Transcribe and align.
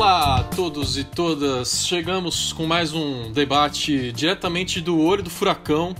Olá 0.00 0.36
a 0.36 0.44
todos 0.44 0.96
e 0.96 1.04
todas. 1.04 1.86
Chegamos 1.86 2.54
com 2.54 2.66
mais 2.66 2.94
um 2.94 3.30
debate 3.32 4.10
diretamente 4.12 4.80
do 4.80 4.98
olho 4.98 5.22
do 5.22 5.28
furacão. 5.28 5.94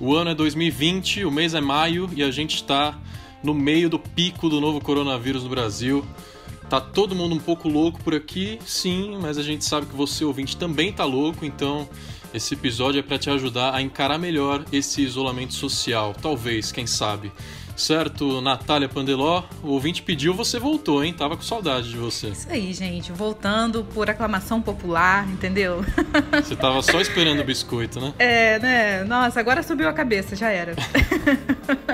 O 0.00 0.12
ano 0.12 0.30
é 0.30 0.34
2020, 0.34 1.24
o 1.24 1.30
mês 1.30 1.54
é 1.54 1.60
maio 1.60 2.10
e 2.16 2.24
a 2.24 2.32
gente 2.32 2.56
está 2.56 2.98
no 3.44 3.54
meio 3.54 3.88
do 3.88 3.96
pico 3.96 4.48
do 4.48 4.60
novo 4.60 4.80
coronavírus 4.80 5.44
no 5.44 5.50
Brasil. 5.50 6.04
Tá 6.68 6.80
todo 6.80 7.14
mundo 7.14 7.36
um 7.36 7.38
pouco 7.38 7.68
louco 7.68 8.02
por 8.02 8.12
aqui, 8.12 8.58
sim, 8.66 9.16
mas 9.22 9.38
a 9.38 9.42
gente 9.44 9.64
sabe 9.64 9.86
que 9.86 9.94
você 9.94 10.24
ouvinte 10.24 10.56
também 10.56 10.92
tá 10.92 11.04
louco, 11.04 11.44
então 11.44 11.88
esse 12.34 12.54
episódio 12.54 12.98
é 12.98 13.02
para 13.02 13.18
te 13.18 13.30
ajudar 13.30 13.72
a 13.72 13.80
encarar 13.80 14.18
melhor 14.18 14.64
esse 14.72 15.00
isolamento 15.00 15.54
social, 15.54 16.12
talvez, 16.20 16.72
quem 16.72 16.88
sabe. 16.88 17.30
Certo, 17.76 18.40
Natália 18.40 18.88
Pandeló, 18.88 19.42
o 19.62 19.68
ouvinte 19.68 20.02
pediu, 20.02 20.32
você 20.32 20.58
voltou, 20.58 21.04
hein? 21.04 21.12
Tava 21.12 21.36
com 21.36 21.42
saudade 21.42 21.90
de 21.90 21.96
você. 21.96 22.28
Isso 22.28 22.48
aí, 22.50 22.72
gente, 22.72 23.10
voltando 23.12 23.84
por 23.84 24.08
aclamação 24.08 24.62
popular, 24.62 25.28
entendeu? 25.28 25.84
Você 26.34 26.56
tava 26.56 26.82
só 26.82 27.00
esperando 27.00 27.40
o 27.40 27.44
biscoito, 27.44 28.00
né? 28.00 28.12
É, 28.18 28.58
né? 28.58 29.04
Nossa, 29.04 29.40
agora 29.40 29.62
subiu 29.62 29.88
a 29.88 29.92
cabeça, 29.92 30.36
já 30.36 30.50
era. 30.50 30.74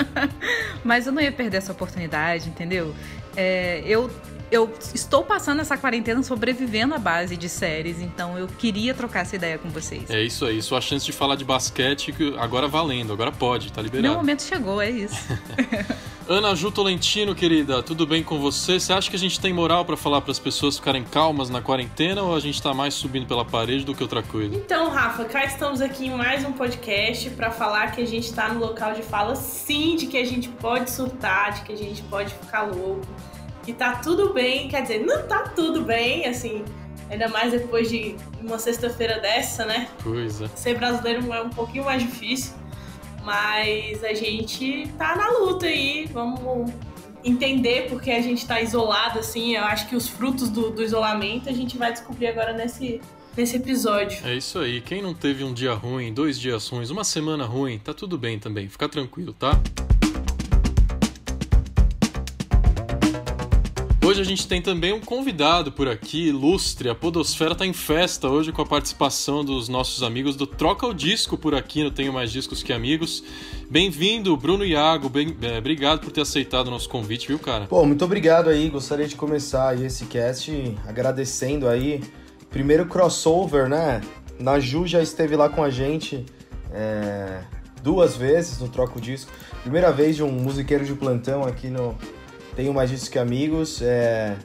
Mas 0.85 1.07
eu 1.07 1.13
não 1.13 1.21
ia 1.21 1.33
perder 1.33 1.59
essa 1.59 1.73
oportunidade, 1.73 2.49
entendeu? 2.49 2.95
É, 3.37 3.83
eu 3.87 4.11
eu 4.51 4.73
estou 4.95 5.23
passando 5.23 5.61
essa 5.61 5.77
quarentena 5.77 6.23
sobrevivendo 6.23 6.95
à 6.95 6.99
base 6.99 7.37
de 7.37 7.49
séries, 7.49 8.01
então 8.01 8.37
eu 8.37 8.49
queria 8.49 8.93
trocar 8.93 9.21
essa 9.21 9.37
ideia 9.37 9.59
com 9.59 9.69
vocês. 9.69 10.11
É 10.11 10.23
isso 10.23 10.45
aí, 10.45 10.61
sua 10.61 10.81
chance 10.81 11.07
de 11.07 11.13
falar 11.13 11.37
de 11.37 11.45
basquete 11.45 12.13
agora 12.39 12.67
valendo, 12.67 13.13
agora 13.13 13.31
pode, 13.31 13.73
tá 13.73 13.81
liberado. 13.81 14.09
Meu 14.09 14.17
momento 14.17 14.43
chegou, 14.43 14.81
é 14.81 14.91
isso. 14.91 15.17
Ana 16.29 16.55
Ju 16.55 16.71
Tolentino, 16.71 17.35
querida, 17.35 17.83
tudo 17.83 18.07
bem 18.07 18.23
com 18.23 18.39
você? 18.39 18.79
Você 18.79 18.93
acha 18.93 19.11
que 19.11 19.17
a 19.17 19.19
gente 19.19 19.41
tem 19.41 19.53
moral 19.53 19.85
para 19.85 19.97
falar 19.97 20.21
para 20.21 20.31
as 20.31 20.39
pessoas 20.39 20.77
ficarem 20.77 21.03
calmas 21.03 21.51
na 21.51 21.61
quarentena 21.61 22.23
ou 22.23 22.37
a 22.37 22.39
gente 22.39 22.63
tá 22.63 22.73
mais 22.73 22.95
subindo 22.95 23.27
pela 23.27 23.45
parede 23.45 23.85
do 23.85 23.95
que 23.97 24.03
outra 24.03 24.23
coisa? 24.23 24.55
Então, 24.55 24.91
Rafa, 24.91 25.25
cá 25.25 25.45
estamos 25.45 25.81
aqui 25.81 26.07
em 26.07 26.15
mais 26.15 26.45
um 26.45 26.53
podcast 26.53 27.31
para 27.31 27.51
falar 27.51 27.91
que 27.91 28.01
a 28.01 28.07
gente 28.07 28.33
tá 28.33 28.49
no 28.49 28.61
local 28.61 28.95
de 28.95 29.03
fala 29.03 29.35
sim, 29.35 29.97
de 29.97 30.07
que 30.07 30.17
a 30.17 30.25
gente 30.25 30.49
pode 30.49 30.93
surtar, 30.93 31.53
de 31.53 31.63
que 31.63 31.73
a 31.73 31.77
gente 31.77 32.01
pode 32.03 32.33
ficar 32.33 32.63
louco 32.63 33.09
que 33.63 33.73
tá 33.73 33.97
tudo 33.97 34.33
bem, 34.33 34.69
quer 34.69 34.83
dizer, 34.83 35.05
não 35.05 35.27
tá 35.27 35.41
tudo 35.55 35.83
bem, 35.83 36.27
assim, 36.27 36.65
ainda 37.11 37.29
mais 37.29 37.53
depois 37.53 37.89
de 37.89 38.17
uma 38.41 38.59
sexta-feira 38.59 39.19
dessa, 39.21 39.65
né? 39.65 39.89
Pois 40.03 40.41
é. 40.41 40.49
Ser 40.49 40.79
brasileiro 40.79 41.33
é 41.33 41.43
um 41.43 41.51
pouquinho 41.51 41.85
mais 41.85 42.03
difícil, 42.03 42.55
mas 43.25 44.03
a 44.03 44.15
gente 44.15 44.89
tá 44.97 45.15
na 45.17 45.31
luta 45.39 45.67
aí, 45.67 46.09
vamos 46.13 46.73
entender 47.23 47.87
porque 47.89 48.11
a 48.11 48.21
gente 48.21 48.47
tá 48.47 48.61
isolado, 48.61 49.19
assim, 49.19 49.55
eu 49.55 49.65
acho 49.65 49.89
que 49.89 49.97
os 49.97 50.09
frutos 50.09 50.49
do, 50.49 50.71
do 50.71 50.83
isolamento 50.83 51.49
a 51.49 51.53
gente 51.53 51.77
vai 51.77 51.93
descobrir 51.93 52.29
agora 52.29 52.53
nesse, 52.53 53.01
nesse 53.37 53.57
episódio. 53.57 54.27
É 54.27 54.35
isso 54.35 54.59
aí. 54.59 54.81
Quem 54.81 55.03
não 55.03 55.15
teve 55.15 55.45
um 55.45 55.53
dia 55.53 55.75
ruim, 55.75 56.13
dois 56.13 56.39
dias 56.39 56.67
ruins, 56.69 56.91
uma 56.91 57.05
semana 57.05 57.45
ruim, 57.45 57.79
tá 57.79 57.93
tudo 57.93 58.17
bem 58.17 58.39
também. 58.39 58.69
Fica 58.69 58.89
tranquilo, 58.89 59.33
tá? 59.33 59.61
Hoje 64.11 64.23
a 64.23 64.25
gente 64.25 64.49
tem 64.49 64.61
também 64.61 64.93
um 64.93 64.99
convidado 64.99 65.71
por 65.71 65.87
aqui, 65.87 66.31
ilustre. 66.31 66.89
A 66.89 66.97
Podosfera 66.97 67.55
tá 67.55 67.65
em 67.65 67.73
festa 67.73 68.29
hoje 68.29 68.51
com 68.51 68.61
a 68.61 68.67
participação 68.67 69.45
dos 69.45 69.69
nossos 69.69 70.03
amigos 70.03 70.35
do 70.35 70.49
Troca 70.49 70.85
o 70.85 70.93
Disco 70.93 71.39
por 71.39 71.55
aqui 71.55 71.85
no 71.85 71.93
Tenho 71.93 72.13
Mais 72.13 72.33
Discos 72.33 72.61
Que 72.61 72.73
Amigos. 72.73 73.23
Bem-vindo, 73.71 74.37
Bruno 74.37 74.65
Iago. 74.65 75.09
Bem, 75.09 75.37
é, 75.43 75.59
obrigado 75.59 76.01
por 76.01 76.11
ter 76.11 76.23
aceitado 76.23 76.67
o 76.67 76.73
nosso 76.73 76.89
convite, 76.89 77.29
viu, 77.29 77.39
cara? 77.39 77.67
Pô, 77.67 77.87
muito 77.87 78.05
obrigado 78.05 78.51
aí. 78.51 78.69
Gostaria 78.69 79.07
de 79.07 79.15
começar 79.15 79.81
esse 79.81 80.07
cast 80.07 80.77
agradecendo 80.89 81.69
aí. 81.69 82.03
Primeiro 82.51 82.87
crossover, 82.87 83.69
né? 83.69 84.01
Naju 84.41 84.89
já 84.89 85.01
esteve 85.01 85.37
lá 85.37 85.49
com 85.49 85.63
a 85.63 85.71
gente 85.71 86.27
é, 86.73 87.43
duas 87.81 88.17
vezes 88.17 88.59
no 88.59 88.69
Troca 88.69 88.99
o 88.99 89.01
Disco. 89.01 89.31
Primeira 89.63 89.93
vez 89.93 90.17
de 90.17 90.25
um 90.25 90.33
musiqueiro 90.33 90.85
de 90.85 90.95
plantão 90.95 91.45
aqui 91.45 91.69
no 91.69 91.97
tenho 92.61 92.75
mais 92.75 92.91
discos 92.91 93.09
que 93.09 93.19
amigos. 93.19 93.81
É... 93.81 94.37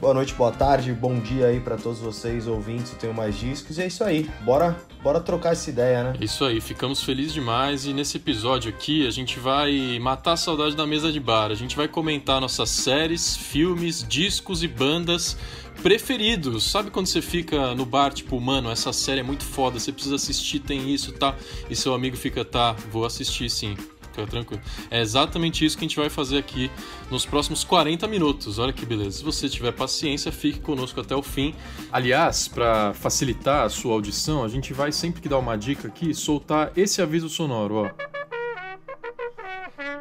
Boa 0.00 0.14
noite, 0.14 0.32
boa 0.34 0.52
tarde, 0.52 0.92
bom 0.92 1.18
dia 1.18 1.46
aí 1.46 1.60
para 1.60 1.76
todos 1.76 1.98
vocês 1.98 2.46
ouvintes 2.46 2.92
Tenho 2.92 3.14
Mais 3.14 3.38
Discos. 3.38 3.78
E 3.78 3.82
é 3.82 3.86
isso 3.86 4.04
aí, 4.04 4.30
bora, 4.42 4.76
bora 5.02 5.20
trocar 5.20 5.52
essa 5.52 5.68
ideia, 5.70 6.04
né? 6.04 6.14
Isso 6.20 6.44
aí, 6.44 6.60
ficamos 6.60 7.02
felizes 7.02 7.32
demais 7.32 7.86
e 7.86 7.94
nesse 7.94 8.18
episódio 8.18 8.70
aqui 8.70 9.06
a 9.06 9.10
gente 9.10 9.38
vai 9.38 9.98
matar 9.98 10.32
a 10.32 10.36
saudade 10.36 10.76
da 10.76 10.86
mesa 10.86 11.10
de 11.10 11.20
bar. 11.20 11.50
A 11.50 11.54
gente 11.54 11.76
vai 11.76 11.88
comentar 11.88 12.40
nossas 12.40 12.70
séries, 12.70 13.36
filmes, 13.36 14.06
discos 14.06 14.62
e 14.62 14.68
bandas 14.68 15.36
preferidos. 15.82 16.64
Sabe 16.64 16.90
quando 16.90 17.06
você 17.06 17.20
fica 17.20 17.74
no 17.74 17.84
bar, 17.84 18.12
tipo, 18.12 18.38
mano, 18.40 18.70
essa 18.70 18.92
série 18.92 19.20
é 19.20 19.24
muito 19.24 19.44
foda, 19.44 19.78
você 19.78 19.92
precisa 19.92 20.16
assistir, 20.16 20.60
tem 20.60 20.92
isso, 20.92 21.12
tá? 21.12 21.34
E 21.68 21.76
seu 21.76 21.94
amigo 21.94 22.16
fica, 22.16 22.44
tá, 22.44 22.72
vou 22.90 23.04
assistir 23.04 23.50
sim 23.50 23.76
fica 24.16 24.26
tranquilo. 24.26 24.62
É 24.90 25.00
exatamente 25.00 25.64
isso 25.64 25.76
que 25.76 25.84
a 25.84 25.88
gente 25.88 25.96
vai 25.96 26.08
fazer 26.08 26.38
aqui 26.38 26.70
nos 27.10 27.26
próximos 27.26 27.62
40 27.62 28.06
minutos. 28.08 28.58
Olha 28.58 28.72
que 28.72 28.86
beleza. 28.86 29.18
Se 29.18 29.24
você 29.24 29.48
tiver 29.48 29.72
paciência, 29.72 30.32
fique 30.32 30.60
conosco 30.60 31.00
até 31.00 31.14
o 31.14 31.22
fim. 31.22 31.54
Aliás, 31.92 32.48
para 32.48 32.94
facilitar 32.94 33.66
a 33.66 33.68
sua 33.68 33.92
audição, 33.92 34.42
a 34.42 34.48
gente 34.48 34.72
vai 34.72 34.90
sempre 34.90 35.20
que 35.20 35.28
dar 35.28 35.38
uma 35.38 35.56
dica 35.56 35.88
aqui 35.88 36.14
soltar 36.14 36.72
esse 36.76 37.02
aviso 37.02 37.28
sonoro, 37.28 37.74
ó. 37.74 38.15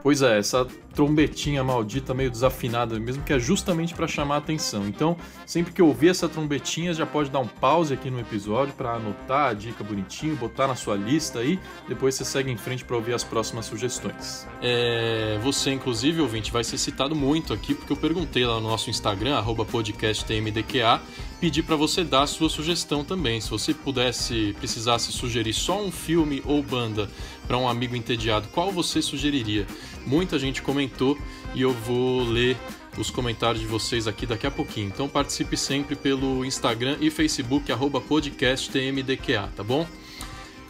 Pois 0.02 0.22
é, 0.22 0.38
essa 0.38 0.68
trombetinha 0.94 1.64
maldita 1.64 2.14
meio 2.14 2.32
desafinada 2.32 2.98
mesmo, 3.00 3.24
que 3.24 3.34
é 3.34 3.40
justamente 3.40 3.94
para 3.94 4.08
chamar 4.08 4.36
a 4.36 4.38
atenção. 4.38 4.88
Então, 4.88 5.18
sempre 5.46 5.74
que 5.74 5.82
ouvir 5.82 6.10
essa 6.10 6.30
trombetinha, 6.30 6.94
já 6.94 7.06
pode 7.06 7.30
dar 7.30 7.40
um 7.40 7.48
pause 7.48 7.94
aqui 7.94 8.10
no 8.10 8.20
episódio 8.20 8.74
para 8.74 8.94
anotar 8.94 9.50
a 9.50 9.54
dica 9.54 9.84
bonitinho, 9.84 10.36
botar 10.36 10.68
na 10.68 10.76
sua 10.76 10.96
lista 10.96 11.40
aí, 11.40 11.60
depois 11.88 12.16
você 12.16 12.24
segue 12.24 12.52
em 12.52 12.58
frente 12.58 12.86
para 12.86 12.96
ouvir 12.96 13.14
as 13.14 13.24
próximas 13.24 13.66
sugestões. 13.66 14.48
É, 14.62 15.38
você, 15.44 15.72
inclusive, 15.72 16.22
ouvinte, 16.22 16.52
vai 16.52 16.64
ser 16.64 16.78
citado 16.78 17.16
muito 17.16 17.52
aqui, 17.52 17.74
porque 17.74 17.92
eu 17.92 17.98
perguntei 17.98 18.46
lá 18.46 18.56
no 18.60 18.70
nosso 18.70 18.90
Instagram, 18.90 19.44
podcasttmdqa, 19.70 21.02
pedi 21.42 21.62
para 21.62 21.76
você 21.76 22.04
dar 22.04 22.24
a 22.24 22.28
sua 22.28 22.50
sugestão 22.50 23.04
também. 23.04 23.42
Se 23.42 23.50
você 23.50 23.74
pudesse, 23.74 24.56
precisasse 24.58 25.12
sugerir 25.12 25.54
só 25.54 25.82
um 25.82 25.92
filme 25.92 26.42
ou 26.46 26.64
banda 26.64 27.10
para 27.46 27.58
um 27.58 27.68
amigo 27.68 27.96
entediado, 27.96 28.48
qual 28.50 28.72
você 28.72 29.02
sugeriria? 29.02 29.66
Muita 30.06 30.38
gente 30.38 30.62
comentou 30.62 31.18
e 31.54 31.62
eu 31.62 31.72
vou 31.72 32.24
ler 32.24 32.58
os 32.98 33.10
comentários 33.10 33.62
de 33.62 33.68
vocês 33.68 34.08
aqui 34.08 34.26
daqui 34.26 34.48
a 34.48 34.52
pouquinho. 34.52 34.88
Então 34.88 35.08
participe 35.08 35.58
sempre 35.58 35.96
pelo 35.96 36.46
Instagram 36.46 36.98
e 37.02 37.10
Facebook, 37.10 37.72
podcasttmdqa, 38.08 39.52
tá 39.56 39.64
bom? 39.64 39.88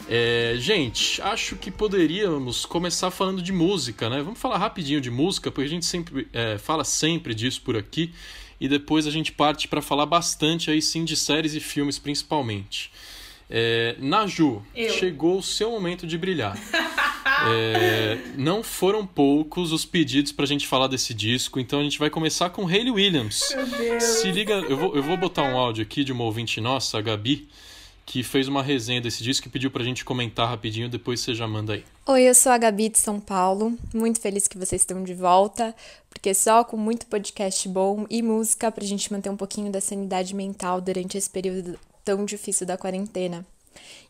É, 0.08 0.54
gente, 0.58 1.20
acho 1.20 1.56
que 1.56 1.70
poderíamos 1.70 2.64
começar 2.64 3.10
falando 3.10 3.42
de 3.42 3.52
música, 3.52 4.08
né? 4.08 4.22
Vamos 4.22 4.38
falar 4.38 4.58
rapidinho 4.58 5.00
de 5.00 5.10
música, 5.10 5.50
porque 5.50 5.66
a 5.66 5.70
gente 5.70 5.84
sempre 5.84 6.28
é, 6.32 6.58
fala 6.58 6.84
sempre 6.84 7.34
disso 7.34 7.60
por 7.62 7.76
aqui 7.76 8.12
e 8.60 8.68
depois 8.68 9.06
a 9.06 9.10
gente 9.10 9.32
parte 9.32 9.66
para 9.66 9.82
falar 9.82 10.06
bastante 10.06 10.70
aí 10.70 10.80
sim 10.80 11.04
de 11.04 11.16
séries 11.16 11.54
e 11.54 11.60
filmes 11.60 11.98
principalmente. 11.98 12.90
É, 13.48 13.96
Naju, 13.98 14.62
Eu. 14.74 14.90
chegou 14.90 15.38
o 15.38 15.42
seu 15.42 15.70
momento 15.70 16.06
de 16.06 16.18
brilhar. 16.18 16.56
É, 17.48 18.18
não 18.36 18.62
foram 18.62 19.06
poucos 19.06 19.70
os 19.72 19.84
pedidos 19.84 20.32
pra 20.32 20.46
gente 20.46 20.66
falar 20.66 20.86
desse 20.86 21.12
disco, 21.12 21.60
então 21.60 21.80
a 21.80 21.82
gente 21.82 21.98
vai 21.98 22.08
começar 22.08 22.50
com 22.50 22.66
Hayley 22.66 22.90
Williams. 22.90 23.52
Meu 23.54 23.66
Deus. 23.66 24.02
Se 24.02 24.30
liga, 24.32 24.54
eu 24.54 24.76
vou, 24.76 24.96
eu 24.96 25.02
vou 25.02 25.16
botar 25.16 25.42
um 25.42 25.56
áudio 25.56 25.82
aqui 25.82 26.02
de 26.02 26.12
uma 26.12 26.24
ouvinte 26.24 26.60
nossa, 26.60 26.98
a 26.98 27.02
Gabi, 27.02 27.48
que 28.06 28.22
fez 28.22 28.48
uma 28.48 28.62
resenha 28.62 29.00
desse 29.00 29.22
disco 29.22 29.48
e 29.48 29.50
pediu 29.50 29.70
pra 29.70 29.84
gente 29.84 30.04
comentar 30.04 30.48
rapidinho, 30.48 30.88
depois 30.88 31.20
você 31.20 31.34
já 31.34 31.46
manda 31.46 31.74
aí. 31.74 31.84
Oi, 32.06 32.22
eu 32.22 32.34
sou 32.34 32.52
a 32.52 32.58
Gabi 32.58 32.88
de 32.88 32.98
São 32.98 33.20
Paulo. 33.20 33.76
Muito 33.92 34.20
feliz 34.20 34.48
que 34.48 34.56
vocês 34.56 34.82
estão 34.82 35.02
de 35.04 35.12
volta, 35.12 35.74
porque 36.08 36.32
só 36.32 36.64
com 36.64 36.76
muito 36.76 37.06
podcast 37.06 37.68
bom 37.68 38.06
e 38.08 38.22
música 38.22 38.70
pra 38.72 38.84
gente 38.84 39.12
manter 39.12 39.28
um 39.28 39.36
pouquinho 39.36 39.70
da 39.70 39.80
sanidade 39.80 40.34
mental 40.34 40.80
durante 40.80 41.18
esse 41.18 41.28
período 41.28 41.78
tão 42.06 42.24
difícil 42.24 42.64
da 42.64 42.78
quarentena. 42.78 43.44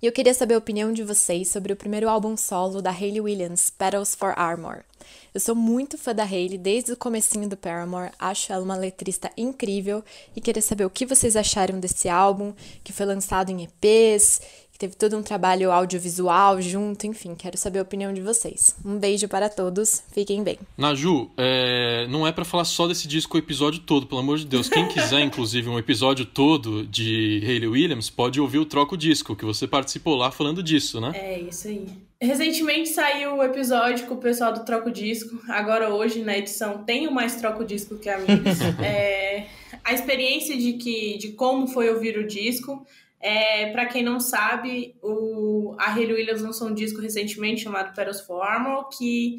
E 0.00 0.06
eu 0.06 0.12
queria 0.12 0.34
saber 0.34 0.54
a 0.54 0.58
opinião 0.58 0.93
de 0.93 1.02
vocês 1.02 1.48
sobre 1.48 1.72
o 1.72 1.76
primeiro 1.76 2.08
álbum 2.08 2.37
solo 2.37 2.82
da 2.82 2.90
Hayley 2.90 3.22
Williams, 3.22 3.70
Petals 3.70 4.14
for 4.14 4.38
Armor. 4.38 4.84
Eu 5.32 5.40
sou 5.40 5.54
muito 5.54 5.96
fã 5.96 6.14
da 6.14 6.22
Hayley 6.22 6.58
desde 6.58 6.93
o 6.93 6.96
comecinho 6.96 7.48
do 7.48 7.56
Paramore, 7.56 8.12
acho 8.19 8.52
ela 8.52 8.62
uma 8.62 8.76
letrista 8.76 9.31
incrível 9.37 10.04
e 10.34 10.40
queria 10.40 10.62
saber 10.62 10.84
o 10.84 10.90
que 10.90 11.06
vocês 11.06 11.37
acharam 11.37 11.81
desse 11.81 12.08
álbum, 12.08 12.52
que 12.84 12.93
foi 12.93 13.06
lançado 13.06 13.50
em 13.50 13.64
EPs 13.64 14.40
que 14.76 14.81
teve 14.81 14.94
todo 14.94 15.17
um 15.17 15.23
trabalho 15.23 15.73
audiovisual 15.73 16.61
junto, 16.61 17.06
enfim, 17.06 17.34
quero 17.34 17.56
saber 17.56 17.78
a 17.78 17.82
opinião 17.82 18.12
de 18.12 18.20
vocês. 18.20 18.76
Um 18.84 18.99
beijo 18.99 19.26
para 19.26 19.49
todos, 19.49 20.02
fiquem 20.12 20.44
bem. 20.44 20.58
Naju, 20.76 21.31
é, 21.34 22.06
não 22.11 22.26
é 22.26 22.31
para 22.31 22.44
falar 22.44 22.67
só 22.67 22.87
desse 22.87 23.08
disco 23.08 23.37
o 23.37 23.40
episódio 23.40 23.81
todo, 23.81 24.06
pelo 24.06 24.20
amor 24.20 24.37
de 24.37 24.44
Deus. 24.44 24.69
Quem 24.69 24.87
quiser, 24.87 25.20
inclusive, 25.25 25.70
um 25.70 25.78
episódio 25.78 26.26
todo 26.26 26.87
de 26.87 27.40
Hayley 27.43 27.69
Williams, 27.69 28.11
pode 28.11 28.38
ouvir 28.38 28.58
o 28.58 28.67
Troco 28.67 28.99
Disco, 28.99 29.34
que 29.34 29.46
você 29.46 29.67
participou 29.67 30.14
lá 30.14 30.31
falando 30.31 30.62
disso, 30.62 31.00
né? 31.00 31.12
É, 31.14 31.40
isso 31.40 31.69
aí. 31.69 31.87
Recentemente 32.20 32.90
saiu 32.90 33.37
o 33.37 33.43
episódio 33.43 34.06
com 34.06 34.14
o 34.14 34.19
pessoal 34.19 34.52
do 34.52 34.62
Troco 34.62 34.90
Disco. 34.90 35.40
Agora, 35.49 35.88
hoje, 35.88 36.22
na 36.22 36.37
edição, 36.37 36.84
tem 36.84 37.06
o 37.06 37.12
mais 37.12 37.37
Troco 37.37 37.64
Disco 37.64 37.96
que 37.96 38.11
amigos. 38.11 38.61
é, 38.84 39.46
a 39.82 39.94
experiência 39.94 40.55
de 40.56 40.75
que 40.75 41.17
de 41.17 41.32
como 41.32 41.67
foi 41.67 41.88
ouvir 41.88 42.19
o 42.19 42.26
disco. 42.26 42.87
É, 43.20 43.70
para 43.72 43.86
quem 43.86 44.02
não 44.02 44.20
sabe, 44.20 44.94
o, 45.02 45.74
a 45.78 45.92
Hayley 45.92 46.14
Williams 46.14 46.42
lançou 46.42 46.68
um 46.68 46.74
disco 46.74 47.00
recentemente 47.00 47.62
chamado 47.62 47.94
Peros 47.94 48.20
Formal, 48.20 48.88
que 48.88 49.38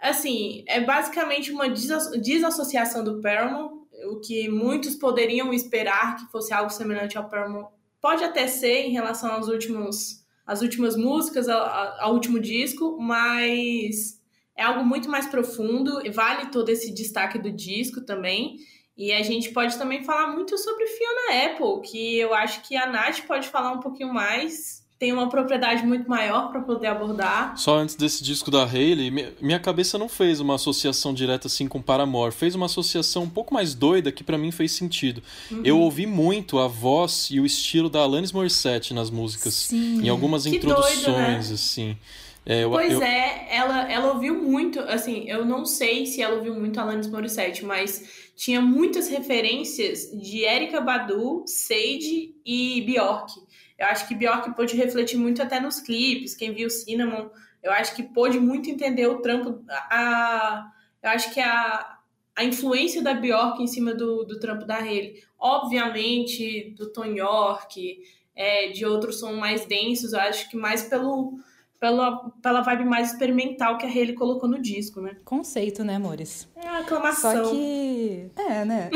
assim 0.00 0.64
é 0.66 0.80
basicamente 0.80 1.52
uma 1.52 1.68
desassociação 1.68 3.04
do 3.04 3.20
Paramore, 3.20 3.74
o 4.10 4.20
que 4.20 4.48
muitos 4.48 4.96
poderiam 4.96 5.52
esperar 5.52 6.16
que 6.16 6.30
fosse 6.32 6.52
algo 6.52 6.70
semelhante 6.70 7.16
ao 7.16 7.28
Paramore. 7.28 7.68
Pode 8.00 8.24
até 8.24 8.48
ser 8.48 8.86
em 8.86 8.92
relação 8.92 9.30
aos 9.30 9.48
últimos 9.48 10.22
as 10.44 10.60
últimas 10.60 10.96
músicas, 10.96 11.48
ao 11.48 12.12
último 12.12 12.40
disco, 12.40 12.98
mas 13.00 14.20
é 14.56 14.64
algo 14.64 14.84
muito 14.84 15.08
mais 15.08 15.26
profundo, 15.26 16.02
vale 16.12 16.50
todo 16.50 16.68
esse 16.68 16.92
destaque 16.92 17.38
do 17.38 17.50
disco 17.50 18.00
também. 18.00 18.56
E 18.96 19.10
a 19.12 19.22
gente 19.22 19.50
pode 19.50 19.76
também 19.78 20.04
falar 20.04 20.28
muito 20.28 20.56
sobre 20.58 20.86
Fiona 20.86 21.46
Apple, 21.46 21.90
que 21.90 22.18
eu 22.18 22.34
acho 22.34 22.60
que 22.62 22.76
a 22.76 22.86
Nath 22.86 23.20
pode 23.26 23.48
falar 23.48 23.72
um 23.72 23.80
pouquinho 23.80 24.12
mais. 24.12 24.82
Tem 24.98 25.12
uma 25.12 25.28
propriedade 25.28 25.84
muito 25.84 26.08
maior 26.08 26.52
para 26.52 26.60
poder 26.60 26.86
abordar. 26.86 27.56
Só 27.56 27.78
antes 27.78 27.96
desse 27.96 28.22
disco 28.22 28.52
da 28.52 28.64
Hayley, 28.64 29.10
minha 29.40 29.58
cabeça 29.58 29.98
não 29.98 30.08
fez 30.08 30.38
uma 30.38 30.54
associação 30.54 31.12
direta 31.12 31.48
assim 31.48 31.66
com 31.66 31.82
Paramore. 31.82 32.32
Fez 32.32 32.54
uma 32.54 32.66
associação 32.66 33.24
um 33.24 33.28
pouco 33.28 33.52
mais 33.52 33.74
doida 33.74 34.12
que 34.12 34.22
para 34.22 34.38
mim 34.38 34.52
fez 34.52 34.70
sentido. 34.70 35.20
Uhum. 35.50 35.62
Eu 35.64 35.80
ouvi 35.80 36.06
muito 36.06 36.60
a 36.60 36.68
voz 36.68 37.30
e 37.32 37.40
o 37.40 37.46
estilo 37.46 37.90
da 37.90 38.00
Alanis 38.00 38.30
Morissette 38.30 38.94
nas 38.94 39.10
músicas. 39.10 39.54
Sim. 39.54 40.02
Em 40.04 40.08
algumas 40.08 40.44
que 40.44 40.50
introduções, 40.50 41.02
doido, 41.02 41.18
né? 41.18 41.38
assim. 41.38 41.96
É, 42.44 42.64
eu, 42.64 42.70
pois 42.70 42.92
eu... 42.92 43.02
é, 43.02 43.46
ela, 43.50 43.90
ela 43.90 44.12
ouviu 44.12 44.34
muito, 44.34 44.80
assim, 44.80 45.24
eu 45.28 45.44
não 45.44 45.64
sei 45.64 46.06
se 46.06 46.20
ela 46.20 46.36
ouviu 46.36 46.54
muito 46.54 46.78
Alanis 46.78 47.06
Morissette, 47.06 47.64
mas 47.64 48.21
tinha 48.34 48.60
muitas 48.60 49.08
referências 49.08 50.10
de 50.10 50.40
Erika 50.40 50.80
Badu, 50.80 51.44
Sage 51.46 52.34
e 52.44 52.82
Bjork. 52.82 53.32
Eu 53.78 53.86
acho 53.86 54.06
que 54.06 54.14
Bjork 54.14 54.54
pôde 54.54 54.76
refletir 54.76 55.16
muito 55.16 55.42
até 55.42 55.60
nos 55.60 55.80
clipes, 55.80 56.34
quem 56.34 56.52
viu 56.52 56.70
Cinnamon, 56.70 57.30
eu 57.62 57.70
acho 57.72 57.94
que 57.94 58.02
pôde 58.02 58.40
muito 58.40 58.68
entender 58.68 59.06
o 59.06 59.20
trampo, 59.20 59.64
a, 59.68 60.72
eu 61.02 61.10
acho 61.10 61.32
que 61.32 61.40
a, 61.40 61.98
a 62.34 62.44
influência 62.44 63.02
da 63.02 63.14
Bjork 63.14 63.62
em 63.62 63.66
cima 63.66 63.94
do, 63.94 64.24
do 64.24 64.40
trampo 64.40 64.64
da 64.64 64.78
Hayley. 64.78 65.22
Obviamente, 65.38 66.74
do 66.76 66.92
Tom 66.92 67.04
York, 67.04 68.02
é, 68.34 68.68
de 68.68 68.84
outros 68.84 69.20
sons 69.20 69.36
mais 69.36 69.64
densos, 69.66 70.12
eu 70.12 70.20
acho 70.20 70.50
que 70.50 70.56
mais 70.56 70.82
pelo 70.82 71.38
pela, 71.82 72.30
pela 72.40 72.60
vibe 72.60 72.84
mais 72.84 73.10
experimental 73.10 73.76
que 73.76 73.84
a 73.84 73.88
Hayley 73.88 74.14
colocou 74.14 74.48
no 74.48 74.62
disco, 74.62 75.00
né? 75.00 75.16
Conceito, 75.24 75.82
né, 75.82 75.96
amores? 75.96 76.46
É 76.54 76.68
a 76.68 76.78
aclamação. 76.78 77.46
Só 77.46 77.50
que. 77.50 78.30
É, 78.36 78.64
né? 78.64 78.88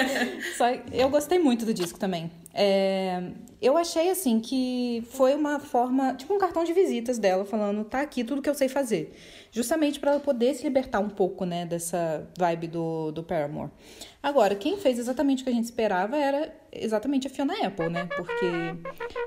Só 0.58 0.66
eu 0.92 1.08
gostei 1.08 1.38
muito 1.38 1.64
do 1.64 1.72
disco 1.72 1.98
também. 1.98 2.30
É... 2.52 3.30
Eu 3.62 3.78
achei, 3.78 4.10
assim, 4.10 4.40
que 4.40 5.02
foi 5.12 5.34
uma 5.34 5.58
forma. 5.58 6.12
Tipo 6.16 6.34
um 6.34 6.38
cartão 6.38 6.64
de 6.64 6.74
visitas 6.74 7.16
dela, 7.16 7.46
falando: 7.46 7.82
tá 7.82 8.02
aqui 8.02 8.22
tudo 8.22 8.42
que 8.42 8.50
eu 8.50 8.54
sei 8.54 8.68
fazer. 8.68 9.16
Justamente 9.50 9.98
para 9.98 10.10
ela 10.10 10.20
poder 10.20 10.54
se 10.54 10.64
libertar 10.64 11.00
um 11.00 11.08
pouco, 11.08 11.46
né, 11.46 11.64
dessa 11.64 12.28
vibe 12.36 12.66
do, 12.66 13.10
do 13.10 13.22
Paramore. 13.22 13.70
Agora, 14.22 14.54
quem 14.54 14.76
fez 14.76 14.98
exatamente 14.98 15.42
o 15.42 15.44
que 15.44 15.50
a 15.50 15.54
gente 15.54 15.64
esperava 15.64 16.16
era 16.16 16.52
exatamente 16.74 17.26
a 17.26 17.30
Fiona 17.30 17.54
Apple, 17.66 17.88
né? 17.88 18.06
Porque 18.16 18.46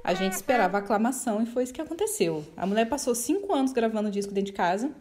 a 0.03 0.13
gente 0.13 0.33
esperava 0.33 0.77
aclamação 0.77 1.41
e 1.41 1.45
foi 1.45 1.63
isso 1.63 1.73
que 1.73 1.81
aconteceu. 1.81 2.45
A 2.55 2.65
mulher 2.65 2.87
passou 2.87 3.13
cinco 3.15 3.53
anos 3.53 3.71
gravando 3.71 4.09
disco 4.09 4.33
dentro 4.33 4.51
de 4.51 4.57
casa. 4.57 4.91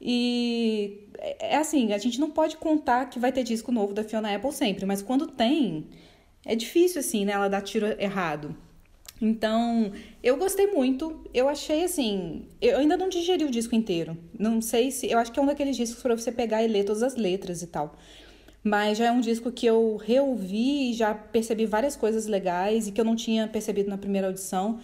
E 0.00 1.08
é, 1.18 1.54
é 1.54 1.56
assim, 1.56 1.92
a 1.92 1.98
gente 1.98 2.20
não 2.20 2.30
pode 2.30 2.56
contar 2.56 3.06
que 3.06 3.18
vai 3.18 3.32
ter 3.32 3.42
disco 3.42 3.72
novo 3.72 3.92
da 3.92 4.04
Fiona 4.04 4.34
Apple 4.34 4.52
sempre, 4.52 4.86
mas 4.86 5.02
quando 5.02 5.26
tem, 5.26 5.86
é 6.44 6.54
difícil 6.54 7.00
assim, 7.00 7.24
né? 7.24 7.32
Ela 7.32 7.48
dar 7.48 7.60
tiro 7.60 7.86
errado. 8.00 8.54
Então, 9.20 9.92
eu 10.22 10.36
gostei 10.36 10.68
muito. 10.68 11.24
Eu 11.34 11.48
achei 11.48 11.84
assim. 11.84 12.46
Eu 12.60 12.78
ainda 12.78 12.96
não 12.96 13.08
digeri 13.08 13.44
o 13.44 13.50
disco 13.50 13.74
inteiro. 13.74 14.16
Não 14.38 14.60
sei 14.60 14.90
se. 14.90 15.10
Eu 15.10 15.18
acho 15.18 15.32
que 15.32 15.38
é 15.40 15.42
um 15.42 15.46
daqueles 15.46 15.76
discos 15.76 16.02
para 16.02 16.16
você 16.16 16.30
pegar 16.30 16.62
e 16.62 16.68
ler 16.68 16.84
todas 16.84 17.02
as 17.02 17.16
letras 17.16 17.62
e 17.62 17.66
tal. 17.66 17.96
Mas 18.62 18.98
já 18.98 19.06
é 19.06 19.12
um 19.12 19.20
disco 19.20 19.50
que 19.52 19.66
eu 19.66 19.96
reouvi 19.96 20.90
e 20.90 20.94
já 20.94 21.14
percebi 21.14 21.64
várias 21.64 21.96
coisas 21.96 22.26
legais 22.26 22.86
e 22.86 22.92
que 22.92 23.00
eu 23.00 23.04
não 23.04 23.16
tinha 23.16 23.46
percebido 23.46 23.88
na 23.88 23.96
primeira 23.96 24.26
audição. 24.26 24.80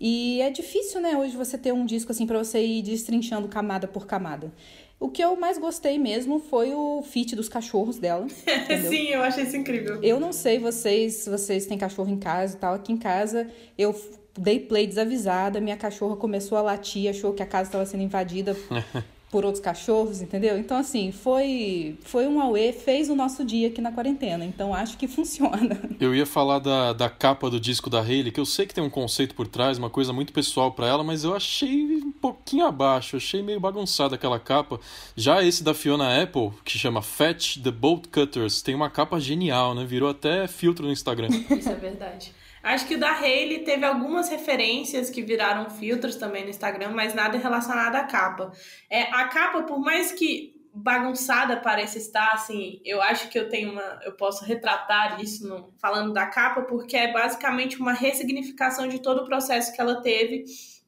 E 0.00 0.40
é 0.40 0.50
difícil, 0.50 1.00
né, 1.00 1.16
hoje 1.16 1.36
você 1.36 1.58
ter 1.58 1.72
um 1.72 1.84
disco 1.84 2.12
assim 2.12 2.26
para 2.26 2.38
você 2.38 2.64
ir 2.64 2.82
destrinchando 2.82 3.48
camada 3.48 3.88
por 3.88 4.06
camada. 4.06 4.52
O 5.00 5.08
que 5.08 5.22
eu 5.22 5.36
mais 5.36 5.58
gostei 5.58 5.98
mesmo 5.98 6.40
foi 6.40 6.74
o 6.74 7.02
feat 7.02 7.34
dos 7.34 7.48
cachorros 7.48 7.98
dela. 7.98 8.26
Sim, 8.88 9.08
eu 9.08 9.22
achei 9.22 9.44
isso 9.44 9.56
incrível. 9.56 10.02
Eu 10.02 10.18
não 10.18 10.32
sei 10.32 10.58
vocês, 10.58 11.14
se 11.14 11.30
vocês 11.30 11.66
têm 11.66 11.78
cachorro 11.78 12.10
em 12.10 12.18
casa 12.18 12.56
e 12.56 12.58
tal. 12.58 12.74
Aqui 12.74 12.92
em 12.92 12.96
casa 12.96 13.48
eu 13.76 13.94
dei 14.36 14.60
play 14.60 14.86
desavisada, 14.86 15.60
minha 15.60 15.76
cachorra 15.76 16.16
começou 16.16 16.58
a 16.58 16.62
latir, 16.62 17.10
achou 17.10 17.32
que 17.32 17.42
a 17.42 17.46
casa 17.46 17.68
estava 17.68 17.86
sendo 17.86 18.02
invadida 18.02 18.56
por 19.30 19.44
outros 19.44 19.62
cachorros, 19.62 20.22
entendeu? 20.22 20.58
Então, 20.58 20.76
assim, 20.76 21.12
foi, 21.12 21.98
foi 22.02 22.26
um 22.26 22.40
auê, 22.40 22.72
fez 22.72 23.10
o 23.10 23.14
nosso 23.14 23.44
dia 23.44 23.68
aqui 23.68 23.80
na 23.80 23.92
quarentena. 23.92 24.44
Então, 24.44 24.72
acho 24.72 24.96
que 24.96 25.06
funciona. 25.08 25.78
Eu 26.00 26.14
ia 26.14 26.24
falar 26.24 26.58
da, 26.58 26.92
da 26.92 27.10
capa 27.10 27.50
do 27.50 27.60
disco 27.60 27.90
da 27.90 28.00
Hayley, 28.00 28.32
que 28.32 28.40
eu 28.40 28.46
sei 28.46 28.66
que 28.66 28.74
tem 28.74 28.82
um 28.82 28.90
conceito 28.90 29.34
por 29.34 29.46
trás, 29.46 29.78
uma 29.78 29.90
coisa 29.90 30.12
muito 30.12 30.32
pessoal 30.32 30.72
para 30.72 30.86
ela, 30.86 31.04
mas 31.04 31.24
eu 31.24 31.34
achei 31.34 31.96
um 31.96 32.12
pouquinho 32.12 32.66
abaixo, 32.66 33.16
achei 33.16 33.42
meio 33.42 33.60
bagunçada 33.60 34.14
aquela 34.14 34.38
capa. 34.38 34.80
Já 35.14 35.42
esse 35.42 35.62
da 35.62 35.74
Fiona 35.74 36.22
Apple, 36.22 36.50
que 36.64 36.78
chama 36.78 37.02
Fetch 37.02 37.58
the 37.58 37.70
Bolt 37.70 38.06
Cutters, 38.08 38.62
tem 38.62 38.74
uma 38.74 38.88
capa 38.88 39.20
genial, 39.20 39.74
né? 39.74 39.84
Virou 39.84 40.08
até 40.08 40.46
filtro 40.46 40.86
no 40.86 40.92
Instagram. 40.92 41.28
Isso 41.50 41.68
é 41.68 41.74
verdade. 41.74 42.32
Acho 42.62 42.86
que 42.86 42.94
o 42.94 42.98
da 42.98 43.12
Hayley 43.12 43.60
teve 43.60 43.84
algumas 43.84 44.28
referências 44.28 45.10
que 45.10 45.22
viraram 45.22 45.70
filtros 45.70 46.16
também 46.16 46.44
no 46.44 46.50
Instagram, 46.50 46.90
mas 46.90 47.14
nada 47.14 47.38
relacionado 47.38 47.94
à 47.94 48.04
capa. 48.04 48.52
É, 48.90 49.02
a 49.02 49.28
capa, 49.28 49.62
por 49.62 49.78
mais 49.78 50.12
que 50.12 50.58
bagunçada 50.72 51.56
pareça 51.56 51.98
estar, 51.98 52.32
assim, 52.32 52.80
eu 52.84 53.02
acho 53.02 53.28
que 53.28 53.38
eu 53.38 53.48
tenho 53.48 53.72
uma. 53.72 54.00
Eu 54.02 54.12
posso 54.12 54.44
retratar 54.44 55.20
isso 55.20 55.46
no, 55.46 55.72
falando 55.80 56.12
da 56.12 56.26
capa, 56.26 56.62
porque 56.62 56.96
é 56.96 57.12
basicamente 57.12 57.80
uma 57.80 57.92
ressignificação 57.92 58.88
de 58.88 59.00
todo 59.00 59.22
o 59.22 59.26
processo 59.26 59.72
que 59.72 59.80
ela 59.80 60.00
teve 60.00 60.44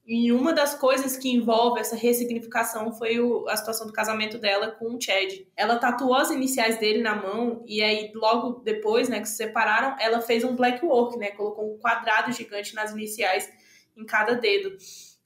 e 0.06 0.32
uma 0.32 0.52
das 0.52 0.74
coisas 0.74 1.16
que 1.16 1.30
envolve 1.30 1.78
essa 1.78 1.94
ressignificação 1.94 2.92
foi 2.92 3.20
o, 3.20 3.46
a 3.48 3.56
situação 3.56 3.86
do 3.86 3.92
casamento 3.92 4.38
dela 4.38 4.72
com 4.72 4.94
o 4.94 5.00
Chad. 5.00 5.46
Ela 5.56 5.76
tatuou 5.76 6.14
as 6.14 6.30
iniciais 6.30 6.78
dele 6.78 7.02
na 7.02 7.14
mão 7.14 7.62
e 7.66 7.82
aí 7.82 8.10
logo 8.14 8.60
depois, 8.64 9.08
né, 9.08 9.20
que 9.20 9.28
se 9.28 9.36
separaram, 9.36 9.96
ela 10.00 10.20
fez 10.20 10.42
um 10.42 10.56
black 10.56 10.84
work, 10.84 11.16
né, 11.18 11.30
colocou 11.30 11.74
um 11.74 11.78
quadrado 11.78 12.32
gigante 12.32 12.74
nas 12.74 12.92
iniciais 12.92 13.48
em 13.96 14.04
cada 14.04 14.34
dedo. 14.34 14.76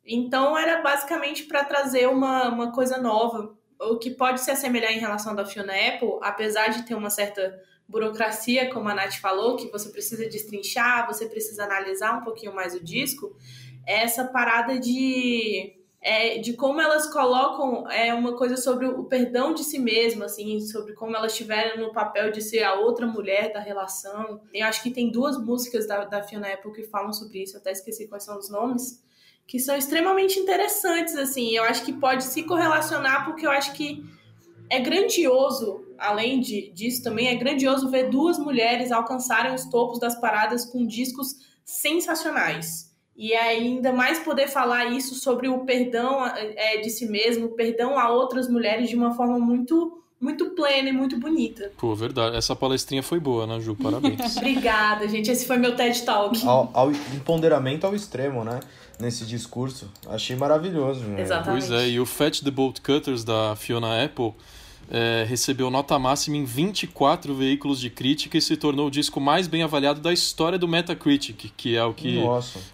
Então 0.04 0.58
era 0.58 0.82
basicamente 0.82 1.44
para 1.44 1.64
trazer 1.64 2.08
uma, 2.08 2.49
uma 2.49 2.72
coisa 2.72 2.99
nova, 2.99 3.56
o 3.80 3.96
que 3.96 4.10
pode 4.10 4.40
se 4.40 4.50
assemelhar 4.50 4.92
em 4.92 4.99
relação 4.99 5.34
da 5.34 5.46
Fiona 5.46 5.72
Apple, 5.72 6.18
apesar 6.20 6.68
de 6.68 6.82
ter 6.84 6.94
uma 6.94 7.10
certa 7.10 7.58
burocracia, 7.88 8.70
como 8.70 8.88
a 8.88 8.94
Nath 8.94 9.14
falou, 9.14 9.56
que 9.56 9.70
você 9.70 9.88
precisa 9.90 10.28
destrinchar, 10.28 11.06
você 11.06 11.26
precisa 11.26 11.64
analisar 11.64 12.18
um 12.18 12.25
pouquinho 12.25 12.54
mais 12.54 12.75
o 12.75 12.82
disco 12.82 13.37
essa 13.86 14.24
parada 14.24 14.78
de 14.78 15.74
é, 16.04 16.36
de 16.36 16.52
como 16.52 16.82
elas 16.82 17.10
colocam 17.10 17.90
é, 17.90 18.12
uma 18.12 18.36
coisa 18.36 18.58
sobre 18.58 18.86
o 18.86 19.04
perdão 19.04 19.54
de 19.54 19.64
si 19.64 19.78
mesma, 19.78 20.26
assim, 20.26 20.60
sobre 20.60 20.92
como 20.92 21.16
elas 21.16 21.32
estiveram 21.32 21.80
no 21.80 21.92
papel 21.94 22.30
de 22.30 22.42
ser 22.42 22.62
a 22.62 22.74
outra 22.74 23.06
mulher 23.06 23.54
da 23.54 23.58
relação. 23.58 24.42
Eu 24.52 24.66
acho 24.66 24.82
que 24.82 24.90
tem 24.90 25.10
duas 25.10 25.42
músicas 25.42 25.88
da, 25.88 26.04
da 26.04 26.22
Fiona 26.22 26.52
Apple 26.52 26.72
que 26.72 26.82
falam 26.82 27.10
sobre 27.10 27.42
isso, 27.42 27.56
até 27.56 27.72
esqueci 27.72 28.06
quais 28.06 28.22
são 28.22 28.38
os 28.38 28.50
nomes, 28.50 29.02
que 29.46 29.58
são 29.58 29.74
extremamente 29.74 30.38
interessantes, 30.38 31.16
assim. 31.16 31.56
Eu 31.56 31.64
acho 31.64 31.82
que 31.82 31.92
pode 31.94 32.24
se 32.24 32.42
correlacionar, 32.42 33.24
porque 33.24 33.46
eu 33.46 33.50
acho 33.50 33.72
que 33.72 34.04
é 34.68 34.80
grandioso, 34.80 35.86
além 35.96 36.38
de, 36.38 36.70
disso 36.72 37.02
também, 37.02 37.28
é 37.28 37.34
grandioso 37.34 37.90
ver 37.90 38.10
duas 38.10 38.38
mulheres 38.38 38.92
alcançarem 38.92 39.54
os 39.54 39.64
topos 39.70 39.98
das 39.98 40.20
paradas 40.20 40.66
com 40.66 40.86
discos 40.86 41.34
sensacionais 41.64 42.93
e 43.16 43.33
ainda 43.35 43.92
mais 43.92 44.18
poder 44.18 44.49
falar 44.49 44.87
isso 44.87 45.14
sobre 45.14 45.49
o 45.49 45.61
perdão 45.61 46.26
é, 46.26 46.78
de 46.78 46.90
si 46.90 47.06
mesmo, 47.06 47.47
o 47.47 47.50
perdão 47.50 47.99
a 47.99 48.11
outras 48.11 48.49
mulheres 48.49 48.88
de 48.88 48.97
uma 48.97 49.14
forma 49.14 49.38
muito 49.38 50.00
muito 50.21 50.50
plena 50.50 50.88
e 50.88 50.92
muito 50.92 51.18
bonita. 51.18 51.71
Pô, 51.76 51.94
verdade. 51.94 52.35
Essa 52.35 52.56
palestrinha 52.56 53.02
foi 53.02 53.21
boa, 53.21 53.47
né, 53.47 53.61
Ju? 53.61 53.76
Parabéns. 53.76 54.37
Obrigada, 54.38 55.06
gente. 55.06 55.30
Esse 55.30 55.47
foi 55.47 55.59
meu 55.59 55.76
TED 55.76 56.02
Talk. 56.02 56.47
Ao, 56.47 56.71
ao 56.73 56.90
empoderamento 56.90 57.87
ao 57.87 57.94
extremo, 57.94 58.42
né? 58.42 58.61
Nesse 58.99 59.26
discurso. 59.26 59.92
Achei 60.09 60.35
maravilhoso. 60.35 61.00
Né? 61.00 61.21
Exatamente. 61.21 61.66
Pois 61.66 61.83
é, 61.83 61.88
e 61.88 62.00
o 62.00 62.06
Fetch 62.06 62.40
the 62.42 62.50
Bolt 62.50 62.80
Cutters 62.80 63.23
da 63.23 63.54
Fiona 63.54 64.02
Apple 64.02 64.33
é, 64.90 65.24
recebeu 65.28 65.70
nota 65.70 65.98
máxima 65.98 66.36
em 66.36 66.44
24 66.44 67.34
veículos 67.34 67.80
de 67.80 67.90
crítica 67.90 68.36
e 68.36 68.40
se 68.40 68.56
tornou 68.56 68.88
o 68.88 68.90
disco 68.90 69.20
mais 69.20 69.46
bem 69.46 69.62
avaliado 69.62 70.00
da 70.00 70.12
história 70.12 70.58
do 70.58 70.68
Metacritic, 70.68 71.52
que 71.56 71.76
é 71.76 71.84
o 71.84 71.92
que, 71.92 72.20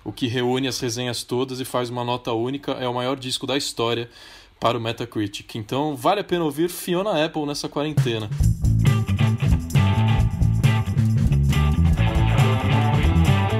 o 0.04 0.12
que 0.12 0.26
reúne 0.26 0.68
as 0.68 0.80
resenhas 0.80 1.22
todas 1.22 1.60
e 1.60 1.64
faz 1.64 1.90
uma 1.90 2.04
nota 2.04 2.32
única. 2.32 2.72
É 2.72 2.88
o 2.88 2.94
maior 2.94 3.16
disco 3.16 3.46
da 3.46 3.56
história 3.56 4.08
para 4.58 4.76
o 4.76 4.80
Metacritic. 4.80 5.54
Então 5.54 5.96
vale 5.96 6.20
a 6.20 6.24
pena 6.24 6.44
ouvir 6.44 6.68
Fiona 6.68 7.24
Apple 7.24 7.46
nessa 7.46 7.68
quarentena. 7.68 8.28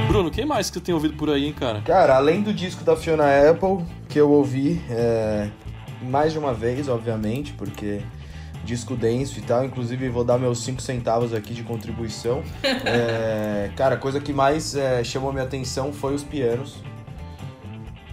Bruno, 0.09 0.31
quem 0.31 0.45
mais 0.45 0.69
que 0.69 0.75
você 0.75 0.85
tem 0.85 0.95
ouvido 0.95 1.15
por 1.15 1.31
aí, 1.31 1.47
hein, 1.47 1.55
cara? 1.59 1.81
Cara, 1.83 2.17
além 2.17 2.43
do 2.43 2.53
disco 2.53 2.85
da 2.85 2.97
Fiona 2.97 3.25
Apple, 3.49 3.87
que 4.09 4.21
eu 4.21 4.31
ouvi 4.31 4.79
é, 4.91 5.49
mais 6.03 6.33
de 6.33 6.39
uma 6.39 6.53
vez, 6.53 6.89
obviamente, 6.89 7.53
porque 7.55 8.03
disco 8.71 8.95
denso 8.95 9.39
e 9.39 9.43
tal. 9.43 9.65
Inclusive, 9.65 10.09
vou 10.09 10.25
dar 10.25 10.39
meus 10.39 10.63
5 10.63 10.81
centavos 10.81 11.35
aqui 11.35 11.53
de 11.53 11.63
contribuição. 11.65 12.43
é, 12.63 13.71
cara, 13.77 13.97
a 13.97 13.99
coisa 13.99 14.21
que 14.21 14.33
mais 14.33 14.77
é, 14.77 15.03
chamou 15.03 15.33
minha 15.33 15.45
atenção 15.45 15.93
foi 15.93 16.15
os 16.15 16.23
pianos. 16.23 16.77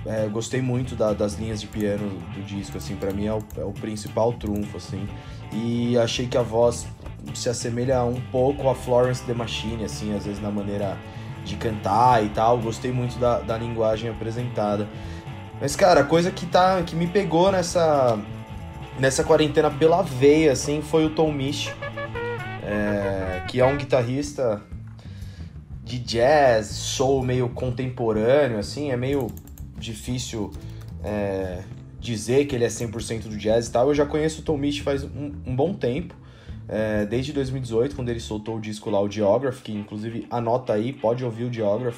É, 0.06 0.28
gostei 0.28 0.62
muito 0.62 0.96
da, 0.96 1.14
das 1.14 1.36
linhas 1.36 1.60
de 1.62 1.68
piano 1.68 2.10
do 2.34 2.42
disco, 2.42 2.78
assim, 2.78 2.96
para 2.96 3.12
mim 3.12 3.28
é 3.28 3.34
o, 3.34 3.44
é 3.58 3.64
o, 3.64 3.74
principal 3.74 4.34
trunfo, 4.34 4.78
assim. 4.78 5.08
E 5.52 5.98
achei 5.98 6.28
que 6.28 6.38
a 6.38 6.42
voz 6.42 6.88
se 7.36 7.50
assemelha 7.50 8.04
um 8.04 8.20
pouco 8.32 8.70
a 8.70 8.76
Florence 8.76 9.24
The 9.26 9.34
Machine, 9.34 9.84
assim, 9.84 10.16
às 10.16 10.26
vezes 10.26 10.42
na 10.42 10.50
maneira 10.50 10.98
de 11.44 11.56
cantar 11.58 12.24
e 12.24 12.30
tal. 12.30 12.58
Gostei 12.58 12.92
muito 12.92 13.20
da, 13.20 13.40
da 13.40 13.58
linguagem 13.58 14.10
apresentada. 14.10 14.88
Mas, 15.60 15.76
cara, 15.76 16.02
a 16.02 16.04
coisa 16.04 16.32
que, 16.32 16.46
tá, 16.46 16.82
que 16.84 16.96
me 16.96 17.08
pegou 17.08 17.52
nessa, 17.52 18.18
nessa 19.00 19.24
quarentena 19.24 19.70
pela 19.70 20.02
veia, 20.02 20.52
assim, 20.52 20.82
foi 20.82 21.06
o 21.06 21.10
Tom 21.12 21.32
Misch, 21.32 21.74
é, 22.64 23.44
que 23.48 23.60
é 23.60 23.66
um 23.66 23.78
guitarrista 23.78 24.62
de 25.84 26.00
jazz, 26.00 26.68
soul 26.68 27.24
meio 27.24 27.50
contemporâneo, 27.50 28.58
assim, 28.58 28.92
é 28.92 28.98
meio 28.98 29.28
difícil 29.78 30.52
é, 31.04 31.62
dizer 32.00 32.46
que 32.46 32.56
ele 32.56 32.66
é 32.66 32.68
100% 32.68 33.24
do 33.24 33.38
jazz 33.38 33.68
e 33.68 33.72
tal. 33.72 33.88
Eu 33.88 33.96
já 33.96 34.06
conheço 34.06 34.42
o 34.42 34.44
Tom 34.44 34.58
Misch 34.58 34.80
faz 34.80 35.04
um, 35.04 35.32
um 35.46 35.56
bom 35.56 35.74
tempo, 35.74 36.16
é, 36.68 37.06
desde 37.06 37.32
2018, 37.32 37.96
quando 37.96 38.10
ele 38.10 38.20
soltou 38.20 38.58
o 38.58 38.62
disco 38.62 38.90
lá, 38.90 39.00
o 39.00 39.10
Geograph, 39.10 39.62
que 39.62 39.72
inclusive 39.72 40.28
anota 40.30 40.74
aí, 40.74 40.92
pode 40.92 41.24
ouvir 41.24 41.46
o 41.46 41.54
Geograph, 41.54 41.98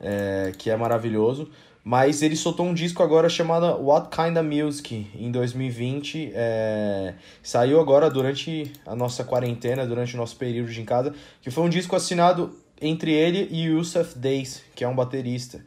é, 0.00 0.52
que 0.58 0.68
é 0.68 0.76
maravilhoso. 0.76 1.48
Mas 1.84 2.22
ele 2.22 2.34
soltou 2.34 2.64
um 2.64 2.72
disco 2.72 3.02
agora 3.02 3.28
chamado 3.28 3.66
What 3.84 4.08
Kinda 4.08 4.42
Music 4.42 5.06
em 5.14 5.30
2020. 5.30 6.32
É... 6.34 7.14
Saiu 7.42 7.78
agora 7.78 8.08
durante 8.08 8.72
a 8.86 8.96
nossa 8.96 9.22
quarentena, 9.22 9.86
durante 9.86 10.14
o 10.14 10.16
nosso 10.16 10.34
período 10.36 10.72
de 10.72 10.80
em 10.80 10.84
casa, 10.86 11.14
que 11.42 11.50
foi 11.50 11.62
um 11.62 11.68
disco 11.68 11.94
assinado 11.94 12.56
entre 12.80 13.12
ele 13.12 13.48
e 13.50 13.64
Yusuf 13.64 14.18
Days, 14.18 14.62
que 14.74 14.82
é 14.82 14.88
um 14.88 14.96
baterista. 14.96 15.62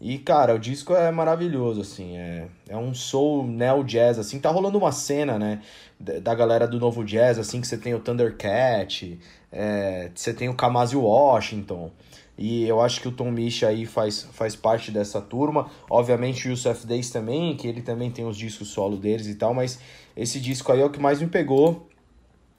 E, 0.00 0.18
cara, 0.18 0.54
o 0.54 0.58
disco 0.58 0.92
é 0.92 1.10
maravilhoso, 1.10 1.80
assim, 1.80 2.16
é, 2.16 2.48
é 2.68 2.76
um 2.76 2.92
soul 2.92 3.46
neo 3.46 3.82
jazz, 3.84 4.18
assim, 4.18 4.38
tá 4.38 4.50
rolando 4.50 4.76
uma 4.76 4.92
cena, 4.92 5.38
né, 5.38 5.62
da 5.98 6.34
galera 6.34 6.66
do 6.66 6.78
novo 6.78 7.02
jazz, 7.04 7.38
assim, 7.38 7.60
que 7.60 7.66
você 7.66 7.78
tem 7.78 7.94
o 7.94 8.00
Thundercat, 8.00 9.18
é, 9.50 10.10
você 10.14 10.34
tem 10.34 10.48
o 10.48 10.54
Kamasi 10.54 10.96
Washington, 10.96 11.90
e 12.36 12.66
eu 12.66 12.80
acho 12.80 13.00
que 13.00 13.08
o 13.08 13.12
Tom 13.12 13.30
Misch 13.30 13.62
aí 13.62 13.86
faz, 13.86 14.28
faz 14.32 14.56
parte 14.56 14.90
dessa 14.90 15.20
turma. 15.20 15.70
Obviamente 15.88 16.48
o 16.48 16.50
Yusuf 16.50 16.86
Days 16.86 17.10
também, 17.10 17.56
que 17.56 17.68
ele 17.68 17.80
também 17.80 18.10
tem 18.10 18.24
os 18.26 18.36
discos 18.36 18.68
solo 18.68 18.96
deles 18.96 19.26
e 19.26 19.36
tal, 19.36 19.54
mas 19.54 19.78
esse 20.16 20.40
disco 20.40 20.72
aí 20.72 20.80
é 20.80 20.84
o 20.84 20.90
que 20.90 21.00
mais 21.00 21.20
me 21.20 21.28
pegou. 21.28 21.88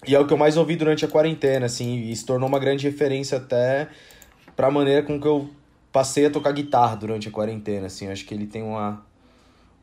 E 0.08 0.14
é 0.14 0.20
o 0.20 0.28
que 0.28 0.34
eu 0.34 0.38
mais 0.38 0.56
ouvi 0.56 0.76
durante 0.76 1.04
a 1.04 1.08
quarentena, 1.08 1.66
assim, 1.66 2.10
e 2.10 2.16
se 2.16 2.26
tornou 2.26 2.48
uma 2.48 2.60
grande 2.60 2.88
referência 2.88 3.38
até 3.38 3.90
pra 4.56 4.70
maneira 4.70 5.02
com 5.04 5.20
que 5.20 5.28
eu 5.28 5.50
passei 5.92 6.28
a 6.28 6.30
tocar 6.30 6.52
guitarra 6.52 6.96
durante 6.96 7.28
a 7.28 7.32
quarentena, 7.32 7.88
assim. 7.88 8.08
Acho 8.08 8.26
que 8.26 8.34
ele 8.34 8.46
tem 8.46 8.62
uma, 8.62 9.04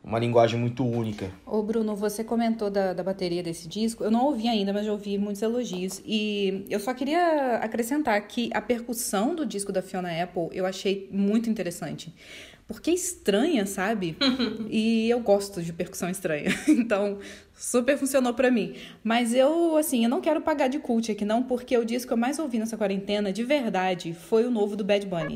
uma 0.03 0.19
linguagem 0.19 0.59
muito 0.59 0.85
única. 0.85 1.31
Ô 1.45 1.63
Bruno, 1.63 1.95
você 1.95 2.23
comentou 2.23 2.69
da, 2.69 2.93
da 2.93 3.01
bateria 3.01 3.41
desse 3.41 3.67
disco. 3.67 4.03
Eu 4.03 4.11
não 4.11 4.25
ouvi 4.25 4.49
ainda, 4.49 4.73
mas 4.73 4.85
já 4.85 4.91
ouvi 4.91 5.17
muitos 5.17 5.41
elogios. 5.41 6.01
E 6.05 6.65
eu 6.69 6.79
só 6.79 6.93
queria 6.93 7.57
acrescentar 7.57 8.19
que 8.27 8.49
a 8.53 8.61
percussão 8.61 9.33
do 9.33 9.45
disco 9.45 9.71
da 9.71 9.81
Fiona 9.81 10.09
Apple 10.21 10.49
eu 10.51 10.65
achei 10.65 11.07
muito 11.09 11.49
interessante. 11.49 12.13
Porque 12.67 12.91
é 12.91 12.93
estranha, 12.93 13.65
sabe? 13.65 14.17
e 14.69 15.09
eu 15.09 15.19
gosto 15.21 15.61
de 15.61 15.71
percussão 15.71 16.09
estranha. 16.09 16.49
então, 16.67 17.19
super 17.55 17.97
funcionou 17.97 18.33
para 18.33 18.51
mim. 18.51 18.75
Mas 19.03 19.33
eu, 19.33 19.77
assim, 19.77 20.03
eu 20.03 20.09
não 20.09 20.19
quero 20.19 20.41
pagar 20.41 20.67
de 20.67 20.79
cult 20.79 21.11
aqui 21.11 21.23
não, 21.23 21.43
porque 21.43 21.77
o 21.77 21.85
disco 21.85 22.07
que 22.07 22.13
eu 22.13 22.17
mais 22.17 22.39
ouvi 22.39 22.59
nessa 22.59 22.77
quarentena, 22.77 23.31
de 23.31 23.43
verdade, 23.43 24.13
foi 24.13 24.45
o 24.45 24.51
novo 24.51 24.75
do 24.75 24.83
Bad 24.83 25.05
Bunny. 25.05 25.35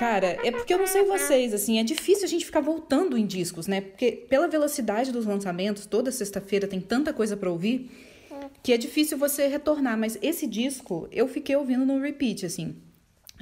Cara, 0.00 0.38
é 0.42 0.50
porque 0.50 0.72
eu 0.72 0.78
não 0.78 0.86
sei 0.86 1.04
vocês, 1.04 1.52
assim, 1.52 1.78
é 1.78 1.84
difícil 1.84 2.24
a 2.24 2.26
gente 2.26 2.46
ficar 2.46 2.62
voltando 2.62 3.18
em 3.18 3.26
discos, 3.26 3.66
né? 3.66 3.82
Porque 3.82 4.12
pela 4.12 4.48
velocidade 4.48 5.12
dos 5.12 5.26
lançamentos, 5.26 5.84
toda 5.84 6.10
sexta-feira 6.10 6.66
tem 6.66 6.80
tanta 6.80 7.12
coisa 7.12 7.36
para 7.36 7.50
ouvir 7.50 7.90
que 8.62 8.72
é 8.72 8.78
difícil 8.78 9.18
você 9.18 9.46
retornar. 9.46 9.98
Mas 9.98 10.18
esse 10.22 10.46
disco 10.46 11.06
eu 11.12 11.28
fiquei 11.28 11.54
ouvindo 11.54 11.84
no 11.84 12.00
repeat, 12.00 12.46
assim. 12.46 12.76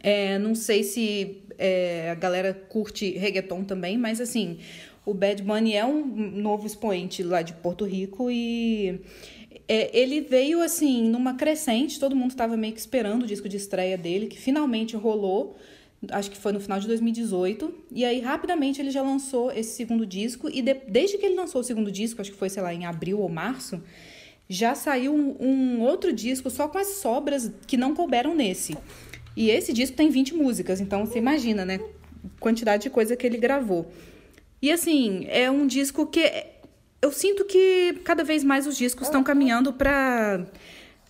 É, 0.03 0.37
não 0.37 0.53
sei 0.53 0.83
se 0.83 1.45
é, 1.57 2.11
a 2.11 2.17
galera 2.17 2.53
curte 2.53 3.09
reggaeton 3.13 3.63
também, 3.63 3.97
mas 3.97 4.21
assim, 4.21 4.59
o 5.07 5.15
Bad 5.15 5.41
Bunny 5.45 5.75
é 5.75 5.87
um 5.87 6.05
novo 6.05 6.67
expoente 6.67 7.23
lá 7.23 7.41
de 7.41 7.53
Porto 7.53 7.85
Rico 7.85 8.33
e 8.33 9.01
é, 9.69 9.97
ele 9.97 10.21
veio 10.23 10.61
assim 10.61 11.09
numa 11.09 11.35
crescente, 11.35 12.01
todo 12.01 12.17
mundo 12.17 12.31
estava 12.31 12.57
meio 12.57 12.73
que 12.75 12.81
esperando 12.81 13.23
o 13.23 13.27
disco 13.27 13.49
de 13.49 13.57
estreia 13.57 13.97
dele, 13.97 14.27
que 14.27 14.41
finalmente 14.41 14.97
rolou 14.97 15.57
acho 16.11 16.31
que 16.31 16.37
foi 16.37 16.53
no 16.53 16.61
final 16.61 16.79
de 16.79 16.87
2018. 16.87 17.75
E 17.91 18.05
aí, 18.05 18.21
rapidamente, 18.21 18.81
ele 18.81 18.91
já 18.91 19.03
lançou 19.03 19.51
esse 19.51 19.77
segundo 19.77 20.07
disco. 20.07 20.49
E 20.49 20.63
de, 20.63 20.75
desde 20.89 21.19
que 21.19 21.27
ele 21.27 21.35
lançou 21.35 21.61
o 21.61 21.65
segundo 21.65 21.91
disco, 21.91 22.21
acho 22.21 22.31
que 22.31 22.37
foi, 22.37 22.49
sei 22.49 22.63
lá, 22.63 22.73
em 22.73 22.87
abril 22.87 23.19
ou 23.19 23.29
março, 23.29 23.83
já 24.49 24.75
saiu 24.75 25.15
um, 25.15 25.37
um, 25.41 25.81
outro 25.81 26.13
disco 26.13 26.49
só 26.51 26.69
com 26.69 26.79
as 26.79 26.87
sobras 26.99 27.51
que 27.67 27.77
não 27.77 27.95
couberam 27.95 28.35
nesse. 28.35 28.77
E 29.37 29.51
esse 29.51 29.73
disco 29.73 29.97
tem 29.97 30.09
20 30.09 30.35
músicas, 30.35 30.81
então 30.81 31.05
você 31.05 31.19
imagina, 31.19 31.65
né? 31.65 31.81
Quantidade 32.41 32.85
de 32.85 32.91
coisa 32.91 33.17
que 33.17 33.27
ele 33.27 33.37
gravou. 33.37 33.91
E 34.61 34.73
assim, 34.73 35.27
é 35.29 35.51
um 35.51 35.67
disco 35.67 36.07
que. 36.07 36.31
Eu 37.01 37.13
sinto 37.13 37.45
que 37.45 38.01
cada 38.05 38.25
vez 38.25 38.43
mais 38.43 38.67
os 38.67 38.77
discos 38.77 39.07
estão 39.07 39.23
caminhando 39.23 39.73
para 39.73 40.45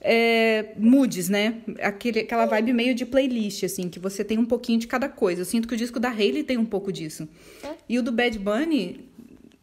é, 0.01 0.75
moods, 0.77 1.29
né? 1.29 1.61
Aquele, 1.81 2.21
aquela 2.21 2.47
vibe 2.47 2.73
meio 2.73 2.95
de 2.95 3.05
playlist, 3.05 3.65
assim, 3.65 3.89
que 3.89 3.99
você 3.99 4.25
tem 4.25 4.39
um 4.39 4.45
pouquinho 4.45 4.79
de 4.79 4.87
cada 4.87 5.09
coisa. 5.09 5.43
Eu 5.43 5.45
sinto 5.45 5.67
que 5.67 5.75
o 5.75 5.77
disco 5.77 5.99
da 5.99 6.11
Hayley 6.11 6.45
tem 6.45 6.57
um 6.57 6.65
pouco 6.65 6.93
disso. 6.93 7.29
E 7.89 7.99
o 7.99 8.03
do 8.03 8.13
Bad 8.13 8.39
Bunny, 8.39 9.09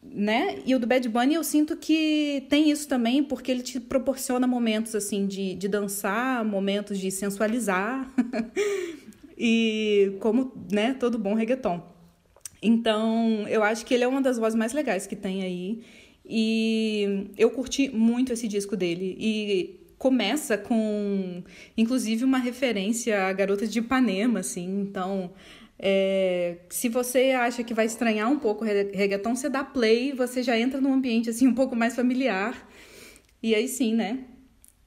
né? 0.04 0.60
E 0.66 0.76
o 0.76 0.80
do 0.80 0.88
Bad 0.88 1.08
Bunny 1.08 1.36
eu 1.36 1.44
sinto 1.44 1.78
que 1.78 2.46
tem 2.50 2.70
isso 2.70 2.88
também, 2.88 3.24
porque 3.24 3.52
ele 3.52 3.62
te 3.62 3.80
proporciona 3.80 4.46
momentos, 4.46 4.94
assim, 4.96 5.26
de, 5.26 5.56
de 5.56 5.68
dançar, 5.68 6.44
momentos 6.44 7.00
de 7.00 7.10
sensualizar. 7.12 8.12
e 9.38 10.16
como, 10.20 10.52
né, 10.72 10.94
todo 10.94 11.18
bom 11.18 11.34
reggaeton. 11.34 11.82
Então, 12.62 13.46
eu 13.48 13.64
acho 13.64 13.86
que 13.86 13.94
ele 13.94 14.04
é 14.04 14.08
uma 14.08 14.22
das 14.22 14.38
vozes 14.38 14.56
mais 14.58 14.74
legais 14.74 15.06
que 15.06 15.16
tem 15.16 15.44
aí. 15.44 15.82
E 16.28 17.30
eu 17.38 17.52
curti 17.52 17.90
muito 17.90 18.34
esse 18.34 18.48
disco 18.48 18.76
dele. 18.76 19.16
E 19.20 19.85
começa 20.06 20.56
com, 20.56 21.42
inclusive, 21.76 22.24
uma 22.24 22.38
referência 22.38 23.24
à 23.24 23.34
garota 23.34 23.66
de 23.66 23.80
Ipanema, 23.80 24.42
assim. 24.42 24.82
Então, 24.82 25.32
é, 25.80 26.58
se 26.70 26.90
você 26.90 27.32
acha 27.32 27.64
que 27.64 27.74
vai 27.74 27.88
estranhar 27.88 28.32
um 28.32 28.38
pouco 28.38 28.64
o 28.64 28.68
reggaeton, 28.68 29.36
você 29.36 29.50
dá 29.50 29.64
play, 29.64 30.14
você 30.14 30.44
já 30.44 30.56
entra 30.60 30.80
num 30.80 30.94
ambiente 30.94 31.32
assim 31.32 31.48
um 31.48 31.56
pouco 31.56 31.76
mais 31.76 31.96
familiar. 31.96 32.70
E 33.42 33.56
aí 33.56 33.68
sim, 33.68 33.96
né? 33.96 34.20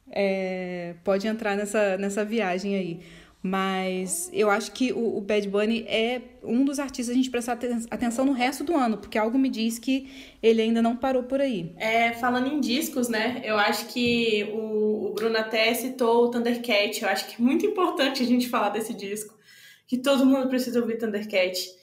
É, 0.09 0.95
pode 1.03 1.27
entrar 1.27 1.57
nessa, 1.57 1.99
nessa 1.99 2.25
viagem 2.25 2.77
aí. 2.77 3.01
Mas 3.41 4.29
eu 4.33 4.51
acho 4.51 4.73
que 4.73 4.93
o, 4.93 5.17
o, 5.17 5.21
Bad 5.21 5.49
Bunny 5.49 5.85
é 5.87 6.21
um 6.43 6.65
dos 6.65 6.81
artistas 6.81 7.15
a 7.15 7.17
gente 7.17 7.31
prestar 7.31 7.57
atenção 7.89 8.25
no 8.25 8.33
resto 8.33 8.65
do 8.65 8.75
ano, 8.75 8.99
porque 8.99 9.17
algo 9.17 9.39
me 9.39 9.49
diz 9.49 9.79
que 9.79 10.11
ele 10.43 10.61
ainda 10.61 10.83
não 10.83 10.97
parou 10.97 11.23
por 11.23 11.41
aí. 11.41 11.73
É, 11.77 12.13
falando 12.15 12.49
em 12.49 12.59
discos, 12.59 13.09
né? 13.09 13.41
Eu 13.45 13.57
acho 13.57 13.87
que 13.87 14.43
o, 14.53 15.07
o 15.07 15.15
Bruno 15.15 15.39
até 15.39 15.73
citou 15.73 16.25
o 16.25 16.31
Thundercat. 16.31 17.01
Eu 17.01 17.09
acho 17.09 17.29
que 17.29 17.41
é 17.41 17.45
muito 17.45 17.65
importante 17.65 18.25
a 18.25 18.27
gente 18.27 18.49
falar 18.49 18.71
desse 18.71 18.93
disco. 18.93 19.39
Que 19.87 19.97
todo 19.97 20.27
mundo 20.27 20.49
precisa 20.49 20.81
ouvir 20.81 20.99
Thundercat. 20.99 21.79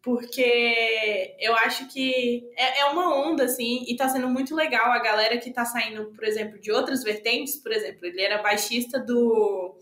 Porque 0.00 1.34
eu 1.40 1.52
acho 1.56 1.88
que 1.88 2.48
é, 2.56 2.82
é 2.82 2.84
uma 2.86 3.12
onda, 3.28 3.42
assim, 3.42 3.84
e 3.88 3.96
tá 3.96 4.08
sendo 4.08 4.28
muito 4.28 4.54
legal 4.54 4.92
a 4.92 5.00
galera 5.00 5.36
que 5.36 5.50
tá 5.50 5.64
saindo, 5.64 6.12
por 6.14 6.22
exemplo, 6.22 6.60
de 6.60 6.70
outras 6.70 7.02
vertentes. 7.02 7.56
Por 7.56 7.72
exemplo, 7.72 8.06
ele 8.06 8.22
era 8.22 8.40
baixista 8.40 9.00
do 9.00 9.76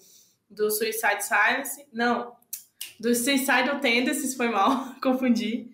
do 0.49 0.71
Suicide 0.71 1.23
Silence, 1.25 1.87
não, 1.93 2.33
do 2.99 3.15
Suicidal 3.15 3.81
Tendencies, 3.81 4.35
foi 4.35 4.49
mal, 4.49 4.95
confundi. 5.03 5.71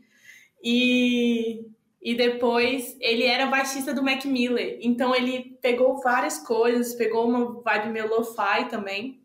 E, 0.63 1.67
e 2.03 2.15
depois 2.15 2.97
ele 3.01 3.25
era 3.25 3.47
baixista 3.47 3.95
do 3.95 4.03
Mac 4.03 4.25
Miller, 4.25 4.79
então 4.83 5.15
ele 5.15 5.59
pegou 5.61 6.01
várias 6.01 6.39
coisas, 6.39 6.95
pegou 6.95 7.29
uma 7.29 7.61
vibe 7.63 7.91
meio 7.91 8.09
lo-fi 8.09 8.69
também 8.69 9.21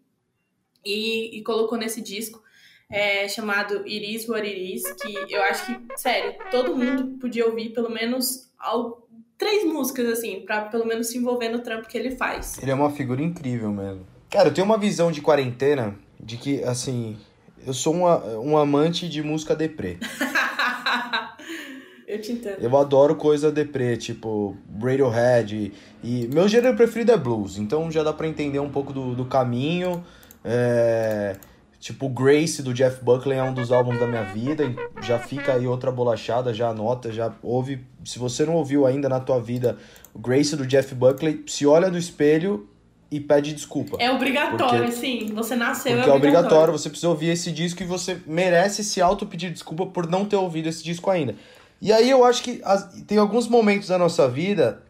e, 0.83 1.37
e 1.37 1.43
colocou 1.43 1.77
nesse 1.77 2.01
disco. 2.01 2.43
É, 2.87 3.27
chamado 3.27 3.81
Iris 3.87 4.29
What 4.29 4.47
It 4.47 4.75
Is, 4.75 4.83
que 5.01 5.33
eu 5.33 5.41
acho 5.41 5.65
que, 5.65 5.97
sério, 5.97 6.35
todo 6.51 6.75
mundo 6.75 7.17
podia 7.17 7.47
ouvir 7.47 7.71
pelo 7.71 7.89
menos 7.89 8.53
ao, 8.59 9.07
três 9.39 9.63
músicas, 9.63 10.07
assim, 10.07 10.41
pra 10.41 10.65
pelo 10.65 10.85
menos 10.85 11.07
se 11.07 11.17
envolver 11.17 11.49
no 11.49 11.63
trampo 11.63 11.87
que 11.87 11.97
ele 11.97 12.11
faz. 12.11 12.59
Ele 12.61 12.69
é 12.69 12.75
uma 12.75 12.91
figura 12.91 13.23
incrível 13.23 13.71
mesmo. 13.71 14.05
Cara, 14.29 14.49
eu 14.49 14.53
tenho 14.53 14.65
uma 14.65 14.77
visão 14.77 15.11
de 15.11 15.21
quarentena 15.21 15.95
de 16.19 16.37
que, 16.37 16.63
assim, 16.63 17.17
eu 17.65 17.73
sou 17.73 17.93
uma, 17.93 18.23
um 18.37 18.57
amante 18.57 19.09
de 19.09 19.23
música 19.23 19.55
deprê. 19.55 19.97
eu 22.07 22.21
te 22.21 22.31
entendo. 22.31 22.57
Eu 22.59 22.77
adoro 22.77 23.15
coisa 23.15 23.51
deprê, 23.51 23.97
tipo 23.97 24.55
Radiohead. 24.79 25.73
E, 26.03 26.23
e 26.23 26.27
meu 26.27 26.47
gênero 26.47 26.75
preferido 26.75 27.11
é 27.11 27.17
blues, 27.17 27.57
então 27.57 27.91
já 27.91 28.03
dá 28.03 28.13
pra 28.13 28.27
entender 28.27 28.59
um 28.59 28.69
pouco 28.69 28.93
do, 28.93 29.15
do 29.15 29.25
caminho. 29.25 30.03
É, 30.43 31.37
tipo, 31.79 32.07
Grace 32.07 32.61
do 32.61 32.73
Jeff 32.73 33.03
Buckley 33.03 33.37
é 33.37 33.43
um 33.43 33.53
dos 33.53 33.71
álbuns 33.71 33.99
da 33.99 34.05
minha 34.05 34.23
vida. 34.23 34.63
Já 35.01 35.17
fica 35.17 35.53
aí 35.53 35.65
outra 35.65 35.91
bolachada, 35.91 36.53
já 36.53 36.69
anota, 36.69 37.11
já 37.11 37.33
ouve. 37.41 37.83
Se 38.03 38.19
você 38.19 38.45
não 38.45 38.53
ouviu 38.53 38.85
ainda 38.85 39.09
na 39.09 39.19
tua 39.19 39.39
vida 39.39 39.77
o 40.13 40.19
Grace 40.19 40.55
do 40.55 40.67
Jeff 40.67 40.93
Buckley, 40.93 41.43
se 41.47 41.65
olha 41.65 41.89
no 41.89 41.97
espelho 41.97 42.69
e 43.11 43.19
pede 43.19 43.53
desculpa. 43.53 43.97
É 43.99 44.11
obrigatório, 44.11 44.85
porque, 44.85 44.91
sim. 44.91 45.31
Você 45.33 45.55
nasceu, 45.55 45.95
porque 45.95 46.09
é 46.09 46.13
obrigatório. 46.13 46.13
é 46.13 46.17
obrigatório. 46.17 46.73
Você 46.73 46.89
precisa 46.89 47.09
ouvir 47.09 47.29
esse 47.29 47.51
disco 47.51 47.83
e 47.83 47.85
você 47.85 48.19
merece 48.25 48.83
se 48.83 49.01
auto 49.01 49.25
pedir 49.25 49.51
desculpa 49.51 49.85
por 49.85 50.07
não 50.07 50.25
ter 50.25 50.35
ouvido 50.35 50.67
esse 50.67 50.83
disco 50.83 51.09
ainda. 51.09 51.35
E 51.81 51.93
aí 51.93 52.09
eu 52.09 52.23
acho 52.25 52.41
que 52.43 52.61
as, 52.63 53.01
tem 53.07 53.17
alguns 53.17 53.47
momentos 53.47 53.89
da 53.89 53.97
nossa 53.97 54.27
vida, 54.27 54.81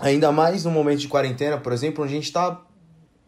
ainda 0.00 0.32
mais 0.32 0.64
no 0.64 0.70
momento 0.70 1.00
de 1.00 1.08
quarentena, 1.08 1.58
por 1.58 1.72
exemplo, 1.72 2.04
onde 2.04 2.12
a 2.14 2.16
gente 2.16 2.32
tá, 2.32 2.60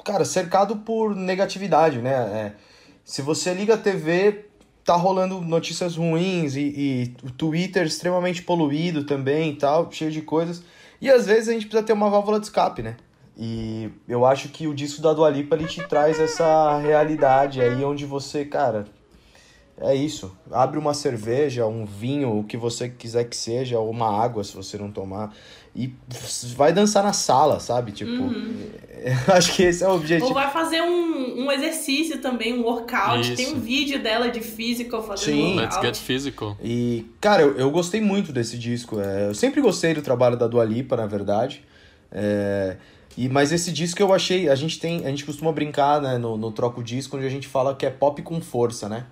cara, 0.05 0.25
cercado 0.25 0.77
por 0.77 1.15
negatividade, 1.15 1.99
né? 1.99 2.13
É, 2.13 2.53
se 3.05 3.21
você 3.21 3.53
liga 3.53 3.75
a 3.75 3.79
TV, 3.79 4.47
tá 4.85 4.95
rolando 4.95 5.41
notícias 5.41 5.97
ruins 5.97 6.57
e, 6.57 6.61
e 6.61 7.17
o 7.23 7.31
Twitter 7.31 7.87
extremamente 7.87 8.43
poluído 8.43 9.05
também 9.05 9.51
e 9.51 9.57
tal, 9.57 9.91
cheio 9.93 10.11
de 10.11 10.23
coisas. 10.23 10.63
E 11.01 11.11
às 11.11 11.27
vezes 11.27 11.49
a 11.49 11.53
gente 11.53 11.67
precisa 11.67 11.87
ter 11.87 11.93
uma 11.93 12.09
válvula 12.09 12.41
de 12.41 12.47
escape, 12.47 12.83
né? 12.83 12.97
E 13.37 13.91
eu 14.09 14.25
acho 14.25 14.49
que 14.49 14.67
o 14.69 14.75
disco 14.75 15.03
da 15.03 15.13
Dua 15.13 15.29
Lipa, 15.29 15.57
ele 15.57 15.67
te 15.67 15.83
traz 15.89 16.21
essa 16.21 16.79
realidade 16.79 17.61
aí 17.61 17.85
onde 17.85 18.07
você, 18.07 18.45
cara, 18.45 18.87
é 19.81 19.95
isso. 19.95 20.37
Abre 20.53 20.79
uma 20.79 20.95
cerveja, 20.95 21.67
um 21.67 21.85
vinho, 21.85 22.39
o 22.39 22.45
que 22.45 22.57
você 22.57 22.89
quiser 22.89 23.25
que 23.25 23.37
seja, 23.37 23.79
ou 23.79 23.91
uma 23.91 24.23
água 24.23 24.45
se 24.45 24.55
você 24.55 24.79
não 24.79 24.91
tomar. 24.91 25.35
E 25.75 25.93
vai 26.55 26.73
dançar 26.73 27.03
na 27.03 27.13
sala, 27.13 27.59
sabe? 27.59 27.91
Tipo, 27.91 28.23
uhum. 28.23 28.71
acho 29.35 29.53
que 29.53 29.65
esse 29.65 29.83
é 29.83 29.89
o 29.89 29.97
objetivo. 29.97 30.29
Ou 30.29 30.35
vai 30.35 30.49
fazer 30.53 30.81
um, 30.81 31.45
um 31.45 31.51
exercício 31.51 32.21
também, 32.21 32.57
um 32.57 32.63
workout. 32.63 33.21
Isso. 33.21 33.35
Tem 33.35 33.53
um 33.53 33.59
vídeo 33.59 34.01
dela 34.01 34.31
de 34.31 34.41
physical 34.41 35.03
fazendo 35.03 35.35
Sim. 35.35 35.55
Um 35.55 35.57
Let's 35.57 35.81
get 35.81 35.97
physical. 35.97 36.57
E, 36.63 37.07
cara, 37.21 37.43
eu, 37.43 37.57
eu 37.57 37.71
gostei 37.73 38.01
muito 38.01 38.33
desse 38.33 38.57
disco. 38.57 39.01
É, 39.01 39.27
eu 39.27 39.35
sempre 39.35 39.61
gostei 39.61 39.93
do 39.93 40.03
trabalho 40.03 40.37
da 40.37 40.47
Dua 40.47 40.65
Lipa, 40.65 40.97
na 40.97 41.07
verdade. 41.07 41.65
É, 42.13 42.77
e, 43.17 43.29
mas 43.29 43.53
esse 43.53 43.71
disco 43.73 44.03
eu 44.03 44.13
achei. 44.13 44.49
A 44.49 44.55
gente 44.55 44.79
tem. 44.79 45.05
A 45.07 45.09
gente 45.09 45.25
costuma 45.25 45.53
brincar 45.53 46.01
né, 46.01 46.19
no, 46.19 46.37
no 46.37 46.51
Troco 46.51 46.83
Disco, 46.83 47.17
onde 47.17 47.27
a 47.27 47.31
gente 47.31 47.47
fala 47.47 47.75
que 47.75 47.87
é 47.87 47.91
pop 47.91 48.21
com 48.23 48.41
força, 48.41 48.89
né? 48.89 49.07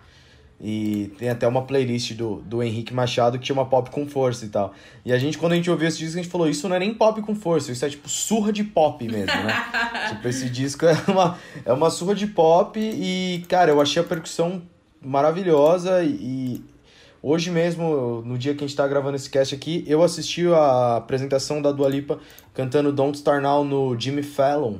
E 0.64 1.10
tem 1.18 1.28
até 1.28 1.46
uma 1.48 1.62
playlist 1.62 2.12
do, 2.12 2.36
do 2.42 2.62
Henrique 2.62 2.94
Machado 2.94 3.36
que 3.36 3.44
chama 3.44 3.66
Pop 3.66 3.90
com 3.90 4.06
Força 4.06 4.44
e 4.44 4.48
tal. 4.48 4.72
E 5.04 5.12
a 5.12 5.18
gente, 5.18 5.36
quando 5.36 5.54
a 5.54 5.56
gente 5.56 5.68
ouviu 5.68 5.88
esse 5.88 5.98
disco, 5.98 6.20
a 6.20 6.22
gente 6.22 6.30
falou: 6.30 6.48
Isso 6.48 6.68
não 6.68 6.76
é 6.76 6.78
nem 6.78 6.94
pop 6.94 7.20
com 7.20 7.34
força, 7.34 7.72
isso 7.72 7.84
é 7.84 7.90
tipo 7.90 8.08
surra 8.08 8.52
de 8.52 8.62
pop 8.62 9.04
mesmo, 9.04 9.26
né? 9.26 9.64
tipo, 10.10 10.28
esse 10.28 10.48
disco 10.48 10.86
é 10.86 10.96
uma, 11.08 11.36
é 11.64 11.72
uma 11.72 11.90
surra 11.90 12.14
de 12.14 12.28
pop 12.28 12.78
e, 12.78 13.44
cara, 13.48 13.72
eu 13.72 13.80
achei 13.80 14.00
a 14.00 14.04
percussão 14.04 14.62
maravilhosa 15.04 16.04
e, 16.04 16.62
Hoje 17.24 17.52
mesmo, 17.52 18.20
no 18.26 18.36
dia 18.36 18.52
que 18.52 18.64
a 18.64 18.66
gente 18.66 18.76
tá 18.76 18.84
gravando 18.88 19.14
esse 19.14 19.30
cast 19.30 19.54
aqui, 19.54 19.84
eu 19.86 20.02
assisti 20.02 20.44
a 20.48 20.96
apresentação 20.96 21.62
da 21.62 21.70
Dua 21.70 21.88
Lipa 21.88 22.18
cantando 22.52 22.90
Don't 22.90 23.16
Star 23.16 23.40
Now 23.40 23.64
no 23.64 23.96
Jimmy 23.96 24.24
Fallon. 24.24 24.78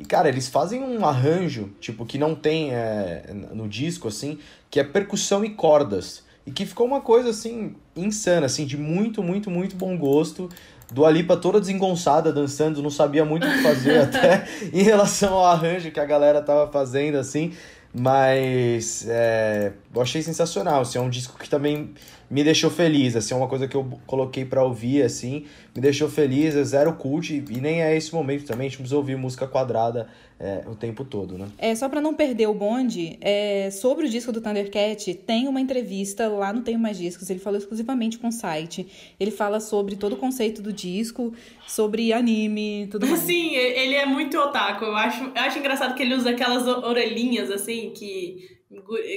E, 0.00 0.04
cara, 0.06 0.30
eles 0.30 0.48
fazem 0.48 0.82
um 0.82 1.04
arranjo, 1.04 1.70
tipo, 1.78 2.06
que 2.06 2.16
não 2.16 2.34
tem 2.34 2.72
é, 2.72 3.30
no 3.52 3.68
disco, 3.68 4.08
assim, 4.08 4.38
que 4.70 4.80
é 4.80 4.84
percussão 4.84 5.44
e 5.44 5.50
cordas. 5.50 6.24
E 6.46 6.50
que 6.50 6.64
ficou 6.64 6.86
uma 6.86 7.02
coisa, 7.02 7.28
assim, 7.28 7.76
insana, 7.94 8.46
assim, 8.46 8.64
de 8.64 8.78
muito, 8.78 9.22
muito, 9.22 9.50
muito 9.50 9.76
bom 9.76 9.94
gosto. 9.98 10.48
Do 10.90 11.04
Alipa 11.04 11.36
toda 11.36 11.60
desengonçada, 11.60 12.32
dançando, 12.32 12.82
não 12.82 12.90
sabia 12.90 13.26
muito 13.26 13.46
o 13.46 13.50
que 13.50 13.62
fazer 13.62 13.98
até 14.04 14.46
em 14.72 14.82
relação 14.82 15.34
ao 15.34 15.44
arranjo 15.44 15.90
que 15.90 16.00
a 16.00 16.04
galera 16.06 16.40
tava 16.40 16.72
fazendo, 16.72 17.18
assim. 17.18 17.52
Mas 17.96 19.06
é, 19.08 19.72
eu 19.94 20.02
achei 20.02 20.20
sensacional, 20.20 20.80
assim, 20.80 20.98
é 20.98 21.00
um 21.00 21.08
disco 21.08 21.38
que 21.38 21.48
também 21.48 21.94
me 22.34 22.42
deixou 22.42 22.68
feliz, 22.68 23.14
assim, 23.14 23.32
é 23.32 23.36
uma 23.36 23.46
coisa 23.46 23.68
que 23.68 23.76
eu 23.76 23.88
coloquei 24.08 24.44
para 24.44 24.64
ouvir, 24.64 25.02
assim, 25.02 25.44
me 25.72 25.80
deixou 25.80 26.08
feliz, 26.08 26.56
é 26.56 26.64
zero 26.64 26.92
cult, 26.94 27.32
e 27.32 27.60
nem 27.60 27.80
é 27.80 27.96
esse 27.96 28.12
momento 28.12 28.44
também, 28.44 28.66
a 28.66 28.68
gente 28.68 28.78
precisa 28.78 28.96
ouvir 28.96 29.16
música 29.16 29.46
quadrada 29.46 30.08
é, 30.40 30.64
o 30.66 30.74
tempo 30.74 31.04
todo, 31.04 31.38
né? 31.38 31.46
É, 31.56 31.76
só 31.76 31.88
para 31.88 32.00
não 32.00 32.12
perder 32.12 32.48
o 32.48 32.54
bonde, 32.54 33.16
é, 33.20 33.70
sobre 33.70 34.06
o 34.06 34.08
disco 34.10 34.32
do 34.32 34.40
Thundercat, 34.40 35.14
tem 35.14 35.46
uma 35.46 35.60
entrevista 35.60 36.26
lá 36.26 36.52
no 36.52 36.62
Tenho 36.62 36.76
Mais 36.76 36.98
Discos, 36.98 37.30
ele 37.30 37.38
falou 37.38 37.56
exclusivamente 37.56 38.18
com 38.18 38.26
o 38.26 38.32
site, 38.32 39.14
ele 39.20 39.30
fala 39.30 39.60
sobre 39.60 39.94
todo 39.94 40.14
o 40.14 40.16
conceito 40.16 40.60
do 40.60 40.72
disco, 40.72 41.32
sobre 41.68 42.12
anime, 42.12 42.88
tudo 42.90 43.06
mais. 43.06 43.20
Sim, 43.20 43.54
ele 43.54 43.94
é 43.94 44.06
muito 44.06 44.36
otaku, 44.36 44.84
eu 44.84 44.96
acho, 44.96 45.22
eu 45.22 45.40
acho 45.40 45.60
engraçado 45.60 45.94
que 45.94 46.02
ele 46.02 46.16
usa 46.16 46.30
aquelas 46.30 46.66
orelhinhas, 46.66 47.48
assim, 47.48 47.92
que 47.94 48.58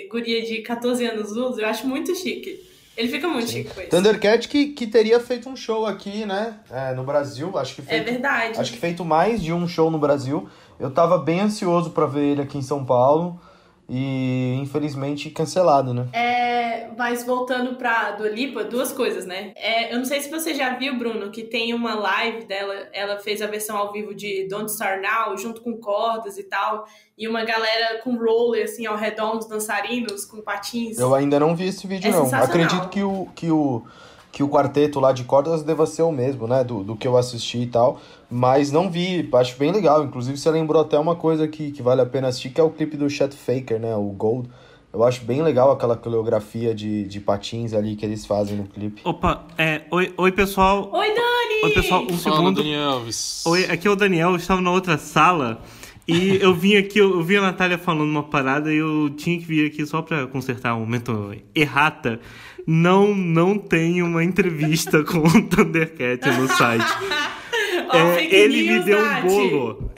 guria 0.07 0.43
de 0.43 0.61
14 0.61 1.03
anos 1.03 1.31
usa, 1.31 1.61
eu 1.61 1.67
acho 1.67 1.87
muito 1.87 2.13
chique. 2.13 2.76
Ele 2.97 3.09
fica 3.09 3.27
muito 3.27 3.47
Sim. 3.47 3.57
chique 3.57 3.73
com 3.75 3.81
isso. 3.81 3.89
Thundercat 3.91 4.47
que, 4.47 4.69
que 4.69 4.87
teria 4.87 5.19
feito 5.19 5.47
um 5.47 5.55
show 5.55 5.85
aqui, 5.85 6.25
né? 6.25 6.55
É, 6.71 6.93
no 6.95 7.03
Brasil. 7.03 7.55
Acho 7.55 7.75
que 7.75 7.81
é 7.81 7.83
feito, 7.83 8.07
É 8.07 8.11
verdade. 8.11 8.59
Acho 8.59 8.73
que 8.73 8.79
feito 8.79 9.05
mais 9.05 9.41
de 9.41 9.53
um 9.53 9.67
show 9.67 9.91
no 9.91 9.99
Brasil. 9.99 10.49
Eu 10.79 10.89
tava 10.89 11.19
bem 11.19 11.41
ansioso 11.41 11.91
para 11.91 12.07
ver 12.07 12.23
ele 12.23 12.41
aqui 12.41 12.57
em 12.57 12.61
São 12.63 12.83
Paulo. 12.83 13.39
E 13.89 14.55
infelizmente 14.61 15.29
cancelado, 15.29 15.93
né? 15.93 16.07
É, 16.11 16.89
mas 16.97 17.25
voltando 17.25 17.75
pra 17.75 18.11
Dua 18.11 18.27
Lipa, 18.27 18.63
duas 18.63 18.91
coisas, 18.91 19.25
né? 19.25 19.53
É, 19.55 19.93
eu 19.93 19.97
não 19.97 20.05
sei 20.05 20.19
se 20.19 20.29
você 20.29 20.53
já 20.53 20.75
viu, 20.75 20.97
Bruno, 20.97 21.31
que 21.31 21.43
tem 21.43 21.73
uma 21.73 21.95
live 21.95 22.45
dela, 22.45 22.73
ela 22.91 23.17
fez 23.19 23.41
a 23.41 23.47
versão 23.47 23.77
ao 23.77 23.93
vivo 23.93 24.13
de 24.13 24.45
Don't 24.49 24.69
Start 24.69 25.01
Now, 25.01 25.37
junto 25.37 25.61
com 25.61 25.77
cordas 25.77 26.37
e 26.37 26.43
tal, 26.43 26.85
e 27.17 27.27
uma 27.27 27.45
galera 27.45 28.01
com 28.03 28.17
roller, 28.17 28.65
assim, 28.65 28.85
ao 28.85 28.97
redor, 28.97 29.37
uns 29.37 29.47
dançarinos 29.47 30.25
com 30.25 30.41
patins. 30.41 30.99
Eu 30.99 31.15
ainda 31.15 31.39
não 31.39 31.55
vi 31.55 31.67
esse 31.67 31.87
vídeo, 31.87 32.09
é 32.09 32.11
não. 32.11 32.25
Acredito 32.35 32.89
que 32.89 33.01
o, 33.01 33.27
que 33.33 33.49
o 33.49 33.85
que 34.37 34.43
o 34.43 34.47
quarteto 34.47 34.99
lá 34.99 35.11
de 35.11 35.23
cordas 35.23 35.63
deva 35.63 35.87
ser 35.87 36.03
o 36.03 36.11
mesmo, 36.11 36.47
né? 36.47 36.63
Do, 36.63 36.83
do 36.83 36.95
que 36.95 37.07
eu 37.07 37.17
assisti 37.17 37.63
e 37.63 37.65
tal. 37.65 37.99
Mas 38.29 38.71
não 38.71 38.87
vi, 38.87 39.27
acho 39.33 39.57
bem 39.57 39.71
legal. 39.71 40.03
Inclusive, 40.03 40.37
você 40.37 40.51
lembrou 40.51 40.79
até 40.79 40.95
uma 40.99 41.15
coisa 41.15 41.47
que, 41.47 41.71
que 41.71 41.81
vale 41.81 42.01
a 42.01 42.05
pena 42.05 42.27
assistir, 42.27 42.51
que 42.51 42.61
é 42.61 42.63
o 42.63 42.69
clipe 42.69 42.95
do 42.95 43.09
Chet 43.09 43.35
Faker, 43.35 43.79
né? 43.79 43.95
O 43.95 44.03
Gold. 44.11 44.47
Eu 44.93 45.03
acho 45.03 45.25
bem 45.25 45.41
legal 45.41 45.71
aquela 45.71 45.97
coreografia 45.97 46.75
de, 46.75 47.05
de 47.05 47.19
patins 47.19 47.73
ali 47.73 47.95
que 47.95 48.05
eles 48.05 48.27
fazem 48.27 48.57
no 48.57 48.65
clipe. 48.65 49.01
Opa, 49.03 49.43
é, 49.57 49.81
oi, 49.89 50.13
oi 50.15 50.31
pessoal. 50.31 50.87
Oi, 50.93 51.07
Dani! 51.07 51.63
Oi, 51.63 51.73
pessoal, 51.73 52.03
um 52.03 52.15
Fala, 52.15 52.35
segundo. 52.35 52.57
Daniel. 52.57 53.01
Oi, 53.43 53.65
aqui 53.65 53.87
é 53.87 53.89
o 53.89 53.95
Daniel, 53.95 54.29
eu 54.29 54.35
estava 54.35 54.61
na 54.61 54.69
outra 54.69 54.99
sala. 54.99 55.63
E 56.07 56.37
eu 56.39 56.53
vim 56.53 56.75
aqui, 56.75 56.99
eu 56.99 57.23
vi 57.23 57.37
a 57.37 57.41
Natália 57.41 57.79
falando 57.79 58.09
uma 58.11 58.23
parada 58.23 58.71
e 58.71 58.77
eu 58.77 59.09
tinha 59.17 59.39
que 59.39 59.45
vir 59.45 59.65
aqui 59.65 59.83
só 59.83 60.03
pra 60.03 60.27
consertar 60.27 60.75
um 60.75 60.81
momento 60.81 61.35
errata 61.55 62.19
não, 62.67 63.15
não 63.15 63.57
tem 63.57 64.03
uma 64.03 64.21
entrevista 64.21 65.01
com 65.05 65.19
o 65.19 65.41
Thundercat 65.47 66.29
no 66.37 66.49
site. 66.49 66.85
oh, 67.89 67.95
é, 67.95 68.25
ele 68.25 68.69
me 68.69 68.83
deu 68.83 68.99
um 68.99 69.21
bolo. 69.21 69.91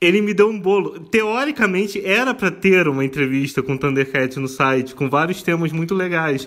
Ele 0.00 0.20
me 0.20 0.32
deu 0.32 0.48
um 0.48 0.60
bolo. 0.60 1.00
Teoricamente, 1.00 2.00
era 2.04 2.32
para 2.32 2.50
ter 2.50 2.86
uma 2.86 3.04
entrevista 3.04 3.60
com 3.60 3.74
o 3.74 3.78
Thundercat 3.78 4.38
no 4.38 4.46
site, 4.46 4.94
com 4.94 5.10
vários 5.10 5.42
temas 5.42 5.72
muito 5.72 5.94
legais. 5.94 6.46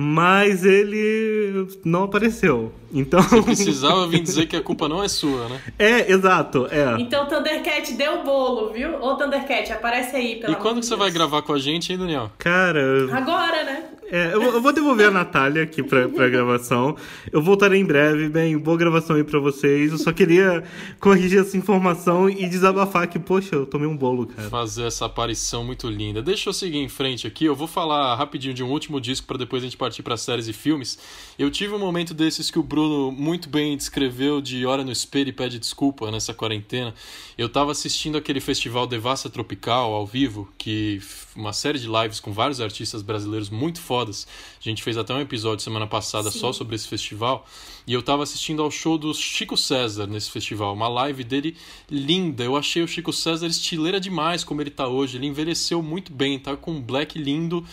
Mas 0.00 0.64
ele 0.64 1.66
não 1.84 2.04
apareceu. 2.04 2.72
Então. 2.92 3.20
Você 3.20 3.42
precisava 3.42 4.06
vir 4.06 4.20
dizer 4.20 4.46
que 4.46 4.54
a 4.54 4.62
culpa 4.62 4.88
não 4.88 5.02
é 5.02 5.08
sua, 5.08 5.48
né? 5.48 5.60
É, 5.76 6.12
exato. 6.12 6.68
É. 6.70 7.00
Então 7.00 7.24
o 7.24 7.26
Thundercat 7.26 7.92
deu 7.94 8.20
o 8.20 8.22
bolo, 8.22 8.72
viu? 8.72 9.02
Ô 9.02 9.16
Thundercat, 9.16 9.72
aparece 9.72 10.14
aí, 10.14 10.36
pelo 10.36 10.52
E 10.52 10.56
quando 10.56 10.78
que 10.78 10.86
você 10.86 10.94
vai 10.94 11.10
gravar 11.10 11.42
com 11.42 11.52
a 11.52 11.58
gente, 11.58 11.92
hein, 11.92 11.98
Daniel? 11.98 12.30
Cara. 12.38 13.08
Agora, 13.12 13.64
né? 13.64 13.88
É, 14.10 14.32
eu, 14.32 14.42
eu, 14.42 14.62
vou 14.62 14.72
devolver 14.72 15.08
a 15.08 15.10
Natália 15.10 15.62
aqui 15.62 15.82
pra, 15.82 16.08
pra 16.08 16.28
gravação. 16.30 16.96
Eu 17.30 17.42
voltarei 17.42 17.78
em 17.78 17.84
breve. 17.84 18.28
Bem, 18.28 18.56
boa 18.56 18.76
gravação 18.76 19.16
aí 19.16 19.24
pra 19.24 19.38
vocês. 19.38 19.92
Eu 19.92 19.98
só 19.98 20.12
queria 20.12 20.64
corrigir 20.98 21.40
essa 21.40 21.56
informação 21.56 22.28
e 22.28 22.48
desabafar 22.48 23.06
que, 23.06 23.18
poxa, 23.18 23.54
eu 23.54 23.66
tomei 23.66 23.86
um 23.86 23.96
bolo, 23.96 24.26
cara. 24.26 24.48
Fazer 24.48 24.86
essa 24.86 25.04
aparição 25.04 25.62
muito 25.62 25.88
linda. 25.88 26.22
Deixa 26.22 26.48
eu 26.48 26.54
seguir 26.54 26.78
em 26.78 26.88
frente 26.88 27.26
aqui. 27.26 27.44
Eu 27.44 27.54
vou 27.54 27.66
falar 27.66 28.14
rapidinho 28.14 28.54
de 28.54 28.64
um 28.64 28.70
último 28.70 28.98
disco 28.98 29.26
para 29.26 29.36
depois 29.36 29.62
a 29.62 29.66
gente 29.66 29.76
partir 29.76 29.87
para 30.02 30.16
séries 30.16 30.46
e 30.48 30.52
filmes. 30.52 30.98
Eu 31.38 31.50
tive 31.50 31.74
um 31.74 31.78
momento 31.78 32.12
desses 32.12 32.50
que 32.50 32.58
o 32.58 32.62
Bruno 32.62 33.10
muito 33.10 33.48
bem 33.48 33.76
descreveu 33.76 34.40
de 34.40 34.66
Hora 34.66 34.84
no 34.84 34.92
Espelho 34.92 35.30
e 35.30 35.32
pede 35.32 35.58
desculpa 35.58 36.10
nessa 36.10 36.34
quarentena. 36.34 36.94
Eu 37.36 37.48
tava 37.48 37.72
assistindo 37.72 38.18
aquele 38.18 38.40
festival 38.40 38.86
Devassa 38.86 39.30
Tropical 39.30 39.92
ao 39.92 40.06
vivo, 40.06 40.48
que 40.58 41.00
uma 41.34 41.52
série 41.52 41.78
de 41.78 41.86
lives 41.88 42.20
com 42.20 42.32
vários 42.32 42.60
artistas 42.60 43.00
brasileiros 43.00 43.48
muito 43.48 43.80
fodas. 43.80 44.26
A 44.60 44.62
gente 44.68 44.82
fez 44.82 44.96
até 44.96 45.14
um 45.14 45.20
episódio 45.20 45.64
semana 45.64 45.86
passada 45.86 46.30
Sim. 46.30 46.38
só 46.40 46.52
sobre 46.52 46.74
esse 46.74 46.88
festival. 46.88 47.46
E 47.86 47.92
eu 47.94 48.02
tava 48.02 48.22
assistindo 48.22 48.60
ao 48.60 48.70
show 48.70 48.98
do 48.98 49.14
Chico 49.14 49.56
César 49.56 50.06
nesse 50.06 50.30
festival. 50.30 50.74
Uma 50.74 50.88
live 50.88 51.24
dele 51.24 51.56
linda. 51.90 52.44
Eu 52.44 52.56
achei 52.56 52.82
o 52.82 52.88
Chico 52.88 53.12
César 53.12 53.46
estileira 53.46 54.00
demais 54.00 54.44
como 54.44 54.60
ele 54.60 54.70
tá 54.70 54.86
hoje. 54.86 55.16
Ele 55.16 55.26
envelheceu 55.26 55.82
muito 55.82 56.12
bem, 56.12 56.38
tá 56.38 56.56
com 56.56 56.72
um 56.72 56.82
black 56.82 57.18
lindo. 57.18 57.64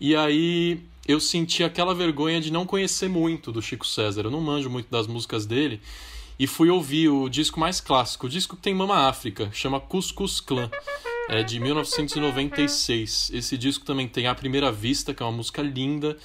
E 0.00 0.16
aí 0.16 0.80
eu 1.06 1.18
senti 1.18 1.64
aquela 1.64 1.94
vergonha 1.94 2.40
de 2.40 2.52
não 2.52 2.64
conhecer 2.64 3.08
muito 3.08 3.50
do 3.50 3.60
Chico 3.60 3.86
César. 3.86 4.22
Eu 4.22 4.30
não 4.30 4.40
manjo 4.40 4.70
muito 4.70 4.90
das 4.90 5.06
músicas 5.06 5.46
dele 5.46 5.80
e 6.38 6.46
fui 6.46 6.70
ouvir 6.70 7.08
o 7.08 7.28
disco 7.28 7.60
mais 7.60 7.80
clássico, 7.80 8.26
o 8.26 8.28
disco 8.28 8.56
que 8.56 8.62
tem 8.62 8.74
Mama 8.74 9.08
África, 9.08 9.50
chama 9.52 9.78
Cuscus 9.78 10.40
Clan, 10.40 10.70
é 11.28 11.42
de 11.42 11.60
1996. 11.60 13.30
Esse 13.32 13.58
disco 13.58 13.84
também 13.84 14.08
tem 14.08 14.26
A 14.26 14.34
Primeira 14.34 14.72
Vista, 14.72 15.12
que 15.14 15.22
é 15.22 15.26
uma 15.26 15.32
música 15.32 15.62
linda, 15.62 16.16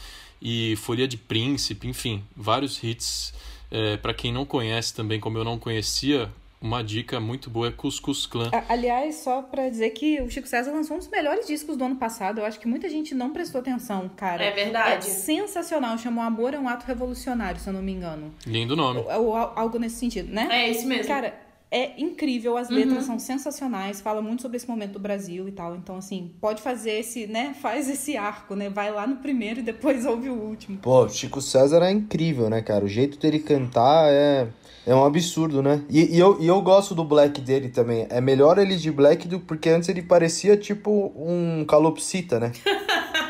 e 0.41 0.75
Folha 0.77 1.07
de 1.07 1.17
Príncipe, 1.17 1.87
enfim, 1.87 2.23
vários 2.35 2.81
hits. 2.83 3.33
É, 3.69 3.97
para 3.97 4.13
quem 4.13 4.31
não 4.31 4.45
conhece 4.45 4.93
também, 4.93 5.19
como 5.19 5.37
eu 5.37 5.43
não 5.43 5.59
conhecia, 5.59 6.31
uma 6.61 6.83
dica 6.83 7.19
muito 7.19 7.49
boa 7.49 7.67
é 7.67 7.71
Cuscus 7.71 8.25
Clan. 8.25 8.49
Aliás, 8.67 9.15
só 9.15 9.41
para 9.41 9.69
dizer 9.69 9.91
que 9.91 10.21
o 10.21 10.29
Chico 10.29 10.47
César 10.47 10.71
lançou 10.71 10.95
um 10.95 10.99
dos 10.99 11.07
melhores 11.07 11.45
discos 11.45 11.77
do 11.77 11.83
ano 11.83 11.95
passado. 11.95 12.39
Eu 12.39 12.45
acho 12.45 12.59
que 12.59 12.67
muita 12.67 12.89
gente 12.89 13.13
não 13.13 13.31
prestou 13.31 13.61
atenção, 13.61 14.09
cara. 14.15 14.43
É 14.43 14.51
verdade. 14.51 15.07
É 15.07 15.09
sensacional. 15.09 15.97
Chamou 15.97 16.23
Amor 16.23 16.53
é 16.53 16.59
um 16.59 16.67
Ato 16.67 16.85
Revolucionário, 16.85 17.59
se 17.59 17.67
eu 17.67 17.73
não 17.73 17.81
me 17.81 17.91
engano. 17.91 18.33
Lindo 18.45 18.75
nome. 18.75 18.99
Ou, 19.01 19.27
ou 19.27 19.35
algo 19.35 19.77
nesse 19.77 19.97
sentido, 19.97 20.33
né? 20.33 20.47
É 20.51 20.69
isso 20.69 20.87
mesmo. 20.87 21.07
Cara, 21.07 21.33
é 21.69 21.99
incrível, 22.01 22.55
as 22.55 22.69
letras 22.69 22.99
uhum. 22.99 23.03
são 23.03 23.19
sensacionais, 23.19 23.99
fala 23.99 24.21
muito 24.21 24.41
sobre 24.41 24.55
esse 24.55 24.67
momento 24.67 24.93
do 24.93 24.99
Brasil 24.99 25.49
e 25.49 25.51
tal. 25.51 25.75
Então, 25.75 25.97
assim, 25.97 26.31
pode 26.39 26.61
fazer 26.61 26.91
esse, 26.91 27.27
né? 27.27 27.53
Faz 27.61 27.89
esse 27.89 28.15
arco, 28.15 28.55
né? 28.55 28.69
Vai 28.69 28.89
lá 28.89 29.05
no 29.05 29.17
primeiro 29.17 29.59
e 29.59 29.63
depois 29.63 30.05
ouve 30.05 30.29
o 30.29 30.33
último. 30.33 30.77
Pô, 30.77 31.07
Chico 31.09 31.41
César 31.41 31.83
é 31.83 31.91
incrível, 31.91 32.49
né, 32.49 32.61
cara? 32.61 32.85
O 32.85 32.87
jeito 32.87 33.19
dele 33.19 33.39
cantar 33.39 34.09
é. 34.09 34.47
É 34.87 34.95
um 34.95 35.03
absurdo, 35.03 35.61
né? 35.61 35.83
E, 35.89 36.15
e, 36.15 36.17
eu, 36.17 36.37
e 36.39 36.47
eu 36.47 36.61
gosto 36.61 36.95
do 36.95 37.03
black 37.03 37.41
dele 37.41 37.67
também. 37.67 38.07
É 38.09 38.21
melhor 38.21 38.57
ele 38.57 38.77
de 38.77 38.89
black 38.89 39.27
do 39.27 39.37
porque 39.37 39.67
antes 39.67 39.89
ele 39.89 40.01
parecia 40.01 40.55
tipo 40.55 41.11
um 41.13 41.65
calopsita, 41.65 42.39
né? 42.39 42.53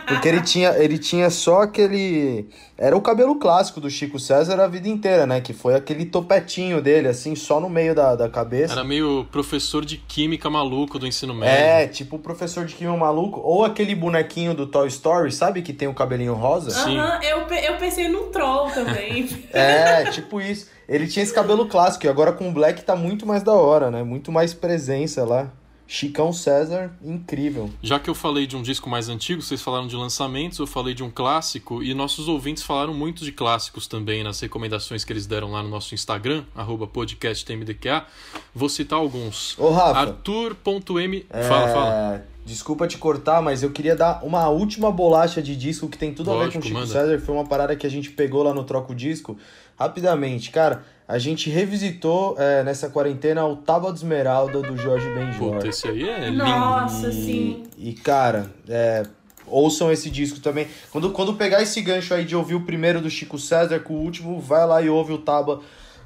Porque 0.08 0.28
ele 0.28 0.42
tinha, 0.42 0.70
ele 0.78 0.98
tinha 0.98 1.30
só 1.30 1.64
aquele. 1.64 2.48
Era 2.78 2.96
o 2.96 3.02
cabelo 3.02 3.36
clássico 3.36 3.82
do 3.82 3.90
Chico 3.90 4.18
César 4.18 4.60
a 4.62 4.68
vida 4.68 4.88
inteira, 4.88 5.26
né? 5.26 5.42
Que 5.42 5.52
foi 5.52 5.76
aquele 5.76 6.06
topetinho 6.06 6.82
dele, 6.82 7.10
assim, 7.10 7.36
só 7.36 7.60
no 7.60 7.70
meio 7.70 7.94
da, 7.94 8.16
da 8.16 8.30
cabeça. 8.30 8.74
Era 8.74 8.86
meio 8.86 9.28
professor 9.32 9.84
de 9.84 9.98
química 9.98 10.50
maluco 10.50 10.98
do 10.98 11.06
ensino 11.06 11.34
médio. 11.34 11.54
É, 11.54 11.88
tipo 11.88 12.16
o 12.16 12.20
professor 12.20 12.66
de 12.66 12.74
química 12.74 12.98
maluco. 12.98 13.42
Ou 13.42 13.66
aquele 13.66 13.94
bonequinho 13.94 14.54
do 14.54 14.66
Toy 14.66 14.88
Story, 14.88 15.32
sabe? 15.32 15.62
Que 15.62 15.74
tem 15.74 15.90
o 15.90 15.94
cabelinho 15.94 16.34
rosa. 16.34 16.72
Sim. 16.72 16.98
Aham, 16.98 17.20
eu, 17.24 17.40
eu 17.40 17.78
pensei 17.78 18.08
num 18.08 18.30
troll 18.32 18.72
também. 18.72 19.28
é, 19.52 20.06
tipo 20.06 20.40
isso. 20.40 20.70
Ele 20.88 21.06
tinha 21.06 21.24
esse 21.24 21.34
cabelo 21.34 21.68
clássico 21.68 22.06
e 22.06 22.10
agora 22.10 22.32
com 22.32 22.48
o 22.48 22.52
black 22.52 22.82
tá 22.84 22.96
muito 22.96 23.26
mais 23.26 23.44
da 23.44 23.54
hora, 23.54 23.92
né? 23.92 24.04
Muito 24.04 24.32
mais 24.32 24.54
presença 24.54 25.26
lá. 25.26 25.52
Chicão 25.88 26.34
César, 26.34 26.92
incrível. 27.02 27.70
Já 27.82 27.98
que 27.98 28.10
eu 28.10 28.14
falei 28.14 28.46
de 28.46 28.58
um 28.58 28.62
disco 28.62 28.90
mais 28.90 29.08
antigo, 29.08 29.42
vocês 29.42 29.62
falaram 29.62 29.88
de 29.88 29.96
lançamentos, 29.96 30.60
eu 30.60 30.68
falei 30.68 30.94
de 30.94 31.02
um 31.02 31.10
clássico 31.10 31.82
e 31.82 31.94
nossos 31.94 32.28
ouvintes 32.28 32.62
falaram 32.62 32.94
muito 32.94 33.24
de 33.24 33.32
clássicos 33.32 33.88
também 33.88 34.22
nas 34.22 34.40
recomendações 34.42 35.06
que 35.06 35.14
eles 35.14 35.26
deram 35.26 35.52
lá 35.52 35.64
no 35.64 35.70
nosso 35.70 35.96
Instagram, 35.96 36.44
podcasttmdqa. 36.92 38.06
Vou 38.54 38.68
citar 38.68 39.00
alguns. 39.00 39.58
Ô, 39.58 39.72
Rafa. 39.72 40.00
Arthur.m. 40.00 41.26
É... 41.30 41.44
Fala, 41.44 41.68
fala. 41.70 42.26
Desculpa 42.46 42.88
te 42.88 42.98
cortar, 42.98 43.42
mas 43.42 43.64
eu 43.64 43.72
queria 43.72 43.96
dar 43.96 44.24
uma 44.24 44.48
última 44.50 44.92
bolacha 44.92 45.42
de 45.42 45.56
disco 45.56 45.88
que 45.88 45.98
tem 45.98 46.14
tudo 46.14 46.32
Lógico, 46.32 46.44
a 46.44 46.46
ver 46.48 46.54
com 46.54 46.60
o 46.60 46.64
Chico 46.64 46.80
manda. 46.80 46.92
César. 46.92 47.20
Foi 47.20 47.36
uma 47.36 47.46
parada 47.46 47.76
que 47.76 47.88
a 47.88 47.90
gente 47.90 48.10
pegou 48.10 48.44
lá 48.44 48.54
no 48.54 48.64
Troco 48.64 48.94
Disco. 48.94 49.38
Rapidamente, 49.78 50.50
cara 50.50 50.84
a 51.08 51.18
gente 51.18 51.50
revisitou 51.50 52.36
é, 52.38 52.64
nessa 52.64 52.90
quarentena 52.90 53.46
o 53.46 53.56
Tábua 53.56 53.92
de 53.94 54.00
Esmeralda 54.00 54.62
do 54.62 54.76
Jorge 54.76 55.10
Benjor. 55.10 55.54
Puta, 55.54 55.68
esse 55.68 55.88
aí 55.88 56.08
é 56.08 56.30
lindo. 56.30 56.44
Nossa, 56.44 57.12
sim. 57.12 57.64
E, 57.78 57.94
cara, 57.94 58.52
é, 58.68 59.04
ouçam 59.46 59.90
esse 59.90 60.10
disco 60.10 60.42
também. 60.42 60.68
Quando, 60.92 61.12
quando 61.12 61.34
pegar 61.36 61.62
esse 61.62 61.82
gancho 61.82 62.14
aí 62.14 62.26
de 62.26 62.36
ouvir 62.36 62.56
o 62.56 62.62
primeiro 62.66 63.00
do 63.00 63.10
Chico 63.10 63.40
César 63.40 63.80
com 63.80 63.94
o 63.94 64.02
último, 64.02 64.42
vai 64.42 64.68
lá 64.68 64.82
e 64.82 64.90
ouve 64.90 65.14
o 65.14 65.18
Tábua 65.18 65.62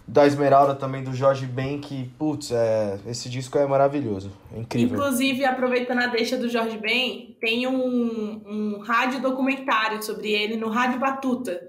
da 0.07 0.27
Esmeralda 0.27 0.75
também 0.75 1.03
do 1.03 1.13
Jorge 1.13 1.45
Ben, 1.45 1.79
que, 1.79 2.03
putz, 2.19 2.51
é, 2.51 2.99
esse 3.07 3.29
disco 3.29 3.57
é 3.57 3.65
maravilhoso. 3.65 4.31
É 4.53 4.59
incrível. 4.59 4.97
Inclusive, 4.97 5.45
aproveitando 5.45 5.99
a 5.99 6.07
deixa 6.07 6.37
do 6.37 6.49
Jorge 6.49 6.77
Ben, 6.77 7.35
tem 7.39 7.65
um, 7.65 8.41
um 8.45 8.79
rádio 8.79 9.21
documentário 9.21 10.03
sobre 10.03 10.31
ele 10.31 10.57
no 10.57 10.69
Rádio 10.69 10.99
Batuta. 10.99 11.59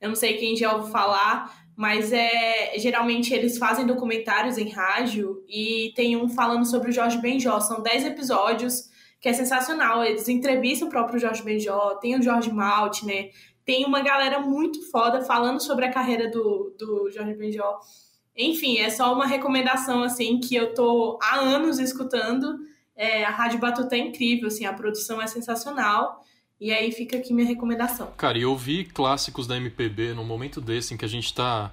Eu 0.00 0.08
não 0.08 0.16
sei 0.16 0.38
quem 0.38 0.56
já 0.56 0.74
ouviu 0.74 0.90
falar, 0.90 1.59
mas 1.80 2.12
é 2.12 2.74
geralmente 2.76 3.32
eles 3.32 3.56
fazem 3.56 3.86
documentários 3.86 4.58
em 4.58 4.68
rádio 4.68 5.42
e 5.48 5.94
tem 5.96 6.14
um 6.14 6.28
falando 6.28 6.66
sobre 6.66 6.90
o 6.90 6.92
Jorge 6.92 7.16
Benjó. 7.16 7.58
São 7.58 7.82
10 7.82 8.04
episódios 8.04 8.90
que 9.18 9.30
é 9.30 9.32
sensacional. 9.32 10.04
Eles 10.04 10.28
entrevistam 10.28 10.88
o 10.88 10.90
próprio 10.90 11.18
Jorge 11.18 11.42
Benjó, 11.42 11.94
tem 11.94 12.18
o 12.18 12.22
Jorge 12.22 12.52
Malt, 12.52 13.02
né? 13.04 13.30
Tem 13.64 13.86
uma 13.86 14.02
galera 14.02 14.40
muito 14.40 14.90
foda 14.90 15.22
falando 15.22 15.58
sobre 15.58 15.86
a 15.86 15.90
carreira 15.90 16.30
do, 16.30 16.76
do 16.78 17.10
Jorge 17.10 17.32
Benjó. 17.32 17.80
Enfim, 18.36 18.76
é 18.76 18.90
só 18.90 19.14
uma 19.14 19.24
recomendação 19.24 20.02
assim 20.02 20.38
que 20.38 20.54
eu 20.54 20.74
tô 20.74 21.18
há 21.22 21.36
anos 21.36 21.78
escutando. 21.78 22.58
É, 22.94 23.24
a 23.24 23.30
Rádio 23.30 23.58
Batuta 23.58 23.96
é 23.96 24.00
incrível, 24.00 24.48
assim, 24.48 24.66
a 24.66 24.74
produção 24.74 25.18
é 25.22 25.26
sensacional. 25.26 26.22
E 26.60 26.70
aí 26.72 26.92
fica 26.92 27.16
aqui 27.16 27.32
minha 27.32 27.46
recomendação. 27.46 28.08
Cara, 28.16 28.36
e 28.36 28.44
ouvir 28.44 28.92
clássicos 28.92 29.46
da 29.46 29.56
MPB 29.56 30.12
num 30.12 30.24
momento 30.24 30.60
desse 30.60 30.92
em 30.92 30.96
que 30.96 31.04
a 31.06 31.08
gente 31.08 31.24
está 31.26 31.70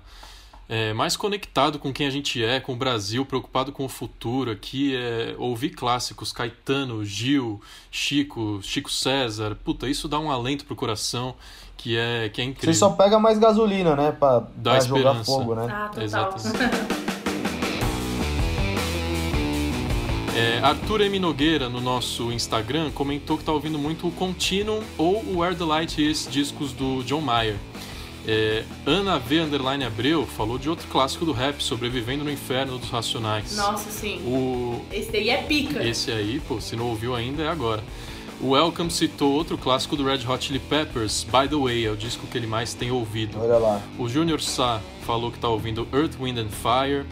é, 0.70 0.94
mais 0.94 1.18
conectado 1.18 1.78
com 1.78 1.92
quem 1.92 2.08
a 2.08 2.10
gente 2.10 2.44
é, 2.44 2.60
com 2.60 2.74
o 2.74 2.76
Brasil, 2.76 3.26
preocupado 3.26 3.72
com 3.72 3.84
o 3.84 3.90
futuro 3.90 4.50
aqui, 4.50 4.96
é 4.96 5.36
ouvir 5.38 5.72
clássicos, 5.72 6.32
Caetano, 6.32 7.04
Gil, 7.04 7.62
Chico, 7.92 8.62
Chico 8.62 8.90
César, 8.90 9.58
puta, 9.64 9.90
isso 9.90 10.08
dá 10.08 10.20
um 10.20 10.32
alento 10.32 10.66
pro 10.66 10.76
coração 10.76 11.36
que 11.76 11.98
é, 11.98 12.30
que 12.30 12.42
é 12.42 12.46
incrível. 12.46 12.74
Você 12.74 12.80
só 12.80 12.90
pega 12.92 13.20
mais 13.20 13.38
gasolina, 13.38 13.96
né, 13.96 14.12
pra, 14.12 14.42
pra 14.42 14.80
jogar 14.80 15.24
fogo, 15.26 15.54
né? 15.54 15.68
Ah, 15.70 15.90
total. 15.90 16.04
Exatamente. 16.04 17.07
É, 20.38 20.60
Arthur 20.62 21.02
M. 21.02 21.18
Nogueira, 21.18 21.68
no 21.68 21.82
nosso 21.82 22.32
Instagram, 22.32 22.92
comentou 22.92 23.38
que 23.38 23.42
está 23.42 23.52
ouvindo 23.52 23.80
muito 23.80 24.08
o 24.08 24.12
Continuum 24.12 24.84
ou 24.96 25.16
o 25.24 25.40
Where 25.40 25.56
the 25.56 25.64
Light 25.64 26.00
Is, 26.00 26.28
discos 26.30 26.74
do 26.74 27.02
John 27.02 27.22
Mayer. 27.22 27.56
É, 28.28 28.64
Ana 28.86 29.18
V. 29.18 29.40
Underline 29.40 29.84
Abreu 29.84 30.28
falou 30.28 30.60
de 30.60 30.70
outro 30.70 30.88
clássico 30.90 31.26
do 31.26 31.32
rap, 31.32 31.64
Sobrevivendo 31.64 32.24
no 32.24 32.32
Inferno 32.32 32.78
dos 32.78 32.88
Racionais. 32.92 33.58
Nossa, 33.58 33.90
sim. 33.90 34.20
O... 34.28 34.80
Esse 34.92 35.18
aí 35.18 35.32
é 35.32 35.42
pica. 35.42 35.84
Esse 35.84 36.12
aí, 36.12 36.40
pô, 36.48 36.62
se 36.62 36.76
não 36.76 36.86
ouviu 36.86 37.16
ainda, 37.16 37.42
é 37.42 37.48
agora. 37.48 37.84
O 38.40 38.50
Welcome 38.50 38.92
citou 38.92 39.34
outro 39.34 39.58
clássico 39.58 39.96
do 39.96 40.06
Red 40.06 40.20
Hot 40.28 40.46
Chili 40.46 40.60
Peppers, 40.60 41.24
By 41.24 41.50
the 41.50 41.56
Way, 41.56 41.88
é 41.88 41.90
o 41.90 41.98
disco 41.98 42.28
que 42.28 42.38
ele 42.38 42.46
mais 42.46 42.76
tem 42.76 42.92
ouvido. 42.92 43.40
Olha 43.42 43.58
lá. 43.58 43.82
O 43.98 44.08
Junior 44.08 44.40
Sá 44.40 44.82
falou 45.02 45.32
que 45.32 45.38
está 45.38 45.50
ouvindo 45.50 45.88
Earth, 45.92 46.14
Wind 46.22 46.38
and 46.38 46.50
Fire. 46.50 47.08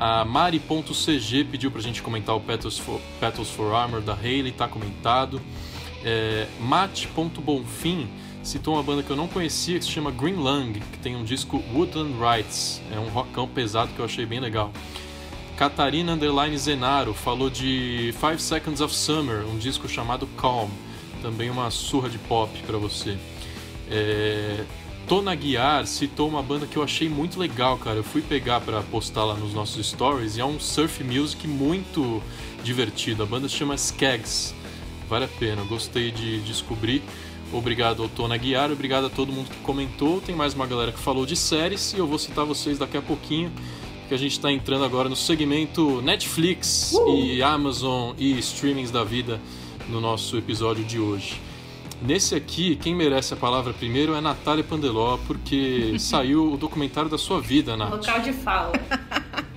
A 0.00 0.24
Mari.cg 0.24 1.44
pediu 1.50 1.72
pra 1.72 1.80
gente 1.80 2.00
comentar 2.02 2.36
o 2.36 2.40
Petals 2.40 2.78
for, 2.78 3.00
Petals 3.18 3.50
for 3.50 3.74
Armor 3.74 4.00
da 4.00 4.14
Hayley, 4.14 4.52
tá 4.52 4.68
comentado. 4.68 5.40
É, 6.04 6.46
citou 8.44 8.74
uma 8.74 8.82
banda 8.84 9.02
que 9.02 9.10
eu 9.10 9.16
não 9.16 9.26
conhecia 9.26 9.76
que 9.76 9.84
se 9.84 9.90
chama 9.90 10.12
Green 10.12 10.36
Lung, 10.36 10.74
que 10.74 10.98
tem 10.98 11.16
um 11.16 11.24
disco 11.24 11.60
Woodland 11.74 12.14
Rights. 12.16 12.80
É 12.92 12.98
um 13.00 13.08
rockão 13.08 13.48
pesado 13.48 13.92
que 13.92 13.98
eu 13.98 14.04
achei 14.04 14.24
bem 14.24 14.38
legal. 14.38 14.72
Catarina 15.56 16.12
Underline 16.12 16.56
Zenaro 16.56 17.12
falou 17.12 17.50
de 17.50 18.14
Five 18.20 18.40
Seconds 18.40 18.80
of 18.80 18.94
Summer, 18.94 19.44
um 19.48 19.58
disco 19.58 19.88
chamado 19.88 20.28
Calm. 20.36 20.70
Também 21.20 21.50
uma 21.50 21.72
surra 21.72 22.08
de 22.08 22.18
pop 22.18 22.56
para 22.62 22.78
você. 22.78 23.18
É, 23.90 24.64
Tona 25.08 25.34
Guiar 25.34 25.86
citou 25.86 26.28
uma 26.28 26.42
banda 26.42 26.66
que 26.66 26.76
eu 26.76 26.82
achei 26.82 27.08
muito 27.08 27.40
legal, 27.40 27.78
cara. 27.78 27.96
Eu 27.96 28.04
fui 28.04 28.20
pegar 28.20 28.60
para 28.60 28.82
postar 28.82 29.24
lá 29.24 29.32
nos 29.32 29.54
nossos 29.54 29.86
stories 29.86 30.36
e 30.36 30.40
é 30.42 30.44
um 30.44 30.60
surf 30.60 31.02
music 31.02 31.48
muito 31.48 32.22
divertido. 32.62 33.22
A 33.22 33.26
banda 33.26 33.48
se 33.48 33.54
chama 33.54 33.74
Skags. 33.74 34.54
Vale 35.08 35.24
a 35.24 35.28
pena, 35.28 35.62
gostei 35.62 36.10
de 36.10 36.42
descobrir. 36.42 37.02
Obrigado 37.50 38.02
ao 38.02 38.08
Tona 38.10 38.36
Guiar, 38.36 38.70
obrigado 38.70 39.06
a 39.06 39.08
todo 39.08 39.32
mundo 39.32 39.48
que 39.48 39.56
comentou. 39.62 40.20
Tem 40.20 40.34
mais 40.34 40.52
uma 40.52 40.66
galera 40.66 40.92
que 40.92 40.98
falou 40.98 41.24
de 41.24 41.36
séries 41.36 41.94
e 41.94 41.98
eu 41.98 42.06
vou 42.06 42.18
citar 42.18 42.44
vocês 42.44 42.76
daqui 42.76 42.98
a 42.98 43.02
pouquinho, 43.02 43.50
que 44.10 44.14
a 44.14 44.18
gente 44.18 44.32
está 44.32 44.52
entrando 44.52 44.84
agora 44.84 45.08
no 45.08 45.16
segmento 45.16 46.02
Netflix 46.02 46.92
uh! 46.92 47.08
e 47.16 47.42
Amazon 47.42 48.14
e 48.18 48.38
streamings 48.40 48.90
da 48.90 49.04
vida 49.04 49.40
no 49.88 50.02
nosso 50.02 50.36
episódio 50.36 50.84
de 50.84 50.98
hoje. 50.98 51.47
Nesse 52.00 52.34
aqui, 52.34 52.76
quem 52.76 52.94
merece 52.94 53.34
a 53.34 53.36
palavra 53.36 53.72
primeiro 53.74 54.14
é 54.14 54.20
Natália 54.20 54.62
Pandeló, 54.62 55.18
porque 55.26 55.96
saiu 56.00 56.52
o 56.52 56.56
documentário 56.56 57.10
da 57.10 57.18
sua 57.18 57.40
vida, 57.40 57.76
Nath. 57.76 57.90
Local 57.90 58.20
de 58.20 58.32
fala. 58.32 58.72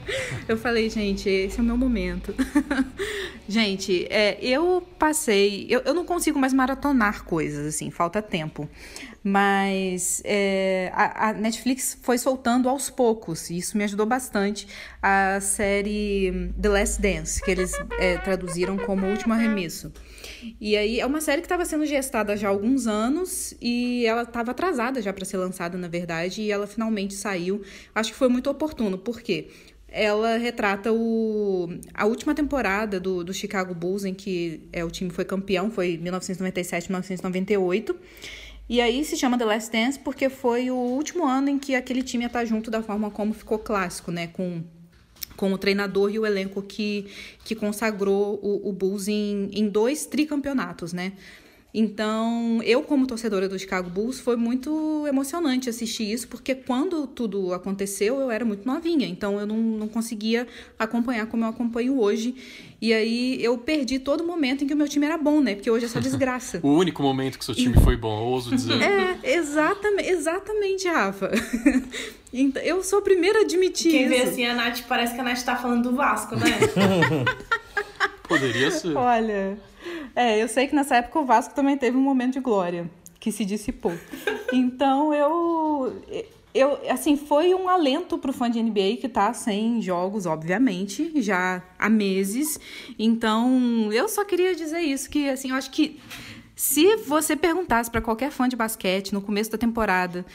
Eu 0.47 0.57
falei, 0.57 0.89
gente, 0.89 1.29
esse 1.29 1.59
é 1.59 1.61
o 1.61 1.65
meu 1.65 1.77
momento. 1.77 2.33
gente, 3.47 4.05
é, 4.09 4.37
eu 4.41 4.85
passei. 4.99 5.65
Eu, 5.69 5.81
eu 5.85 5.93
não 5.93 6.03
consigo 6.03 6.37
mais 6.37 6.51
maratonar 6.51 7.23
coisas, 7.23 7.65
assim, 7.67 7.89
falta 7.89 8.21
tempo. 8.21 8.67
Mas 9.23 10.21
é, 10.25 10.91
a, 10.93 11.29
a, 11.29 11.33
Netflix 11.33 11.97
foi 12.01 12.17
soltando 12.17 12.67
aos 12.67 12.89
poucos, 12.89 13.49
e 13.49 13.57
isso 13.57 13.77
me 13.77 13.83
ajudou 13.83 14.05
bastante. 14.05 14.67
A 15.01 15.39
série 15.39 16.51
The 16.59 16.69
Last 16.69 17.01
Dance, 17.01 17.41
que 17.41 17.51
eles 17.51 17.73
é, 17.99 18.17
traduziram 18.17 18.77
como 18.77 19.05
Último 19.07 19.33
Arremesso. 19.33 19.91
E 20.59 20.75
aí 20.75 20.99
é 20.99 21.05
uma 21.05 21.21
série 21.21 21.41
que 21.41 21.45
estava 21.45 21.65
sendo 21.65 21.85
gestada 21.85 22.35
já 22.35 22.47
há 22.47 22.51
alguns 22.51 22.87
anos 22.87 23.53
e 23.61 24.05
ela 24.05 24.23
estava 24.23 24.51
atrasada 24.51 25.01
já 25.01 25.11
para 25.13 25.25
ser 25.25 25.37
lançada, 25.37 25.77
na 25.77 25.87
verdade, 25.87 26.41
e 26.41 26.51
ela 26.51 26.67
finalmente 26.67 27.13
saiu. 27.13 27.61
Acho 27.93 28.11
que 28.11 28.17
foi 28.17 28.27
muito 28.27 28.49
oportuno, 28.49 28.97
porque 28.97 29.49
ela 29.87 30.37
retrata 30.37 30.91
o, 30.93 31.69
a 31.93 32.05
última 32.05 32.33
temporada 32.33 32.99
do, 32.99 33.23
do 33.23 33.33
Chicago 33.33 33.75
Bulls, 33.75 34.05
em 34.05 34.13
que 34.13 34.61
é, 34.71 34.85
o 34.85 34.89
time 34.89 35.09
foi 35.09 35.25
campeão, 35.25 35.69
foi 35.69 35.97
1997, 35.97 36.89
1998. 36.89 37.95
E 38.69 38.79
aí 38.79 39.03
se 39.03 39.17
chama 39.17 39.37
The 39.37 39.43
Last 39.43 39.71
Dance 39.71 39.99
porque 39.99 40.29
foi 40.29 40.71
o 40.71 40.75
último 40.75 41.25
ano 41.27 41.49
em 41.49 41.59
que 41.59 41.75
aquele 41.75 42.01
time 42.01 42.23
ia 42.23 42.27
estar 42.27 42.45
junto 42.45 42.71
da 42.71 42.81
forma 42.81 43.11
como 43.11 43.33
ficou 43.33 43.59
clássico, 43.59 44.11
né? 44.11 44.27
Com 44.27 44.63
com 45.41 45.51
o 45.51 45.57
treinador 45.57 46.11
e 46.11 46.19
o 46.19 46.25
elenco 46.25 46.61
que, 46.61 47.07
que 47.43 47.55
consagrou 47.55 48.39
o, 48.43 48.69
o 48.69 48.71
Bulls 48.71 49.07
em, 49.07 49.49
em 49.51 49.67
dois 49.67 50.05
tricampeonatos, 50.05 50.93
né? 50.93 51.13
Então, 51.73 52.59
eu, 52.63 52.81
como 52.83 53.07
torcedora 53.07 53.47
do 53.47 53.57
Chicago 53.57 53.89
Bulls, 53.89 54.19
foi 54.19 54.35
muito 54.35 55.05
emocionante 55.07 55.69
assistir 55.69 56.11
isso, 56.11 56.27
porque 56.27 56.53
quando 56.53 57.07
tudo 57.07 57.53
aconteceu, 57.53 58.19
eu 58.19 58.29
era 58.29 58.43
muito 58.43 58.65
novinha, 58.65 59.07
então 59.07 59.39
eu 59.39 59.45
não, 59.45 59.55
não 59.55 59.87
conseguia 59.87 60.45
acompanhar 60.77 61.27
como 61.27 61.45
eu 61.45 61.49
acompanho 61.49 61.97
hoje. 61.97 62.35
E 62.81 62.93
aí 62.93 63.41
eu 63.41 63.57
perdi 63.57 63.99
todo 63.99 64.23
momento 64.23 64.63
em 64.63 64.67
que 64.67 64.73
o 64.73 64.77
meu 64.77 64.87
time 64.89 65.05
era 65.05 65.17
bom, 65.17 65.39
né? 65.39 65.55
Porque 65.55 65.71
hoje 65.71 65.85
é 65.85 65.87
só 65.87 65.99
desgraça. 66.01 66.59
o 66.61 66.73
único 66.73 67.01
momento 67.01 67.39
que 67.39 67.45
seu 67.45 67.55
time 67.55 67.75
foi 67.81 67.95
bom, 67.95 68.21
ouso 68.21 68.53
dizer. 68.53 68.81
É, 68.81 69.35
exatamente, 69.37 70.09
exatamente, 70.09 70.87
Rafa. 70.87 71.31
Então, 72.33 72.63
eu 72.63 72.81
sou 72.81 72.99
a 72.99 73.01
primeira 73.01 73.39
a 73.39 73.41
admitir 73.41 73.91
Quem 73.91 74.01
isso. 74.03 74.09
vê 74.09 74.21
assim, 74.21 74.45
a 74.45 74.53
Nath, 74.53 74.83
parece 74.87 75.13
que 75.13 75.19
a 75.19 75.23
Nath 75.25 75.43
tá 75.43 75.57
falando 75.57 75.89
do 75.89 75.95
Vasco, 75.97 76.37
né? 76.37 76.47
Poderia 78.23 78.71
ser. 78.71 78.95
Olha, 78.95 79.57
é, 80.15 80.41
eu 80.41 80.47
sei 80.47 80.67
que 80.67 80.75
nessa 80.75 80.97
época 80.97 81.19
o 81.19 81.25
Vasco 81.25 81.53
também 81.53 81.77
teve 81.77 81.97
um 81.97 82.01
momento 82.01 82.33
de 82.33 82.39
glória, 82.39 82.89
que 83.19 83.31
se 83.31 83.45
dissipou. 83.45 83.93
Então 84.51 85.13
eu... 85.13 86.01
Eu, 86.53 86.77
assim, 86.91 87.15
foi 87.15 87.53
um 87.53 87.69
alento 87.69 88.17
pro 88.17 88.33
fã 88.33 88.51
de 88.51 88.61
NBA 88.61 88.97
que 88.99 89.07
tá 89.07 89.33
sem 89.33 89.81
jogos, 89.81 90.25
obviamente, 90.25 91.09
já 91.21 91.63
há 91.79 91.89
meses. 91.89 92.59
Então, 92.99 93.89
eu 93.93 94.09
só 94.09 94.25
queria 94.25 94.53
dizer 94.53 94.81
isso, 94.81 95.09
que 95.09 95.29
assim, 95.29 95.51
eu 95.51 95.55
acho 95.55 95.71
que 95.71 95.97
se 96.53 96.97
você 96.97 97.37
perguntasse 97.37 97.89
para 97.89 98.01
qualquer 98.01 98.31
fã 98.31 98.49
de 98.49 98.57
basquete 98.57 99.13
no 99.13 99.21
começo 99.21 99.49
da 99.49 99.57
temporada 99.57 100.25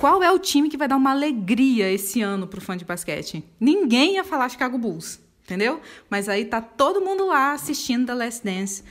qual 0.00 0.22
é 0.22 0.32
o 0.32 0.38
time 0.38 0.70
que 0.70 0.78
vai 0.78 0.88
dar 0.88 0.96
uma 0.96 1.10
alegria 1.10 1.92
esse 1.92 2.22
ano 2.22 2.46
pro 2.46 2.60
fã 2.60 2.74
de 2.74 2.86
basquete, 2.86 3.44
ninguém 3.60 4.14
ia 4.14 4.24
falar 4.24 4.48
Chicago 4.48 4.78
Bulls, 4.78 5.20
entendeu? 5.50 5.80
Mas 6.08 6.28
aí 6.28 6.44
tá 6.44 6.60
todo 6.60 7.00
mundo 7.00 7.26
lá 7.26 7.52
assistindo 7.52 8.06
The 8.06 8.14
Last 8.14 8.44
Dance. 8.44 8.84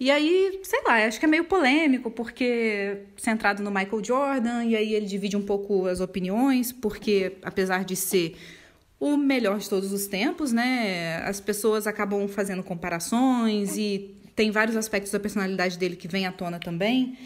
E 0.00 0.10
aí, 0.10 0.58
sei 0.64 0.80
lá, 0.84 1.04
acho 1.04 1.20
que 1.20 1.26
é 1.26 1.28
meio 1.28 1.44
polêmico, 1.44 2.10
porque 2.10 3.02
centrado 3.16 3.62
no 3.62 3.70
Michael 3.70 4.02
Jordan, 4.02 4.64
e 4.64 4.74
aí 4.74 4.94
ele 4.94 5.06
divide 5.06 5.36
um 5.36 5.42
pouco 5.42 5.86
as 5.86 6.00
opiniões, 6.00 6.72
porque 6.72 7.36
apesar 7.42 7.84
de 7.84 7.94
ser 7.94 8.36
o 8.98 9.16
melhor 9.16 9.58
de 9.58 9.68
todos 9.68 9.92
os 9.92 10.06
tempos, 10.06 10.50
né, 10.50 11.18
as 11.18 11.40
pessoas 11.40 11.86
acabam 11.86 12.26
fazendo 12.26 12.64
comparações 12.64 13.76
e 13.76 14.16
tem 14.34 14.50
vários 14.50 14.76
aspectos 14.76 15.12
da 15.12 15.20
personalidade 15.20 15.78
dele 15.78 15.94
que 15.94 16.08
vem 16.08 16.26
à 16.26 16.32
tona 16.32 16.58
também. 16.58 17.16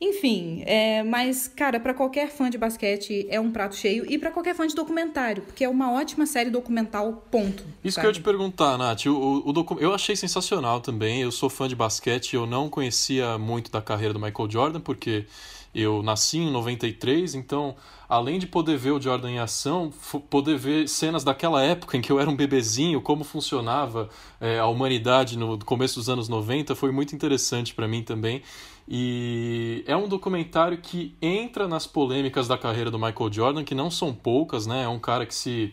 Enfim, 0.00 0.62
é, 0.66 1.02
mas, 1.04 1.46
cara, 1.46 1.78
para 1.78 1.94
qualquer 1.94 2.28
fã 2.28 2.50
de 2.50 2.58
basquete 2.58 3.26
é 3.30 3.40
um 3.40 3.50
prato 3.50 3.76
cheio 3.76 4.04
e 4.10 4.18
para 4.18 4.30
qualquer 4.30 4.54
fã 4.54 4.66
de 4.66 4.74
documentário, 4.74 5.42
porque 5.42 5.64
é 5.64 5.68
uma 5.68 5.92
ótima 5.92 6.26
série 6.26 6.50
documental, 6.50 7.24
ponto. 7.30 7.64
Isso 7.82 7.94
sabe? 7.94 8.02
que 8.02 8.06
eu 8.06 8.10
ia 8.10 8.14
te 8.14 8.20
perguntar, 8.20 8.76
Nath. 8.76 9.06
O, 9.06 9.42
o 9.48 9.52
docu... 9.52 9.78
Eu 9.80 9.94
achei 9.94 10.16
sensacional 10.16 10.80
também. 10.80 11.22
Eu 11.22 11.30
sou 11.30 11.48
fã 11.48 11.68
de 11.68 11.76
basquete, 11.76 12.34
eu 12.34 12.44
não 12.44 12.68
conhecia 12.68 13.38
muito 13.38 13.70
da 13.70 13.80
carreira 13.80 14.12
do 14.12 14.20
Michael 14.20 14.50
Jordan, 14.50 14.80
porque 14.80 15.26
eu 15.74 16.02
nasci 16.02 16.38
em 16.38 16.50
93, 16.50 17.34
então, 17.34 17.74
além 18.08 18.38
de 18.38 18.46
poder 18.46 18.76
ver 18.76 18.92
o 18.92 19.00
Jordan 19.00 19.30
em 19.30 19.38
ação, 19.38 19.90
poder 20.30 20.56
ver 20.56 20.88
cenas 20.88 21.24
daquela 21.24 21.62
época 21.62 21.96
em 21.96 22.00
que 22.00 22.12
eu 22.12 22.20
era 22.20 22.30
um 22.30 22.36
bebezinho, 22.36 23.00
como 23.00 23.24
funcionava 23.24 24.08
é, 24.40 24.58
a 24.58 24.66
humanidade 24.66 25.36
no 25.36 25.58
começo 25.58 25.96
dos 25.96 26.08
anos 26.08 26.28
90, 26.28 26.74
foi 26.76 26.92
muito 26.92 27.14
interessante 27.14 27.74
para 27.74 27.88
mim 27.88 28.02
também. 28.02 28.42
E 28.86 29.82
é 29.86 29.96
um 29.96 30.06
documentário 30.06 30.78
que 30.78 31.16
entra 31.20 31.66
nas 31.66 31.86
polêmicas 31.86 32.46
da 32.46 32.58
carreira 32.58 32.90
do 32.90 32.98
Michael 32.98 33.32
Jordan, 33.32 33.64
que 33.64 33.74
não 33.74 33.90
são 33.90 34.14
poucas, 34.14 34.66
né? 34.66 34.84
É 34.84 34.88
um 34.88 34.98
cara 34.98 35.24
que 35.24 35.34
se, 35.34 35.72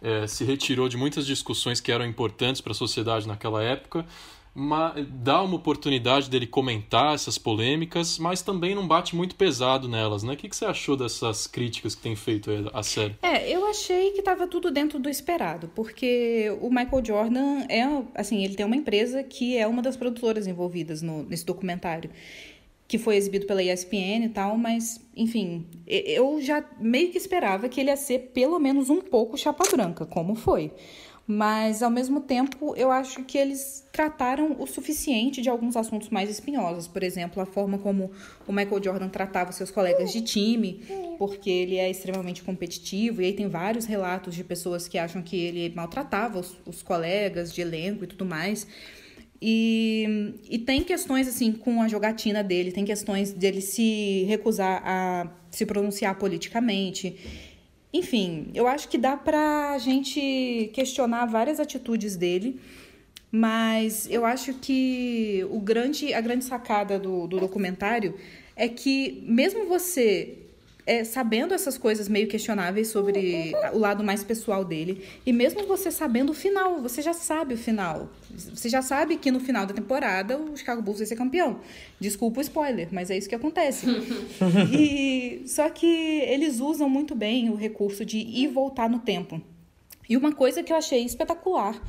é, 0.00 0.26
se 0.26 0.44
retirou 0.44 0.88
de 0.88 0.96
muitas 0.96 1.26
discussões 1.26 1.80
que 1.80 1.90
eram 1.90 2.06
importantes 2.06 2.60
para 2.60 2.72
a 2.72 2.74
sociedade 2.74 3.26
naquela 3.26 3.62
época. 3.62 4.06
Dá 4.54 5.42
uma 5.42 5.56
oportunidade 5.56 6.28
dele 6.28 6.46
comentar 6.46 7.14
essas 7.14 7.38
polêmicas, 7.38 8.18
mas 8.18 8.42
também 8.42 8.74
não 8.74 8.86
bate 8.86 9.16
muito 9.16 9.34
pesado 9.34 9.88
nelas, 9.88 10.22
né? 10.22 10.34
O 10.34 10.36
que, 10.36 10.48
que 10.48 10.54
você 10.54 10.66
achou 10.66 10.96
dessas 10.96 11.46
críticas 11.46 11.94
que 11.94 12.02
tem 12.02 12.14
feito 12.14 12.50
a 12.72 12.82
série? 12.82 13.16
É, 13.22 13.50
eu 13.50 13.66
achei 13.66 14.10
que 14.10 14.18
estava 14.18 14.46
tudo 14.46 14.70
dentro 14.70 14.98
do 14.98 15.08
esperado, 15.08 15.70
porque 15.74 16.54
o 16.60 16.68
Michael 16.68 17.04
Jordan 17.04 17.66
é, 17.68 17.82
assim, 18.14 18.44
ele 18.44 18.54
tem 18.54 18.66
uma 18.66 18.76
empresa 18.76 19.22
que 19.22 19.56
é 19.56 19.66
uma 19.66 19.80
das 19.80 19.96
produtoras 19.96 20.46
envolvidas 20.46 21.00
no, 21.00 21.22
nesse 21.22 21.46
documentário 21.46 22.10
que 22.92 22.98
foi 22.98 23.16
exibido 23.16 23.46
pela 23.46 23.62
ESPN 23.62 24.26
e 24.26 24.28
tal, 24.28 24.58
mas, 24.58 25.00
enfim, 25.16 25.66
eu 25.86 26.42
já 26.42 26.62
meio 26.78 27.10
que 27.10 27.16
esperava 27.16 27.66
que 27.66 27.80
ele 27.80 27.88
ia 27.88 27.96
ser 27.96 28.32
pelo 28.34 28.58
menos 28.58 28.90
um 28.90 29.00
pouco 29.00 29.38
chapa 29.38 29.64
branca, 29.74 30.04
como 30.04 30.34
foi. 30.34 30.70
Mas, 31.26 31.82
ao 31.82 31.90
mesmo 31.90 32.20
tempo, 32.20 32.74
eu 32.76 32.90
acho 32.90 33.22
que 33.22 33.38
eles 33.38 33.86
trataram 33.92 34.56
o 34.58 34.66
suficiente 34.66 35.40
de 35.40 35.48
alguns 35.48 35.76
assuntos 35.76 36.08
mais 36.08 36.28
espinhosos. 36.28 36.88
Por 36.88 37.02
exemplo, 37.02 37.40
a 37.40 37.46
forma 37.46 37.78
como 37.78 38.10
o 38.46 38.52
Michael 38.52 38.82
Jordan 38.82 39.08
tratava 39.08 39.52
seus 39.52 39.70
colegas 39.70 40.12
de 40.12 40.20
time, 40.20 40.82
porque 41.18 41.48
ele 41.48 41.76
é 41.76 41.88
extremamente 41.88 42.42
competitivo. 42.42 43.22
E 43.22 43.26
aí 43.26 43.32
tem 43.32 43.48
vários 43.48 43.84
relatos 43.84 44.34
de 44.34 44.42
pessoas 44.42 44.88
que 44.88 44.98
acham 44.98 45.22
que 45.22 45.36
ele 45.36 45.72
maltratava 45.74 46.40
os, 46.40 46.56
os 46.66 46.82
colegas 46.82 47.52
de 47.52 47.60
elenco 47.60 48.02
e 48.02 48.06
tudo 48.08 48.24
mais. 48.24 48.66
E, 49.40 50.34
e 50.48 50.58
tem 50.58 50.84
questões 50.84 51.26
assim 51.26 51.52
com 51.52 51.82
a 51.82 51.88
jogatina 51.88 52.44
dele, 52.44 52.70
tem 52.70 52.84
questões 52.84 53.32
dele 53.32 53.60
se 53.60 54.24
recusar 54.28 54.80
a 54.84 55.28
se 55.50 55.66
pronunciar 55.66 56.16
politicamente. 56.16 57.16
Enfim, 57.92 58.50
eu 58.54 58.66
acho 58.66 58.88
que 58.88 58.96
dá 58.96 59.16
pra 59.16 59.76
gente 59.78 60.70
questionar 60.72 61.26
várias 61.26 61.60
atitudes 61.60 62.16
dele, 62.16 62.58
mas 63.30 64.08
eu 64.10 64.24
acho 64.24 64.54
que 64.54 65.46
o 65.50 65.60
grande, 65.60 66.14
a 66.14 66.20
grande 66.20 66.44
sacada 66.44 66.98
do, 66.98 67.26
do 67.26 67.38
documentário 67.38 68.14
é 68.56 68.68
que 68.68 69.22
mesmo 69.26 69.66
você 69.66 70.41
é, 70.84 71.04
sabendo 71.04 71.54
essas 71.54 71.78
coisas 71.78 72.08
meio 72.08 72.26
questionáveis 72.26 72.88
sobre 72.88 73.52
o 73.72 73.78
lado 73.78 74.02
mais 74.02 74.24
pessoal 74.24 74.64
dele, 74.64 75.04
e 75.24 75.32
mesmo 75.32 75.64
você 75.66 75.90
sabendo 75.90 76.30
o 76.30 76.34
final, 76.34 76.80
você 76.80 77.00
já 77.00 77.12
sabe 77.12 77.54
o 77.54 77.58
final. 77.58 78.10
Você 78.30 78.68
já 78.68 78.82
sabe 78.82 79.16
que 79.16 79.30
no 79.30 79.40
final 79.40 79.64
da 79.64 79.74
temporada 79.74 80.36
o 80.36 80.56
Chicago 80.56 80.82
Bulls 80.82 80.98
vai 80.98 81.06
ser 81.06 81.16
campeão. 81.16 81.60
Desculpa 82.00 82.40
o 82.40 82.42
spoiler, 82.42 82.88
mas 82.90 83.10
é 83.10 83.16
isso 83.16 83.28
que 83.28 83.34
acontece. 83.34 83.86
e 84.72 85.42
só 85.46 85.68
que 85.70 85.86
eles 85.86 86.60
usam 86.60 86.88
muito 86.88 87.14
bem 87.14 87.50
o 87.50 87.54
recurso 87.54 88.04
de 88.04 88.18
ir 88.18 88.44
e 88.44 88.46
voltar 88.48 88.88
no 88.88 88.98
tempo. 88.98 89.40
E 90.08 90.16
uma 90.16 90.32
coisa 90.32 90.62
que 90.62 90.72
eu 90.72 90.76
achei 90.76 91.04
espetacular 91.04 91.80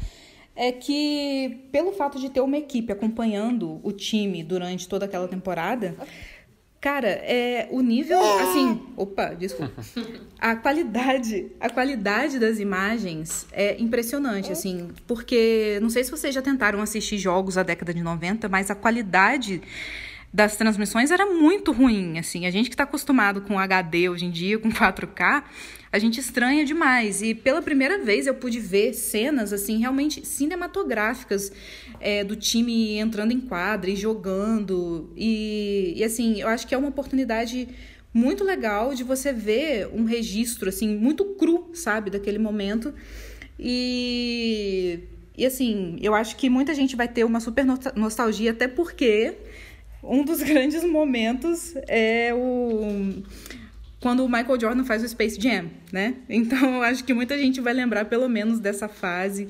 é 0.55 0.71
que 0.71 1.67
pelo 1.71 1.91
fato 1.93 2.19
de 2.19 2.29
ter 2.29 2.41
uma 2.41 2.57
equipe 2.57 2.91
acompanhando 2.91 3.79
o 3.83 3.91
time 3.91 4.43
durante 4.43 4.87
toda 4.87 5.05
aquela 5.05 5.27
temporada, 5.27 5.95
Cara, 6.83 7.07
é 7.07 7.69
o 7.71 7.79
nível, 7.79 8.19
assim, 8.41 8.81
opa, 8.97 9.27
desculpa. 9.27 9.81
A 10.37 10.53
qualidade, 10.53 11.49
a 11.57 11.69
qualidade 11.69 12.37
das 12.37 12.59
imagens 12.59 13.47
é 13.53 13.81
impressionante, 13.81 14.51
assim, 14.51 14.89
porque 15.07 15.79
não 15.81 15.89
sei 15.89 16.03
se 16.03 16.11
vocês 16.11 16.35
já 16.35 16.41
tentaram 16.41 16.81
assistir 16.81 17.17
jogos 17.17 17.55
da 17.55 17.63
década 17.63 17.93
de 17.93 18.03
90, 18.03 18.49
mas 18.49 18.69
a 18.69 18.75
qualidade 18.75 19.61
das 20.33 20.57
transmissões 20.57 21.09
era 21.09 21.25
muito 21.25 21.71
ruim, 21.71 22.19
assim. 22.19 22.45
A 22.45 22.51
gente 22.51 22.67
que 22.67 22.73
está 22.73 22.83
acostumado 22.83 23.39
com 23.39 23.57
HD 23.57 24.09
hoje 24.09 24.25
em 24.25 24.29
dia, 24.29 24.59
com 24.59 24.69
4K, 24.69 25.41
a 25.89 25.99
gente 25.99 26.19
estranha 26.19 26.65
demais. 26.65 27.21
E 27.21 27.33
pela 27.33 27.61
primeira 27.61 27.99
vez 27.99 28.27
eu 28.27 28.33
pude 28.33 28.59
ver 28.59 28.93
cenas, 28.93 29.53
assim, 29.53 29.77
realmente 29.77 30.25
cinematográficas 30.25 31.49
é, 32.03 32.21
do 32.21 32.35
time 32.35 32.97
entrando 32.99 33.31
em 33.31 33.39
quadra 33.39 33.89
e 33.89 33.95
jogando. 33.95 35.09
E, 35.15 35.93
e, 35.95 36.03
assim, 36.03 36.41
eu 36.41 36.49
acho 36.49 36.67
que 36.67 36.75
é 36.75 36.77
uma 36.77 36.89
oportunidade 36.89 37.69
muito 38.13 38.43
legal 38.43 38.93
de 38.93 39.03
você 39.03 39.31
ver 39.31 39.87
um 39.87 40.03
registro, 40.03 40.67
assim, 40.67 40.95
muito 40.97 41.23
cru, 41.35 41.69
sabe, 41.73 42.11
daquele 42.11 42.37
momento. 42.37 42.93
E, 43.57 44.99
e 45.37 45.45
assim, 45.45 45.97
eu 46.01 46.13
acho 46.13 46.35
que 46.35 46.49
muita 46.49 46.75
gente 46.75 46.95
vai 46.95 47.07
ter 47.07 47.23
uma 47.23 47.39
super 47.39 47.65
nostalgia, 47.95 48.51
até 48.51 48.67
porque 48.67 49.35
um 50.03 50.23
dos 50.25 50.43
grandes 50.43 50.83
momentos 50.83 51.73
é 51.87 52.33
o 52.33 53.23
quando 54.03 54.25
o 54.25 54.27
Michael 54.27 54.59
Jordan 54.59 54.83
faz 54.83 55.01
o 55.01 55.07
Space 55.07 55.39
Jam, 55.39 55.69
né? 55.89 56.15
Então, 56.27 56.75
eu 56.75 56.81
acho 56.81 57.05
que 57.05 57.13
muita 57.13 57.37
gente 57.37 57.61
vai 57.61 57.71
lembrar 57.71 58.03
pelo 58.03 58.27
menos 58.27 58.59
dessa 58.59 58.89
fase. 58.89 59.47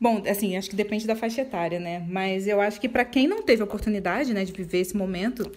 Bom, 0.00 0.22
assim, 0.26 0.56
acho 0.56 0.70
que 0.70 0.76
depende 0.76 1.06
da 1.06 1.14
faixa 1.14 1.42
etária, 1.42 1.78
né? 1.78 2.02
Mas 2.08 2.46
eu 2.46 2.58
acho 2.60 2.80
que 2.80 2.88
para 2.88 3.04
quem 3.04 3.28
não 3.28 3.42
teve 3.42 3.60
a 3.60 3.66
oportunidade, 3.66 4.32
né, 4.32 4.44
de 4.44 4.52
viver 4.52 4.78
esse 4.78 4.96
momento, 4.96 5.52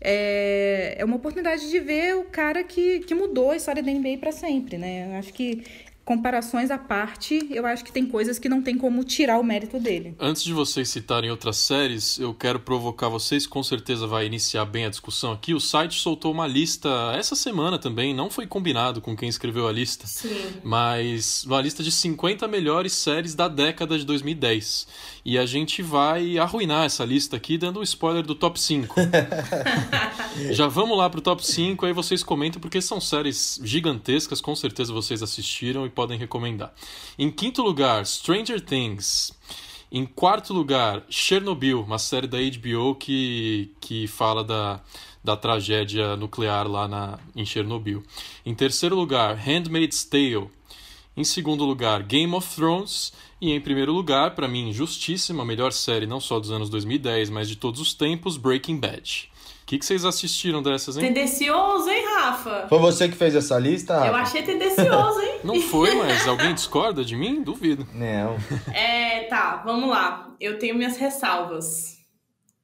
é, 0.00 0.94
é 0.96 1.04
uma 1.04 1.16
oportunidade 1.16 1.68
de 1.68 1.80
ver 1.80 2.16
o 2.16 2.24
cara 2.24 2.62
que, 2.62 3.00
que 3.00 3.14
mudou 3.14 3.50
a 3.50 3.56
história 3.56 3.82
da 3.82 3.90
NBA 3.90 4.18
para 4.20 4.30
sempre, 4.30 4.78
né? 4.78 5.08
Eu 5.10 5.18
acho 5.18 5.32
que 5.34 5.64
comparações 6.10 6.72
à 6.72 6.76
parte, 6.76 7.46
eu 7.52 7.64
acho 7.64 7.84
que 7.84 7.92
tem 7.92 8.04
coisas 8.04 8.36
que 8.36 8.48
não 8.48 8.60
tem 8.60 8.76
como 8.76 9.04
tirar 9.04 9.38
o 9.38 9.44
mérito 9.44 9.78
dele. 9.78 10.16
Antes 10.18 10.42
de 10.42 10.52
vocês 10.52 10.88
citarem 10.88 11.30
outras 11.30 11.56
séries, 11.56 12.18
eu 12.18 12.34
quero 12.34 12.58
provocar 12.58 13.08
vocês, 13.08 13.46
com 13.46 13.62
certeza 13.62 14.08
vai 14.08 14.26
iniciar 14.26 14.64
bem 14.64 14.86
a 14.86 14.90
discussão 14.90 15.30
aqui. 15.30 15.54
O 15.54 15.60
site 15.60 16.00
soltou 16.00 16.32
uma 16.32 16.48
lista 16.48 16.88
essa 17.16 17.36
semana 17.36 17.78
também, 17.78 18.12
não 18.12 18.28
foi 18.28 18.44
combinado 18.44 19.00
com 19.00 19.16
quem 19.16 19.28
escreveu 19.28 19.68
a 19.68 19.72
lista, 19.72 20.04
Sim. 20.08 20.34
mas 20.64 21.44
uma 21.44 21.60
lista 21.60 21.80
de 21.80 21.92
50 21.92 22.48
melhores 22.48 22.92
séries 22.92 23.36
da 23.36 23.46
década 23.46 23.96
de 23.96 24.04
2010. 24.04 24.88
E 25.24 25.38
a 25.38 25.46
gente 25.46 25.80
vai 25.80 26.38
arruinar 26.38 26.86
essa 26.86 27.04
lista 27.04 27.36
aqui 27.36 27.56
dando 27.56 27.78
um 27.78 27.84
spoiler 27.84 28.24
do 28.24 28.34
top 28.34 28.60
5. 28.60 28.96
Já 30.50 30.66
vamos 30.66 30.98
lá 30.98 31.08
pro 31.08 31.20
top 31.20 31.46
5, 31.46 31.86
aí 31.86 31.92
vocês 31.92 32.24
comentam, 32.24 32.60
porque 32.60 32.80
são 32.80 33.00
séries 33.00 33.60
gigantescas, 33.62 34.40
com 34.40 34.56
certeza 34.56 34.92
vocês 34.92 35.22
assistiram 35.22 35.86
e 35.86 35.90
podem 36.00 36.18
recomendar. 36.18 36.72
Em 37.18 37.30
quinto 37.30 37.60
lugar, 37.60 38.06
Stranger 38.06 38.58
Things. 38.58 39.38
Em 39.92 40.06
quarto 40.06 40.54
lugar, 40.54 41.04
Chernobyl, 41.10 41.82
uma 41.82 41.98
série 41.98 42.26
da 42.26 42.38
HBO 42.38 42.94
que, 42.94 43.74
que 43.82 44.06
fala 44.06 44.42
da, 44.42 44.80
da 45.22 45.36
tragédia 45.36 46.16
nuclear 46.16 46.66
lá 46.66 46.88
na, 46.88 47.18
em 47.36 47.44
Chernobyl. 47.44 48.02
Em 48.46 48.54
terceiro 48.54 48.96
lugar, 48.96 49.36
Handmaid's 49.36 50.02
Tale. 50.02 50.48
Em 51.14 51.22
segundo 51.22 51.66
lugar, 51.66 52.02
Game 52.02 52.34
of 52.34 52.54
Thrones. 52.54 53.12
E 53.38 53.52
em 53.52 53.60
primeiro 53.60 53.92
lugar, 53.92 54.34
para 54.34 54.48
mim, 54.48 54.72
justíssima, 54.72 55.44
melhor 55.44 55.70
série 55.70 56.06
não 56.06 56.18
só 56.18 56.40
dos 56.40 56.50
anos 56.50 56.70
2010, 56.70 57.28
mas 57.28 57.46
de 57.46 57.56
todos 57.56 57.78
os 57.78 57.92
tempos, 57.92 58.38
Breaking 58.38 58.78
Bad. 58.80 59.29
O 59.70 59.72
que, 59.72 59.78
que 59.78 59.86
vocês 59.86 60.04
assistiram 60.04 60.60
dessas, 60.60 60.96
hein? 60.96 61.06
Tendencioso, 61.06 61.88
hein, 61.88 62.04
Rafa? 62.16 62.66
Foi 62.68 62.80
você 62.80 63.08
que 63.08 63.14
fez 63.14 63.36
essa 63.36 63.56
lista? 63.56 64.04
Eu 64.04 64.16
achei 64.16 64.42
tendencioso, 64.42 65.20
hein? 65.20 65.38
Não 65.44 65.60
foi, 65.60 65.94
mas 65.94 66.26
alguém 66.26 66.52
discorda 66.52 67.04
de 67.04 67.14
mim? 67.14 67.40
Duvido. 67.40 67.86
Não. 67.94 68.36
É, 68.74 69.28
tá, 69.28 69.62
vamos 69.64 69.88
lá. 69.88 70.34
Eu 70.40 70.58
tenho 70.58 70.74
minhas 70.74 70.96
ressalvas. 70.96 71.98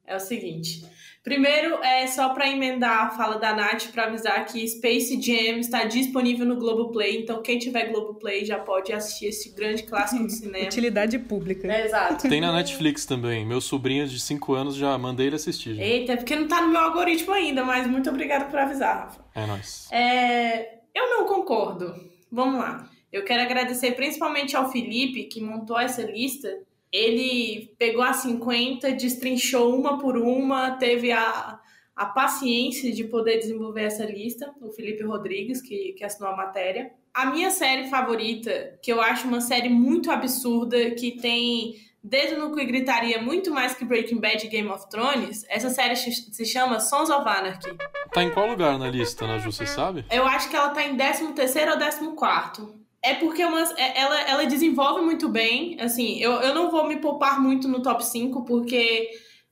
É 0.04 0.16
o 0.16 0.18
seguinte. 0.18 0.84
Primeiro, 1.26 1.82
é 1.82 2.06
só 2.06 2.28
para 2.28 2.48
emendar 2.48 3.06
a 3.06 3.10
fala 3.10 3.36
da 3.36 3.52
Nath 3.52 3.88
para 3.92 4.04
avisar 4.04 4.46
que 4.46 4.64
Space 4.68 5.20
Jam 5.20 5.58
está 5.58 5.82
disponível 5.82 6.46
no 6.46 6.54
Globoplay, 6.54 7.20
então 7.20 7.42
quem 7.42 7.58
tiver 7.58 7.86
Globoplay 7.86 8.44
já 8.44 8.60
pode 8.60 8.92
assistir 8.92 9.26
esse 9.26 9.48
grande 9.48 9.82
clássico 9.82 10.22
do 10.22 10.30
cinema. 10.30 10.66
Utilidade 10.70 11.18
pública. 11.18 11.66
É, 11.66 11.86
exato. 11.86 12.28
Tem 12.28 12.40
na 12.40 12.52
Netflix 12.52 13.04
também. 13.04 13.44
Meu 13.44 13.60
sobrinho 13.60 14.06
de 14.06 14.20
5 14.20 14.54
anos 14.54 14.76
já 14.76 14.96
mandei 14.96 15.26
ele 15.26 15.34
assistir. 15.34 15.74
Já. 15.74 15.82
Eita, 15.82 16.12
é 16.12 16.16
porque 16.16 16.36
não 16.36 16.46
tá 16.46 16.60
no 16.60 16.68
meu 16.68 16.80
algoritmo 16.80 17.34
ainda, 17.34 17.64
mas 17.64 17.88
muito 17.88 18.08
obrigado 18.08 18.48
por 18.48 18.60
avisar, 18.60 18.96
Rafa. 18.96 19.24
É 19.34 19.46
nóis. 19.46 19.88
É, 19.90 20.78
eu 20.94 21.10
não 21.10 21.26
concordo. 21.26 21.92
Vamos 22.30 22.60
lá. 22.60 22.88
Eu 23.12 23.24
quero 23.24 23.42
agradecer 23.42 23.96
principalmente 23.96 24.54
ao 24.54 24.70
Felipe, 24.70 25.24
que 25.24 25.40
montou 25.40 25.76
essa 25.76 26.02
lista. 26.02 26.48
Ele 26.92 27.74
pegou 27.78 28.02
as 28.02 28.16
50, 28.16 28.92
destrinchou 28.92 29.74
uma 29.78 29.98
por 29.98 30.16
uma, 30.16 30.72
teve 30.72 31.12
a, 31.12 31.58
a 31.94 32.06
paciência 32.06 32.92
de 32.92 33.04
poder 33.04 33.38
desenvolver 33.38 33.84
essa 33.84 34.04
lista. 34.04 34.52
O 34.60 34.70
Felipe 34.70 35.02
Rodrigues, 35.02 35.60
que, 35.60 35.92
que 35.92 36.04
assinou 36.04 36.30
a 36.30 36.36
matéria. 36.36 36.92
A 37.12 37.26
minha 37.26 37.50
série 37.50 37.88
favorita, 37.88 38.78
que 38.82 38.92
eu 38.92 39.00
acho 39.00 39.26
uma 39.26 39.40
série 39.40 39.68
muito 39.68 40.10
absurda, 40.10 40.90
que 40.90 41.12
tem 41.12 41.74
dedo 42.06 42.38
no 42.38 42.52
cu 42.52 42.60
e 42.60 42.64
gritaria 42.64 43.20
muito 43.20 43.50
mais 43.50 43.74
que 43.74 43.84
Breaking 43.84 44.20
Bad 44.20 44.46
e 44.46 44.48
Game 44.48 44.68
of 44.68 44.88
Thrones, 44.88 45.44
essa 45.48 45.70
série 45.70 45.96
se 45.96 46.44
chama 46.44 46.78
Sons 46.78 47.10
of 47.10 47.28
Anarchy. 47.28 47.76
Tá 48.12 48.22
em 48.22 48.30
qual 48.30 48.46
lugar 48.46 48.78
na 48.78 48.88
lista, 48.88 49.26
né, 49.26 49.38
Ju? 49.40 49.50
Você 49.50 49.66
sabe? 49.66 50.04
Eu 50.10 50.26
acho 50.26 50.48
que 50.48 50.56
ela 50.56 50.70
tá 50.70 50.84
em 50.84 50.96
13 50.96 51.32
terceiro 51.32 51.72
ou 51.72 51.78
14 51.78 52.14
é 53.02 53.14
porque 53.14 53.44
uma, 53.44 53.60
ela, 53.60 54.20
ela 54.22 54.46
desenvolve 54.46 55.02
muito 55.02 55.28
bem. 55.28 55.76
Assim, 55.80 56.18
eu, 56.20 56.32
eu 56.32 56.54
não 56.54 56.70
vou 56.70 56.86
me 56.86 56.96
poupar 56.96 57.40
muito 57.40 57.68
no 57.68 57.82
top 57.82 58.04
5, 58.04 58.44
porque. 58.44 59.08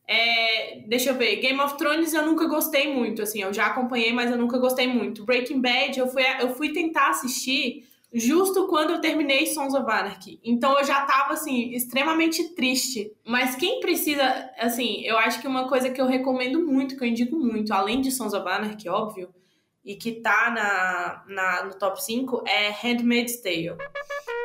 É, 0.06 0.80
deixa 0.86 1.10
eu 1.10 1.14
ver, 1.14 1.36
Game 1.36 1.58
of 1.60 1.78
Thrones 1.78 2.12
eu 2.12 2.26
nunca 2.26 2.46
gostei 2.46 2.92
muito, 2.92 3.22
assim, 3.22 3.40
eu 3.40 3.54
já 3.54 3.68
acompanhei, 3.68 4.12
mas 4.12 4.30
eu 4.30 4.36
nunca 4.36 4.58
gostei 4.58 4.86
muito. 4.86 5.24
Breaking 5.24 5.62
Bad 5.62 5.98
eu 5.98 6.06
fui, 6.06 6.22
eu 6.40 6.54
fui 6.54 6.74
tentar 6.74 7.08
assistir 7.08 7.84
justo 8.14 8.68
quando 8.68 8.90
eu 8.90 9.00
terminei 9.00 9.46
Sons 9.46 9.74
of 9.74 9.90
Anarchy. 9.90 10.38
Então 10.44 10.78
eu 10.78 10.84
já 10.84 11.04
tava, 11.04 11.32
assim, 11.32 11.72
extremamente 11.72 12.54
triste. 12.54 13.10
Mas 13.26 13.56
quem 13.56 13.80
precisa, 13.80 14.22
assim, 14.56 15.02
eu 15.02 15.18
acho 15.18 15.40
que 15.40 15.48
uma 15.48 15.68
coisa 15.68 15.90
que 15.90 16.00
eu 16.00 16.06
recomendo 16.06 16.64
muito, 16.64 16.96
que 16.96 17.02
eu 17.02 17.08
indico 17.08 17.36
muito, 17.36 17.74
além 17.74 18.00
de 18.00 18.12
Sons 18.12 18.32
of 18.32 18.48
Anarchy, 18.48 18.88
óbvio, 18.88 19.34
e 19.84 19.96
que 19.96 20.12
tá 20.12 20.50
na, 20.50 21.24
na, 21.34 21.64
no 21.64 21.74
top 21.74 22.02
5 22.02 22.42
é 22.46 22.70
Handmaid's 22.70 23.40
Tale. 23.42 23.76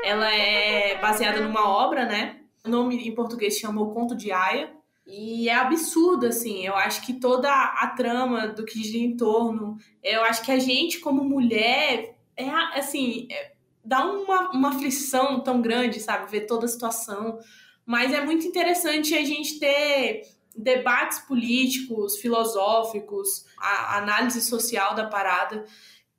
Ela 0.04 0.34
é 0.34 1.00
baseada 1.00 1.40
numa 1.42 1.68
obra, 1.68 2.06
né? 2.06 2.42
O 2.66 2.70
nome 2.70 3.08
em 3.08 3.16
português 3.16 3.58
chama 3.58 3.82
O 3.82 3.92
Conto 3.92 4.16
de 4.16 4.32
Aya. 4.32 4.72
E 5.08 5.50
é 5.50 5.56
absurdo, 5.56 6.28
assim. 6.28 6.66
Eu 6.66 6.76
acho 6.76 7.06
que 7.06 7.14
toda 7.14 7.50
a 7.50 7.88
trama 7.96 8.48
do 8.48 8.66
que 8.66 8.84
gira 8.84 9.04
em 9.04 9.18
torno, 9.18 9.78
eu 10.04 10.24
acho 10.24 10.44
que 10.44 10.52
a 10.52 10.60
gente, 10.60 11.00
como 11.00 11.24
mulher, 11.24 12.16
é 12.36 12.50
assim, 12.78 13.28
é, 13.32 13.54
dá 13.84 14.06
uma, 14.06 14.52
uma 14.52 14.70
aflição 14.70 15.40
tão 15.40 15.62
grande, 15.62 16.00
sabe? 16.00 16.30
Ver 16.30 16.42
toda 16.42 16.66
a 16.66 16.70
situação. 16.70 17.40
Mas 17.86 18.14
é 18.14 18.24
muito 18.24 18.46
interessante 18.46 19.16
a 19.16 19.26
gente 19.26 19.58
ter 19.58 20.22
debates 20.60 21.20
políticos, 21.20 22.18
filosóficos, 22.18 23.46
a 23.58 23.98
análise 23.98 24.42
social 24.42 24.94
da 24.94 25.08
parada, 25.08 25.66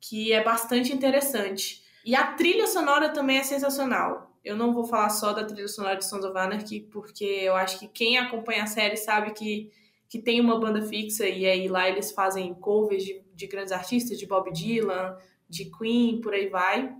que 0.00 0.32
é 0.32 0.42
bastante 0.42 0.92
interessante. 0.92 1.82
E 2.04 2.14
a 2.14 2.32
trilha 2.32 2.66
sonora 2.66 3.10
também 3.10 3.36
é 3.36 3.42
sensacional. 3.42 4.34
Eu 4.42 4.56
não 4.56 4.72
vou 4.72 4.84
falar 4.84 5.10
só 5.10 5.34
da 5.34 5.44
trilha 5.44 5.68
sonora 5.68 5.96
de 5.96 6.06
Sons 6.06 6.24
of 6.24 6.36
Anarchy, 6.36 6.80
porque 6.90 7.24
eu 7.24 7.54
acho 7.54 7.78
que 7.78 7.86
quem 7.86 8.16
acompanha 8.16 8.62
a 8.62 8.66
série 8.66 8.96
sabe 8.96 9.32
que, 9.32 9.70
que 10.08 10.18
tem 10.18 10.40
uma 10.40 10.58
banda 10.58 10.80
fixa 10.80 11.28
e 11.28 11.44
aí 11.44 11.68
lá 11.68 11.86
eles 11.86 12.10
fazem 12.10 12.54
covers 12.54 13.04
de, 13.04 13.22
de 13.34 13.46
grandes 13.46 13.72
artistas, 13.72 14.18
de 14.18 14.26
Bob 14.26 14.50
Dylan, 14.50 15.18
de 15.46 15.66
Queen, 15.66 16.22
por 16.22 16.32
aí 16.32 16.48
vai. 16.48 16.96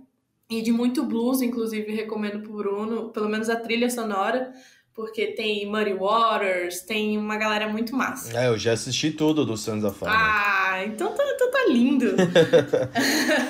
E 0.47 0.61
de 0.61 0.71
muito 0.71 1.03
blues, 1.03 1.41
inclusive 1.41 1.91
recomendo 1.91 2.41
pro 2.43 2.53
Bruno, 2.53 3.09
pelo 3.09 3.29
menos 3.29 3.49
a 3.49 3.55
trilha 3.55 3.89
sonora, 3.89 4.53
porque 4.93 5.27
tem 5.27 5.65
Muddy 5.65 5.93
Waters, 5.93 6.81
tem 6.81 7.17
uma 7.17 7.37
galera 7.37 7.67
muito 7.67 7.95
massa. 7.95 8.37
É, 8.37 8.47
eu 8.47 8.57
já 8.57 8.73
assisti 8.73 9.11
tudo 9.11 9.45
do 9.45 9.55
Sons 9.55 9.83
of 9.83 10.03
Anarchy. 10.03 10.23
Ah, 10.23 10.85
então 10.85 11.13
tá, 11.13 11.23
então 11.33 11.51
tá 11.51 11.65
lindo. 11.67 12.15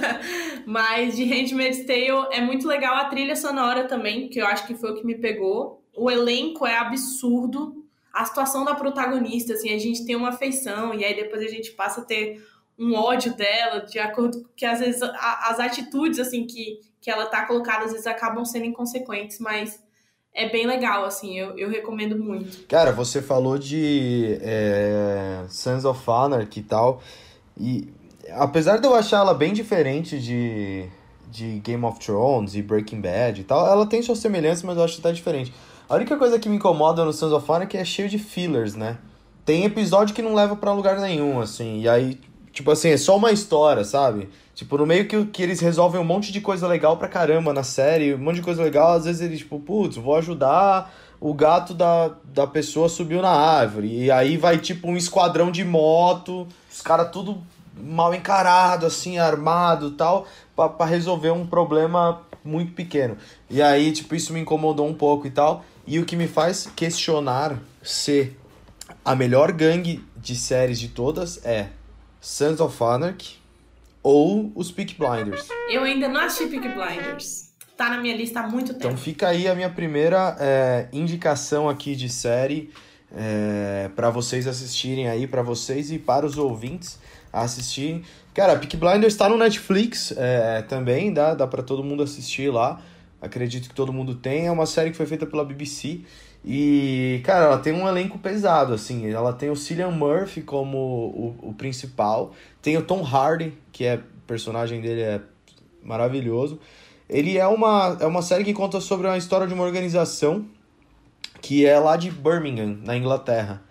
Mas 0.65 1.15
de 1.15 1.23
Handmaid's 1.23 1.86
Tale 1.86 2.27
é 2.32 2.41
muito 2.41 2.67
legal 2.67 2.95
a 2.95 3.06
trilha 3.06 3.36
sonora 3.36 3.86
também, 3.86 4.30
que 4.30 4.39
eu 4.39 4.45
acho 4.45 4.65
que 4.67 4.75
foi 4.75 4.91
o 4.91 4.95
que 4.95 5.06
me 5.06 5.15
pegou. 5.15 5.84
O 5.95 6.10
elenco 6.10 6.65
é 6.65 6.77
absurdo. 6.77 7.84
A 8.13 8.25
situação 8.25 8.65
da 8.65 8.75
protagonista, 8.75 9.54
assim, 9.54 9.73
a 9.73 9.80
gente 9.80 10.06
tem 10.06 10.15
uma 10.15 10.30
afeição 10.30 10.93
e 10.93 11.04
aí 11.04 11.15
depois 11.15 11.43
a 11.43 11.47
gente 11.47 11.71
passa 11.71 12.01
a 12.01 12.06
ter 12.06 12.45
um 12.77 12.93
ódio 12.93 13.34
dela, 13.36 13.80
de 13.80 13.99
acordo 13.99 14.49
que 14.56 14.65
às 14.65 14.80
vezes 14.80 15.01
a, 15.01 15.49
as 15.49 15.60
atitudes 15.60 16.19
assim 16.19 16.45
que, 16.45 16.80
que 16.99 17.10
ela 17.10 17.27
tá 17.27 17.45
colocada 17.45 17.86
às 17.86 17.91
vezes 17.91 18.08
acabam 18.08 18.43
sendo 18.43 18.65
inconsequentes, 18.65 19.39
mas 19.39 19.82
é 20.33 20.49
bem 20.49 20.65
legal, 20.65 21.03
assim, 21.03 21.37
eu, 21.37 21.57
eu 21.57 21.69
recomendo 21.69 22.17
muito. 22.17 22.65
Cara, 22.67 22.91
você 22.91 23.21
falou 23.21 23.57
de 23.57 24.37
é, 24.41 25.43
Sons 25.49 25.83
of 25.83 26.01
Anarchy 26.09 26.61
e 26.61 26.63
tal, 26.63 27.01
e 27.59 27.93
apesar 28.32 28.77
de 28.77 28.88
eu 28.88 28.95
achar 28.95 29.17
ela 29.17 29.34
bem 29.34 29.53
diferente 29.53 30.19
de, 30.19 30.88
de 31.29 31.59
Game 31.59 31.84
of 31.84 31.99
Thrones 31.99 32.55
e 32.55 32.61
Breaking 32.61 33.01
Bad 33.01 33.41
e 33.41 33.43
tal, 33.43 33.67
ela 33.67 33.86
tem 33.86 34.01
suas 34.01 34.19
semelhanças, 34.19 34.63
mas 34.63 34.77
eu 34.77 34.84
acho 34.84 34.95
que 34.95 35.01
tá 35.01 35.11
diferente. 35.11 35.53
A 35.89 35.95
única 35.95 36.15
coisa 36.15 36.39
que 36.39 36.47
me 36.47 36.55
incomoda 36.55 37.03
no 37.03 37.11
Sons 37.11 37.34
of 37.34 37.51
Anarchy 37.51 37.77
é 37.77 37.84
cheio 37.84 38.07
de 38.07 38.17
fillers, 38.17 38.75
né? 38.75 38.97
Tem 39.43 39.65
episódio 39.65 40.15
que 40.15 40.21
não 40.21 40.34
leva 40.34 40.55
para 40.55 40.71
lugar 40.71 40.99
nenhum, 40.99 41.41
assim, 41.41 41.82
e 41.82 41.89
aí, 41.89 42.19
tipo 42.52 42.72
assim, 42.72 42.89
é 42.89 42.97
só 42.97 43.18
uma 43.18 43.32
história, 43.32 43.84
sabe? 43.84 44.30
Tipo, 44.54 44.78
no 44.78 44.86
meio 44.86 45.08
que, 45.08 45.26
que 45.26 45.41
eles 45.41 45.60
resolvem 45.60 45.99
um 45.99 46.04
monte 46.04 46.32
de 46.32 46.41
coisa 46.41 46.68
legal 46.68 46.97
pra 46.97 47.08
caramba 47.08 47.54
na 47.54 47.64
série, 47.64 48.14
um 48.14 48.18
monte 48.18 48.36
de 48.36 48.41
coisa 48.41 48.62
legal, 48.62 48.93
às 48.93 49.06
vezes 49.06 49.22
eles, 49.22 49.39
tipo, 49.39 49.60
putz, 49.60 49.95
vou 49.95 50.16
ajudar 50.16 50.93
o 51.20 51.34
gato 51.34 51.74
da, 51.74 52.12
da 52.26 52.47
pessoa 52.47 52.89
subiu 52.89 53.22
na 53.22 53.30
árvore. 53.30 54.06
E 54.06 54.12
aí 54.12 54.38
vai, 54.38 54.58
tipo, 54.58 54.88
um 54.88 54.97
esquadrão 54.97 55.52
de 55.52 55.64
moto, 55.64 56.47
os 56.72 56.82
caras 56.82 57.12
tudo 57.12 57.41
mal 57.76 58.14
encarado, 58.14 58.86
assim, 58.86 59.18
armado 59.18 59.91
tal, 59.91 60.28
para 60.56 60.86
resolver 60.86 61.32
um 61.32 61.45
problema 61.45 62.22
muito 62.43 62.74
pequeno. 62.74 63.18
E 63.49 63.62
aí, 63.62 63.91
tipo, 63.91 64.16
isso 64.16 64.34
me 64.34 64.39
incomodou 64.39 64.88
um 64.88 64.93
pouco 64.93 65.28
e 65.28 65.32
tal. 65.32 65.64
E 65.86 65.99
o 65.99 66.06
que 66.06 66.16
me 66.16 66.28
faz 66.28 66.70
questionar 66.76 67.58
se 67.82 68.36
a 69.04 69.16
melhor 69.16 69.52
gangue 69.52 70.04
de 70.16 70.36
séries 70.36 70.80
de 70.80 70.89
todas 70.89 71.43
é 71.45 71.68
Sons 72.22 72.59
of 72.61 72.82
Anarchy 72.84 73.41
ou 74.03 74.51
os 74.55 74.72
Peak 74.72 74.95
Blinders. 74.97 75.47
Eu 75.69 75.84
ainda 75.84 76.07
não 76.07 76.22
assisti 76.22 76.47
Peak 76.47 76.69
Blinders. 76.69 77.49
Tá 77.76 77.89
na 77.89 77.97
minha 77.99 78.15
lista 78.15 78.41
há 78.41 78.47
muito 78.47 78.74
tempo. 78.74 78.86
Então 78.86 78.97
fica 78.97 79.30
aí 79.30 79.47
a 79.47 79.55
minha 79.55 79.69
primeira 79.69 80.38
é, 80.39 80.88
indicação 80.93 81.67
aqui 81.67 81.95
de 81.95 82.07
série 82.07 82.69
é, 83.15 83.89
para 83.95 84.11
vocês 84.11 84.47
assistirem 84.47 85.09
aí, 85.09 85.26
para 85.26 85.41
vocês 85.41 85.91
e 85.91 85.97
para 85.97 86.26
os 86.26 86.38
ouvintes 86.38 86.99
assistirem. 87.34 88.03
Cara, 88.36 88.55
Peak 88.57 88.78
Blinders 88.78 89.13
está 89.13 89.28
no 89.28 89.38
Netflix 89.38 90.13
é, 90.15 90.61
também, 90.61 91.11
dá, 91.11 91.34
dá 91.34 91.47
para 91.47 91.63
todo 91.63 91.84
mundo 91.84 92.03
assistir 92.03 92.51
lá. 92.51 92.82
Acredito 93.19 93.67
que 93.67 93.76
todo 93.76 93.91
mundo 93.91 94.15
tem. 94.15 94.47
É 94.47 94.51
uma 94.51 94.65
série 94.65 94.91
que 94.91 94.97
foi 94.97 95.05
feita 95.05 95.26
pela 95.26 95.43
BBC. 95.43 96.01
E, 96.43 97.21
cara, 97.23 97.45
ela 97.45 97.57
tem 97.59 97.71
um 97.71 97.87
elenco 97.87 98.17
pesado, 98.17 98.73
assim. 98.73 99.09
Ela 99.09 99.31
tem 99.31 99.49
o 99.49 99.55
Cillian 99.55 99.91
Murphy 99.91 100.41
como 100.41 100.77
o, 100.77 101.49
o 101.49 101.53
principal. 101.53 102.33
Tem 102.61 102.77
o 102.77 102.81
Tom 102.81 103.03
Hardy, 103.03 103.53
que 103.71 103.85
é 103.85 103.99
personagem 104.25 104.81
dele 104.81 105.01
é 105.01 105.21
maravilhoso. 105.83 106.59
Ele 107.09 107.37
é 107.37 107.45
uma, 107.45 107.97
é 107.99 108.05
uma 108.05 108.21
série 108.21 108.43
que 108.43 108.53
conta 108.53 108.79
sobre 108.79 109.07
a 109.07 109.17
história 109.17 109.45
de 109.45 109.53
uma 109.53 109.63
organização 109.63 110.45
que 111.41 111.65
é 111.65 111.77
lá 111.77 111.97
de 111.97 112.09
Birmingham, 112.11 112.77
na 112.83 112.95
Inglaterra. 112.95 113.61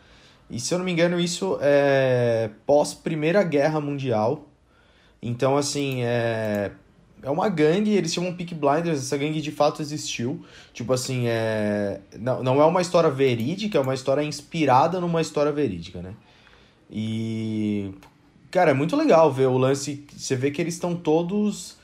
E 0.50 0.58
se 0.58 0.74
eu 0.74 0.78
não 0.78 0.84
me 0.84 0.92
engano, 0.92 1.18
isso 1.18 1.56
é 1.62 2.50
pós 2.66 2.92
Primeira 2.92 3.42
Guerra 3.42 3.80
Mundial. 3.80 4.46
Então, 5.22 5.56
assim, 5.56 6.02
é, 6.02 6.72
é 7.22 7.30
uma 7.30 7.48
gangue, 7.48 7.90
eles 7.90 8.12
chamam 8.12 8.34
Peak 8.34 8.54
Blinders, 8.54 8.98
essa 8.98 9.16
gangue 9.16 9.40
de 9.40 9.50
fato 9.50 9.82
existiu. 9.82 10.44
Tipo 10.72 10.92
assim, 10.92 11.24
é, 11.26 12.00
não, 12.18 12.42
não 12.42 12.62
é 12.62 12.64
uma 12.64 12.80
história 12.80 13.10
verídica, 13.10 13.78
é 13.78 13.80
uma 13.80 13.94
história 13.94 14.22
inspirada 14.22 15.00
numa 15.00 15.20
história 15.20 15.52
verídica, 15.52 16.00
né? 16.00 16.14
E. 16.90 17.92
Cara, 18.50 18.72
é 18.72 18.74
muito 18.74 18.96
legal 18.96 19.32
ver 19.32 19.46
o 19.46 19.56
lance. 19.56 20.04
Você 20.16 20.34
vê 20.34 20.50
que 20.50 20.60
eles 20.60 20.74
estão 20.74 20.96
todos 20.96 21.78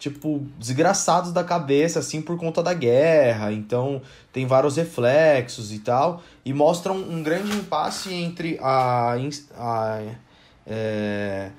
tipo, 0.00 0.46
desgraçados 0.58 1.30
da 1.30 1.44
cabeça, 1.44 1.98
assim, 1.98 2.22
por 2.22 2.36
conta 2.38 2.62
da 2.62 2.74
guerra. 2.74 3.52
Então, 3.52 4.00
tem 4.32 4.46
vários 4.46 4.76
reflexos 4.76 5.72
e 5.72 5.78
tal. 5.78 6.22
E 6.44 6.52
mostram 6.52 6.96
um 6.96 7.22
grande 7.22 7.52
impasse 7.52 8.12
entre 8.12 8.58
a. 8.60 9.14
a 9.56 10.02
é, 10.66 11.50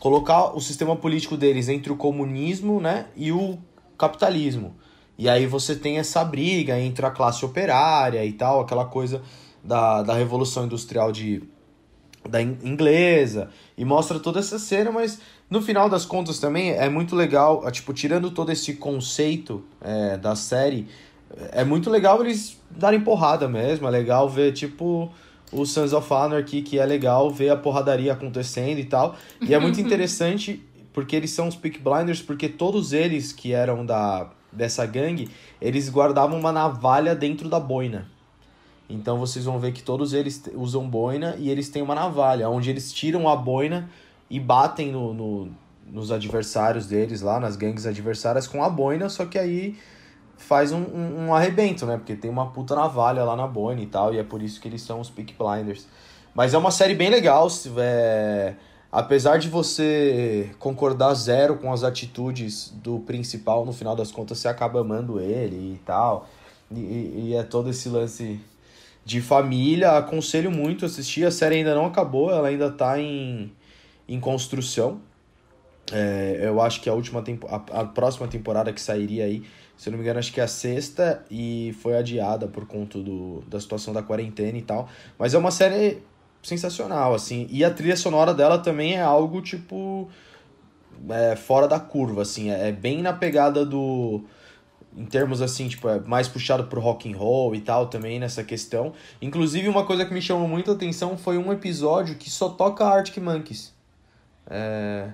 colocar 0.00 0.56
o 0.56 0.60
sistema 0.60 0.96
político 0.96 1.36
deles 1.36 1.68
entre 1.68 1.92
o 1.92 1.96
comunismo 1.96 2.80
né, 2.80 3.06
e 3.14 3.30
o 3.30 3.58
capitalismo. 3.96 4.74
E 5.16 5.28
aí 5.28 5.46
você 5.46 5.76
tem 5.76 5.98
essa 5.98 6.24
briga 6.24 6.80
entre 6.80 7.04
a 7.04 7.10
classe 7.10 7.44
operária 7.44 8.24
e 8.24 8.32
tal, 8.32 8.60
aquela 8.60 8.86
coisa 8.86 9.20
da, 9.62 10.02
da 10.02 10.14
Revolução 10.14 10.64
Industrial 10.64 11.12
de, 11.12 11.42
da 12.26 12.40
inglesa. 12.40 13.50
E 13.76 13.84
mostra 13.84 14.18
toda 14.18 14.40
essa 14.40 14.58
cena, 14.58 14.90
mas 14.90 15.20
no 15.50 15.60
final 15.60 15.90
das 15.90 16.06
contas 16.06 16.38
também 16.38 16.70
é 16.70 16.88
muito 16.88 17.14
legal, 17.14 17.68
é, 17.68 17.70
tipo, 17.70 17.92
tirando 17.92 18.30
todo 18.30 18.50
esse 18.50 18.74
conceito 18.74 19.62
é, 19.82 20.16
da 20.16 20.34
série, 20.34 20.88
é 21.52 21.62
muito 21.62 21.90
legal 21.90 22.20
eles 22.22 22.58
darem 22.70 23.00
porrada 23.00 23.46
mesmo, 23.46 23.86
é 23.86 23.90
legal 23.90 24.28
ver, 24.30 24.52
tipo, 24.52 25.12
o 25.52 25.64
Sons 25.66 25.92
of 25.92 26.12
Anarchy, 26.12 26.62
que 26.62 26.78
é 26.78 26.86
legal 26.86 27.30
ver 27.30 27.50
a 27.50 27.56
porradaria 27.56 28.12
acontecendo 28.12 28.78
e 28.78 28.84
tal. 28.84 29.16
E 29.40 29.54
é 29.54 29.58
muito 29.58 29.80
interessante 29.82 30.62
porque 30.92 31.14
eles 31.14 31.30
são 31.30 31.48
os 31.48 31.56
Peak 31.56 31.78
Blinders, 31.78 32.20
porque 32.20 32.48
todos 32.48 32.92
eles 32.92 33.32
que 33.32 33.52
eram 33.52 33.84
da 33.84 34.30
dessa 34.52 34.84
gangue, 34.84 35.28
eles 35.60 35.88
guardavam 35.88 36.36
uma 36.36 36.50
navalha 36.50 37.14
dentro 37.14 37.48
da 37.48 37.60
boina. 37.60 38.08
Então 38.88 39.16
vocês 39.16 39.44
vão 39.44 39.60
ver 39.60 39.72
que 39.72 39.82
todos 39.82 40.12
eles 40.12 40.42
usam 40.54 40.88
boina 40.88 41.36
e 41.38 41.48
eles 41.48 41.68
têm 41.68 41.82
uma 41.82 41.94
navalha, 41.94 42.48
onde 42.48 42.68
eles 42.68 42.92
tiram 42.92 43.28
a 43.28 43.36
boina 43.36 43.88
e 44.28 44.40
batem 44.40 44.90
no, 44.90 45.14
no, 45.14 45.48
nos 45.86 46.10
adversários 46.10 46.86
deles 46.86 47.20
lá, 47.20 47.38
nas 47.38 47.54
gangues 47.54 47.86
adversárias 47.86 48.48
com 48.48 48.64
a 48.64 48.68
boina, 48.68 49.08
só 49.08 49.24
que 49.24 49.38
aí 49.38 49.78
faz 50.42 50.72
um, 50.72 50.82
um, 50.82 51.26
um, 51.26 51.34
arrebento, 51.34 51.86
né? 51.86 51.96
Porque 51.96 52.16
tem 52.16 52.30
uma 52.30 52.50
puta 52.50 52.74
navalha 52.74 53.24
lá 53.24 53.36
na 53.36 53.46
boina 53.46 53.80
e 53.80 53.86
tal, 53.86 54.12
e 54.12 54.18
é 54.18 54.22
por 54.22 54.42
isso 54.42 54.60
que 54.60 54.68
eles 54.68 54.82
são 54.82 55.00
os 55.00 55.10
Peak 55.10 55.34
Blinders. 55.38 55.86
Mas 56.34 56.54
é 56.54 56.58
uma 56.58 56.70
série 56.70 56.94
bem 56.94 57.10
legal, 57.10 57.48
é... 57.78 58.54
apesar 58.90 59.38
de 59.38 59.48
você 59.48 60.50
concordar 60.58 61.14
zero 61.14 61.56
com 61.56 61.72
as 61.72 61.84
atitudes 61.84 62.70
do 62.82 63.00
principal, 63.00 63.64
no 63.64 63.72
final 63.72 63.94
das 63.96 64.10
contas 64.10 64.38
você 64.38 64.48
acaba 64.48 64.80
amando 64.80 65.20
ele 65.20 65.74
e 65.74 65.78
tal. 65.84 66.28
E, 66.70 67.30
e 67.30 67.34
é 67.34 67.42
todo 67.42 67.70
esse 67.70 67.88
lance 67.88 68.40
de 69.04 69.20
família. 69.20 69.96
Aconselho 69.96 70.50
muito 70.50 70.84
assistir. 70.86 71.24
A 71.24 71.30
série 71.30 71.56
ainda 71.56 71.74
não 71.74 71.86
acabou, 71.86 72.30
ela 72.30 72.48
ainda 72.48 72.70
tá 72.70 72.98
em 72.98 73.52
em 74.10 74.18
construção. 74.18 75.00
É, 75.92 76.40
eu 76.42 76.60
acho 76.60 76.80
que 76.80 76.90
a 76.90 76.92
última 76.92 77.22
tempo, 77.22 77.46
a, 77.46 77.80
a, 77.80 77.84
próxima 77.84 78.26
temporada 78.26 78.72
que 78.72 78.80
sairia 78.80 79.24
aí, 79.24 79.44
se 79.80 79.88
não 79.88 79.96
me 79.96 80.04
engano, 80.04 80.18
acho 80.18 80.30
que 80.30 80.42
é 80.42 80.44
a 80.44 80.46
sexta 80.46 81.24
e 81.30 81.74
foi 81.80 81.96
adiada 81.96 82.46
por 82.46 82.66
conta 82.66 82.98
do, 82.98 83.42
da 83.48 83.58
situação 83.58 83.94
da 83.94 84.02
quarentena 84.02 84.58
e 84.58 84.60
tal. 84.60 84.86
Mas 85.18 85.32
é 85.32 85.38
uma 85.38 85.50
série 85.50 86.02
sensacional, 86.42 87.14
assim. 87.14 87.46
E 87.48 87.64
a 87.64 87.70
trilha 87.70 87.96
sonora 87.96 88.34
dela 88.34 88.58
também 88.58 88.96
é 88.96 89.00
algo, 89.00 89.40
tipo, 89.40 90.06
é, 91.08 91.34
fora 91.34 91.66
da 91.66 91.80
curva, 91.80 92.20
assim. 92.20 92.50
É, 92.50 92.68
é 92.68 92.72
bem 92.72 93.00
na 93.00 93.14
pegada 93.14 93.64
do 93.64 94.22
em 94.94 95.06
termos 95.06 95.40
assim, 95.40 95.66
tipo, 95.66 95.88
é 95.88 95.98
mais 96.00 96.28
puxado 96.28 96.64
pro 96.64 96.78
rock 96.78 97.10
and 97.10 97.16
roll 97.16 97.54
e 97.54 97.60
tal 97.62 97.86
também 97.86 98.20
nessa 98.20 98.44
questão. 98.44 98.92
Inclusive, 99.22 99.66
uma 99.66 99.86
coisa 99.86 100.04
que 100.04 100.12
me 100.12 100.20
chamou 100.20 100.46
muito 100.46 100.70
a 100.70 100.74
atenção 100.74 101.16
foi 101.16 101.38
um 101.38 101.50
episódio 101.50 102.16
que 102.16 102.28
só 102.28 102.50
toca 102.50 102.84
Arctic 102.84 103.16
Monkeys. 103.16 103.74
É... 104.46 105.08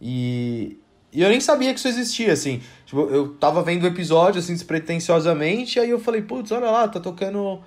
E... 0.00 0.78
e 1.16 1.22
eu 1.22 1.30
nem 1.30 1.40
sabia 1.40 1.72
que 1.72 1.78
isso 1.78 1.88
existia, 1.88 2.30
assim. 2.30 2.60
Tipo, 2.84 3.08
eu 3.08 3.28
tava 3.36 3.62
vendo 3.62 3.84
o 3.84 3.86
episódio, 3.86 4.38
assim, 4.38 4.52
despretensiosamente, 4.52 5.80
aí 5.80 5.88
eu 5.88 5.98
falei, 5.98 6.20
putz, 6.20 6.52
olha 6.52 6.70
lá, 6.70 6.86
tá 6.86 7.00
tocando 7.00 7.58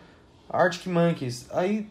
Arctic 0.47 0.85
Monkeys. 0.85 1.47
Aí, 1.51 1.87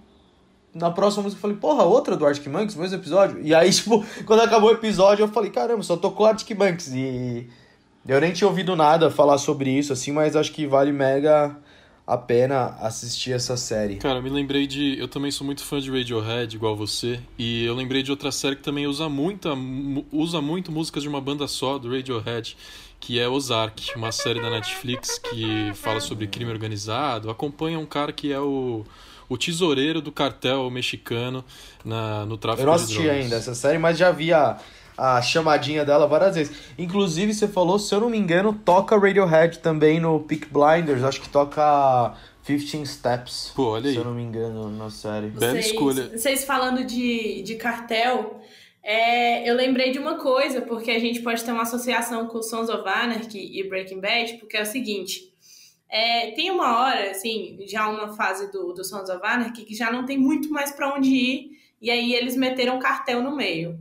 na 0.72 0.88
próxima 0.92 1.24
música, 1.24 1.38
eu 1.38 1.42
falei, 1.42 1.56
porra, 1.56 1.82
outra 1.82 2.16
do 2.16 2.24
Arctic 2.24 2.46
Monkeys, 2.46 2.76
mesmo 2.76 2.96
episódio? 2.96 3.40
E 3.42 3.52
aí, 3.52 3.70
tipo, 3.74 4.06
quando 4.24 4.42
acabou 4.42 4.70
o 4.70 4.72
episódio, 4.72 5.24
eu 5.24 5.28
falei, 5.28 5.50
caramba, 5.50 5.82
só 5.82 5.96
tocou 5.96 6.26
Arctic 6.26 6.56
Monkeys. 6.56 6.92
E 6.94 7.50
eu 8.06 8.20
nem 8.20 8.32
tinha 8.32 8.46
ouvido 8.46 8.76
nada 8.76 9.10
falar 9.10 9.36
sobre 9.38 9.68
isso, 9.68 9.92
assim, 9.92 10.12
mas 10.12 10.36
acho 10.36 10.52
que 10.52 10.64
vale 10.64 10.92
mega 10.92 11.56
a 12.08 12.16
pena 12.16 12.74
assistir 12.80 13.32
essa 13.32 13.54
série. 13.54 13.96
Cara, 13.96 14.22
me 14.22 14.30
lembrei 14.30 14.66
de. 14.66 14.98
Eu 14.98 15.06
também 15.06 15.30
sou 15.30 15.44
muito 15.44 15.62
fã 15.62 15.78
de 15.78 15.90
Radiohead, 15.90 16.56
igual 16.56 16.74
você. 16.74 17.20
E 17.38 17.66
eu 17.66 17.74
lembrei 17.74 18.02
de 18.02 18.10
outra 18.10 18.32
série 18.32 18.56
que 18.56 18.62
também 18.62 18.86
usa, 18.86 19.10
muita, 19.10 19.50
usa 20.10 20.40
muito 20.40 20.72
músicas 20.72 21.02
de 21.02 21.08
uma 21.08 21.20
banda 21.20 21.46
só, 21.46 21.76
do 21.76 21.94
Radiohead, 21.94 22.56
que 22.98 23.20
é 23.20 23.28
Ozark, 23.28 23.94
uma 23.94 24.10
série 24.10 24.40
da 24.40 24.48
Netflix 24.48 25.18
que 25.18 25.70
fala 25.74 26.00
sobre 26.00 26.26
crime 26.26 26.50
organizado. 26.50 27.28
Acompanha 27.28 27.78
um 27.78 27.86
cara 27.86 28.10
que 28.10 28.32
é 28.32 28.40
o 28.40 28.86
o 29.28 29.36
tesoureiro 29.36 30.00
do 30.00 30.10
cartel 30.10 30.70
mexicano 30.70 31.44
na, 31.84 32.24
no 32.24 32.38
tráfico 32.38 32.62
de 32.62 32.64
drogas. 32.64 32.90
Eu 32.90 32.96
não 32.96 33.02
assisti 33.02 33.10
ainda 33.10 33.36
essa 33.36 33.54
série, 33.54 33.76
mas 33.76 33.98
já 33.98 34.10
vi 34.10 34.32
a, 34.32 34.56
a 34.98 35.22
chamadinha 35.22 35.84
dela 35.84 36.08
várias 36.08 36.34
vezes. 36.34 36.56
Inclusive, 36.76 37.32
você 37.32 37.46
falou, 37.46 37.78
se 37.78 37.94
eu 37.94 38.00
não 38.00 38.10
me 38.10 38.18
engano, 38.18 38.52
toca 38.52 38.98
Radiohead 38.98 39.60
também 39.60 40.00
no 40.00 40.18
Peak 40.20 40.48
Blinders. 40.52 41.04
Acho 41.04 41.20
que 41.20 41.28
toca 41.28 42.14
15 42.44 42.84
Steps. 42.86 43.52
Pô, 43.54 43.70
olha 43.70 43.88
aí. 43.88 43.92
Se 43.92 43.98
eu 44.00 44.04
não 44.04 44.14
me 44.14 44.22
engano, 44.22 44.70
na 44.70 44.90
série. 44.90 45.28
Bela 45.28 45.52
vocês, 45.52 45.66
escolha. 45.66 46.10
Vocês 46.18 46.44
falando 46.44 46.84
de, 46.84 47.42
de 47.42 47.54
cartel, 47.54 48.40
é, 48.82 49.48
eu 49.48 49.54
lembrei 49.54 49.92
de 49.92 49.98
uma 49.98 50.16
coisa, 50.16 50.62
porque 50.62 50.90
a 50.90 50.98
gente 50.98 51.20
pode 51.20 51.44
ter 51.44 51.52
uma 51.52 51.62
associação 51.62 52.26
com 52.26 52.42
Sons 52.42 52.68
of 52.68 52.88
Anarchy 52.88 53.58
e 53.58 53.68
Breaking 53.68 54.00
Bad, 54.00 54.34
porque 54.38 54.56
é 54.56 54.62
o 54.62 54.66
seguinte. 54.66 55.32
É, 55.88 56.32
tem 56.32 56.50
uma 56.50 56.80
hora, 56.80 57.12
assim, 57.12 57.58
já 57.66 57.88
uma 57.88 58.14
fase 58.14 58.50
do, 58.50 58.72
do 58.72 58.84
Sons 58.84 59.08
of 59.08 59.20
Anarchy 59.22 59.64
que 59.64 59.74
já 59.74 59.90
não 59.90 60.04
tem 60.04 60.18
muito 60.18 60.50
mais 60.50 60.72
para 60.72 60.94
onde 60.94 61.08
ir, 61.08 61.50
e 61.80 61.90
aí 61.90 62.14
eles 62.14 62.36
meteram 62.36 62.78
cartel 62.78 63.22
no 63.22 63.36
meio. 63.36 63.78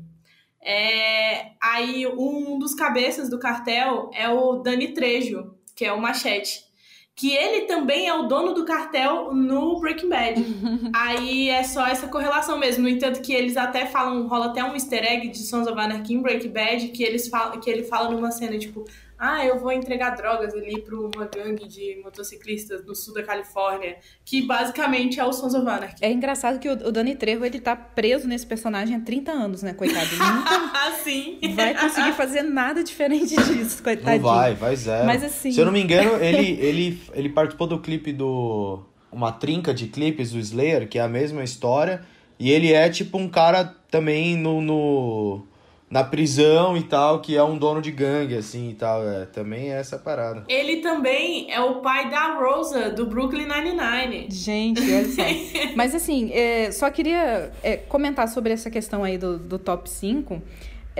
É, 0.70 1.52
aí 1.62 2.06
um 2.06 2.60
dos 2.60 2.76
cabeças 2.76 3.30
do 3.30 3.40
cartel 3.40 4.12
é 4.14 4.28
o 4.28 4.58
Dani 4.58 4.90
Trejo, 4.90 5.56
que 5.74 5.86
é 5.86 5.94
o 5.94 6.02
Machete. 6.02 6.68
Que 7.16 7.34
ele 7.34 7.62
também 7.62 8.10
é 8.10 8.14
o 8.14 8.24
dono 8.24 8.54
do 8.54 8.66
cartel 8.66 9.34
no 9.34 9.80
Breaking 9.80 10.10
Bad. 10.10 10.46
aí 10.94 11.48
é 11.48 11.64
só 11.64 11.88
essa 11.88 12.10
correlação 12.10 12.60
mesmo. 12.60 12.84
No 12.84 12.90
entanto, 12.90 13.22
que 13.22 13.34
eles 13.34 13.56
até 13.56 13.86
falam, 13.86 14.28
rola 14.28 14.48
até 14.48 14.62
um 14.62 14.74
easter 14.74 15.04
egg 15.06 15.30
de 15.30 15.38
Sons 15.38 15.68
of 15.68 15.80
Anarchy 15.80 16.14
em 16.14 16.22
Breaking 16.22 16.52
Bad, 16.52 16.90
que, 16.90 17.02
eles 17.02 17.30
falam, 17.30 17.62
que 17.62 17.70
ele 17.70 17.84
fala 17.84 18.12
numa 18.12 18.30
cena, 18.30 18.58
tipo, 18.58 18.84
ah, 19.20 19.46
eu 19.46 19.58
vou 19.60 19.72
entregar 19.72 20.12
drogas 20.12 20.54
ali 20.54 20.82
para 20.82 20.96
uma 20.96 21.26
gangue 21.26 21.68
de 21.68 22.00
motociclistas 22.04 22.86
no 22.86 22.94
sul 22.96 23.14
da 23.14 23.24
Califórnia, 23.24 23.98
que 24.24 24.42
basicamente 24.46 25.20
é 25.20 25.26
o 25.26 25.34
Sons 25.34 25.54
of 25.54 25.68
Anarchy. 25.68 25.96
É 26.02 26.12
engraçado 26.12 26.60
que 26.60 26.70
o, 26.70 26.74
o 26.74 26.92
Dani 26.92 27.16
Trejo, 27.16 27.44
ele 27.44 27.60
tá 27.60 27.76
preso 27.76 28.28
nesse 28.28 28.46
personagem 28.46 28.96
há 28.96 29.00
30 29.00 29.32
anos, 29.32 29.64
né, 29.64 29.74
coitado? 29.74 30.06
Ele 30.12 30.24
nunca 30.24 30.92
Sim. 31.04 31.40
vai 31.56 31.74
conseguir 31.74 32.14
fazer 32.14 32.44
nada 32.44 32.84
diferente 32.84 33.36
disso, 33.48 33.82
coitadinho. 33.82 34.22
Não 34.24 34.30
vai, 34.30 34.54
vai 34.54 34.76
zero. 34.76 35.06
Mas 35.06 35.24
assim- 35.24 35.52
Se 35.52 35.60
eu 35.60 35.66
não 35.66 35.72
me 35.72 35.82
engano, 35.82 36.18
ele, 36.24 36.52
ele, 36.62 37.02
ele 37.14 37.30
participou 37.30 37.68
do 37.68 37.80
clipe 37.80 38.12
do. 38.14 38.84
Uma 39.12 39.32
trinca 39.32 39.74
de 39.74 39.88
clipes 39.88 40.32
do 40.32 40.40
Slayer, 40.40 40.88
que 40.88 41.00
é 41.00 41.02
a 41.02 41.08
mesma 41.08 41.44
história. 41.44 42.04
E 42.38 42.52
ele 42.52 42.72
é 42.72 42.88
tipo 42.90 43.18
um 43.18 43.28
cara 43.28 43.64
também 43.90 44.36
no. 44.38 44.62
no 44.62 45.44
na 45.90 46.04
prisão 46.04 46.76
e 46.76 46.84
tal, 46.84 47.22
que 47.22 47.36
é 47.36 47.44
um 47.44 47.58
dono 47.58 47.82
de 47.82 47.92
gangue, 47.92 48.36
assim 48.36 48.70
e 48.70 48.74
tal. 48.74 49.08
É, 49.08 49.26
também 49.26 49.72
é 49.72 49.80
essa 49.80 49.98
parada. 49.98 50.44
Ele 50.48 50.78
também 50.78 51.52
é 51.52 51.60
o 51.62 51.76
pai 51.76 52.10
da 52.10 52.38
Rosa, 52.38 52.90
do 52.90 53.06
Brooklyn 53.06 53.48
Nine-Nine. 53.48 54.28
Gente, 54.30 54.82
olha 54.82 55.06
só. 55.06 55.24
Mas 55.76 55.96
assim, 55.96 56.32
é, 56.34 56.72
só 56.72 56.90
queria 56.90 57.52
é, 57.64 57.78
comentar 57.78 58.28
sobre 58.28 58.52
essa 58.52 58.70
questão 58.70 59.04
aí 59.04 59.18
do, 59.18 59.38
do 59.38 59.58
top 59.58 59.90
5. 59.90 60.42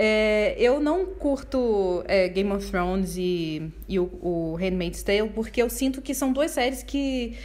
É, 0.00 0.54
eu 0.56 0.80
não 0.80 1.04
curto 1.06 2.04
é, 2.06 2.28
Game 2.28 2.52
of 2.52 2.70
Thrones 2.70 3.16
e, 3.16 3.70
e 3.88 3.98
o, 3.98 4.04
o 4.22 4.54
Handmaid's 4.54 5.02
Tale 5.02 5.28
porque 5.30 5.60
eu 5.60 5.68
sinto 5.68 6.00
que 6.00 6.14
são 6.14 6.32
duas 6.32 6.52
séries 6.52 6.84
que 6.84 7.36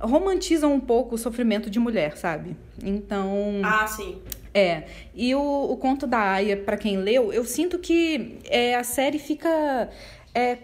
romantizam 0.00 0.72
um 0.72 0.80
pouco 0.80 1.14
o 1.14 1.18
sofrimento 1.18 1.70
de 1.70 1.78
mulher, 1.78 2.16
sabe? 2.16 2.56
Então. 2.82 3.60
Ah, 3.64 3.86
sim. 3.86 4.18
É, 4.52 4.84
e 5.14 5.34
o, 5.34 5.40
o 5.40 5.76
conto 5.76 6.06
da 6.06 6.18
Aya, 6.18 6.56
pra 6.56 6.78
quem 6.78 6.96
leu, 6.96 7.30
eu 7.30 7.44
sinto 7.44 7.78
que 7.78 8.38
é, 8.44 8.74
a 8.74 8.82
série 8.82 9.18
fica 9.18 9.90
é, 10.34 10.56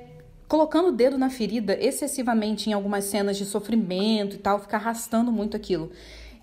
colocando 0.48 0.88
o 0.88 0.92
dedo 0.92 1.18
na 1.18 1.28
ferida 1.28 1.76
excessivamente 1.78 2.70
em 2.70 2.72
algumas 2.72 3.04
cenas 3.04 3.36
de 3.36 3.44
sofrimento 3.44 4.36
e 4.36 4.38
tal, 4.38 4.60
fica 4.60 4.78
arrastando 4.78 5.30
muito 5.30 5.56
aquilo. 5.56 5.92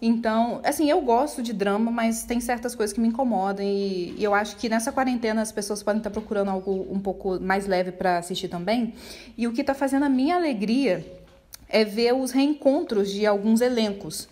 Então, 0.01 0.61
assim, 0.63 0.89
eu 0.89 1.01
gosto 1.01 1.41
de 1.41 1.51
drama, 1.51 1.91
mas 1.91 2.23
tem 2.23 2.39
certas 2.39 2.73
coisas 2.73 2.93
que 2.93 3.01
me 3.01 3.07
incomodam 3.07 3.65
e, 3.65 4.15
e 4.17 4.23
eu 4.23 4.33
acho 4.33 4.55
que 4.55 4.69
nessa 4.69 4.91
quarentena 4.91 5.41
as 5.41 5.51
pessoas 5.51 5.83
podem 5.83 5.99
estar 5.99 6.09
procurando 6.09 6.49
algo 6.49 6.87
um 6.89 6.99
pouco 6.99 7.39
mais 7.39 7.67
leve 7.67 7.91
pra 7.91 8.19
assistir 8.19 8.47
também. 8.47 8.93
E 9.37 9.47
o 9.47 9.51
que 9.51 9.63
tá 9.63 9.73
fazendo 9.73 10.05
a 10.05 10.09
minha 10.09 10.37
alegria 10.37 11.05
é 11.70 11.86
ver 11.86 12.13
os 12.13 12.32
reencontros 12.32 13.11
de 13.11 13.26
alguns 13.26 13.61
elencos 13.61 14.28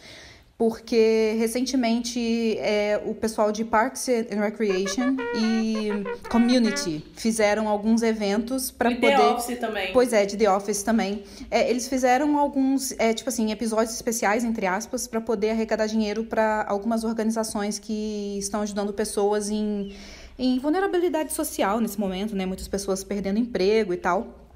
porque 0.57 1.35
recentemente 1.37 2.57
é, 2.57 2.99
o 3.05 3.13
pessoal 3.13 3.51
de 3.51 3.63
Parks 3.63 4.09
and 4.09 4.41
Recreation 4.41 5.15
e 5.35 6.03
Community 6.29 7.05
fizeram 7.13 7.67
alguns 7.67 8.01
eventos 8.01 8.71
para 8.71 8.89
poder. 8.89 9.15
The 9.15 9.27
Office 9.27 9.59
também. 9.59 9.93
Pois 9.93 10.13
é, 10.13 10.25
de 10.25 10.35
The 10.35 10.49
Office 10.49 10.81
também. 10.81 11.23
É, 11.51 11.69
eles 11.69 11.87
fizeram 11.87 12.39
alguns, 12.39 12.91
é, 12.97 13.13
tipo 13.13 13.29
assim, 13.29 13.51
episódios 13.51 13.93
especiais, 13.93 14.43
entre 14.43 14.65
aspas, 14.65 15.05
para 15.05 15.21
poder 15.21 15.51
arrecadar 15.51 15.85
dinheiro 15.85 16.23
para 16.23 16.65
algumas 16.67 17.03
organizações 17.03 17.77
que 17.77 18.39
estão 18.39 18.61
ajudando 18.61 18.91
pessoas 18.91 19.51
em, 19.51 19.93
em 20.39 20.57
vulnerabilidade 20.57 21.33
social 21.33 21.79
nesse 21.79 21.99
momento, 21.99 22.35
né? 22.35 22.47
Muitas 22.47 22.67
pessoas 22.67 23.03
perdendo 23.03 23.37
emprego 23.37 23.93
e 23.93 23.97
tal. 23.97 24.46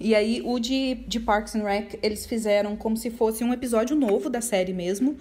E 0.00 0.14
aí, 0.14 0.40
o 0.42 0.58
de, 0.58 0.94
de 1.06 1.20
Parks 1.20 1.54
and 1.54 1.62
Rec, 1.62 1.98
eles 2.02 2.24
fizeram 2.24 2.74
como 2.74 2.96
se 2.96 3.10
fosse 3.10 3.44
um 3.44 3.52
episódio 3.52 3.94
novo 3.94 4.30
da 4.30 4.40
série 4.40 4.72
mesmo. 4.72 5.14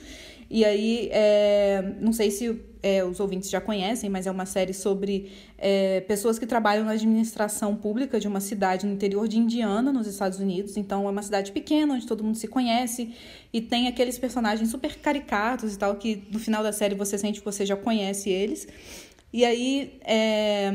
E 0.49 0.63
aí, 0.63 1.09
é, 1.11 1.95
não 1.99 2.13
sei 2.13 2.31
se 2.31 2.59
é, 2.81 3.03
os 3.03 3.19
ouvintes 3.19 3.49
já 3.49 3.59
conhecem, 3.59 4.09
mas 4.09 4.25
é 4.25 4.31
uma 4.31 4.45
série 4.45 4.73
sobre 4.73 5.31
é, 5.57 5.99
pessoas 6.01 6.39
que 6.39 6.45
trabalham 6.47 6.85
na 6.85 6.91
administração 6.91 7.75
pública 7.75 8.19
de 8.21 8.27
uma 8.27 8.39
cidade 8.39 8.87
no 8.87 8.93
interior 8.93 9.27
de 9.27 9.37
Indiana, 9.37 9.91
nos 9.91 10.07
Estados 10.07 10.39
Unidos. 10.39 10.77
Então, 10.77 11.05
é 11.07 11.11
uma 11.11 11.21
cidade 11.21 11.51
pequena, 11.51 11.93
onde 11.93 12.07
todo 12.07 12.23
mundo 12.23 12.37
se 12.37 12.47
conhece. 12.47 13.13
E 13.51 13.59
tem 13.59 13.87
aqueles 13.87 14.17
personagens 14.17 14.71
super 14.71 14.95
caricatos 14.95 15.75
e 15.75 15.77
tal, 15.77 15.93
que 15.97 16.23
no 16.31 16.39
final 16.39 16.63
da 16.63 16.71
série 16.71 16.95
você 16.95 17.17
sente 17.17 17.39
que 17.39 17.45
você 17.45 17.65
já 17.65 17.75
conhece 17.75 18.29
eles. 18.29 18.65
E 19.31 19.45
aí, 19.45 19.99
é, 20.01 20.71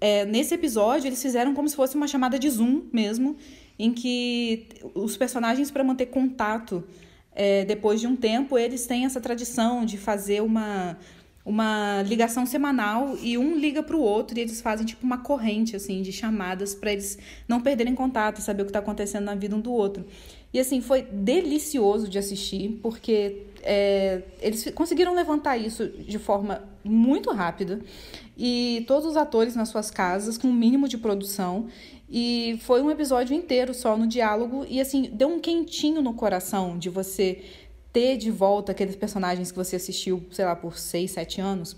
é, 0.00 0.24
nesse 0.24 0.54
episódio, 0.54 1.08
eles 1.08 1.20
fizeram 1.20 1.54
como 1.54 1.68
se 1.68 1.74
fosse 1.74 1.96
uma 1.96 2.06
chamada 2.06 2.38
de 2.38 2.48
Zoom 2.48 2.82
mesmo, 2.92 3.36
em 3.78 3.92
que 3.92 4.68
os 4.94 5.16
personagens, 5.16 5.70
para 5.70 5.82
manter 5.82 6.06
contato 6.06 6.84
é, 7.32 7.64
depois 7.64 8.00
de 8.00 8.06
um 8.06 8.14
tempo, 8.14 8.56
eles 8.58 8.86
têm 8.86 9.04
essa 9.04 9.20
tradição 9.20 9.84
de 9.84 9.96
fazer 9.96 10.42
uma, 10.42 10.98
uma 11.44 12.02
ligação 12.02 12.44
semanal 12.44 13.16
e 13.20 13.38
um 13.38 13.56
liga 13.56 13.82
para 13.82 13.96
o 13.96 14.00
outro 14.00 14.38
e 14.38 14.42
eles 14.42 14.60
fazem 14.60 14.84
tipo 14.86 15.04
uma 15.04 15.18
corrente 15.18 15.74
assim 15.74 16.02
de 16.02 16.12
chamadas 16.12 16.74
para 16.74 16.92
eles 16.92 17.18
não 17.48 17.60
perderem 17.60 17.94
contato, 17.94 18.40
saber 18.40 18.62
o 18.62 18.64
que 18.66 18.70
está 18.70 18.80
acontecendo 18.80 19.24
na 19.24 19.34
vida 19.34 19.56
um 19.56 19.60
do 19.60 19.72
outro. 19.72 20.04
E 20.52 20.58
assim, 20.58 20.80
foi 20.80 21.02
delicioso 21.02 22.08
de 22.08 22.18
assistir, 22.18 22.80
porque 22.82 23.46
é, 23.62 24.22
eles 24.40 24.70
conseguiram 24.74 25.14
levantar 25.14 25.56
isso 25.56 25.86
de 25.88 26.18
forma 26.18 26.62
muito 26.82 27.30
rápida. 27.30 27.80
E 28.36 28.84
todos 28.86 29.06
os 29.06 29.16
atores 29.16 29.54
nas 29.54 29.68
suas 29.68 29.90
casas 29.90 30.36
com 30.36 30.48
o 30.48 30.50
um 30.50 30.54
mínimo 30.54 30.88
de 30.88 30.98
produção. 30.98 31.68
E 32.08 32.58
foi 32.62 32.82
um 32.82 32.90
episódio 32.90 33.34
inteiro 33.34 33.72
só 33.72 33.96
no 33.96 34.06
diálogo. 34.06 34.66
E 34.68 34.80
assim 34.80 35.02
deu 35.12 35.28
um 35.28 35.38
quentinho 35.38 36.02
no 36.02 36.14
coração 36.14 36.76
de 36.78 36.88
você 36.88 37.42
ter 37.92 38.16
de 38.16 38.30
volta 38.30 38.72
aqueles 38.72 38.96
personagens 38.96 39.50
que 39.50 39.58
você 39.58 39.76
assistiu 39.76 40.24
sei 40.30 40.44
lá 40.44 40.54
por 40.54 40.78
seis 40.78 41.10
sete 41.10 41.40
anos 41.40 41.76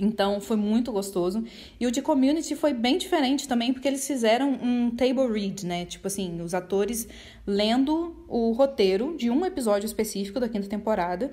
então 0.00 0.40
foi 0.40 0.56
muito 0.56 0.90
gostoso. 0.90 1.44
E 1.78 1.86
o 1.86 1.90
de 1.90 2.00
Community 2.00 2.56
foi 2.56 2.72
bem 2.72 2.98
diferente 2.98 3.46
também, 3.46 3.72
porque 3.72 3.86
eles 3.86 4.06
fizeram 4.06 4.52
um 4.62 4.90
table 4.90 5.32
read, 5.32 5.66
né? 5.66 5.84
Tipo 5.84 6.06
assim, 6.06 6.40
os 6.40 6.54
atores 6.54 7.06
lendo 7.46 8.16
o 8.28 8.52
roteiro 8.52 9.16
de 9.16 9.30
um 9.30 9.44
episódio 9.44 9.86
específico 9.86 10.40
da 10.40 10.48
quinta 10.48 10.68
temporada. 10.68 11.32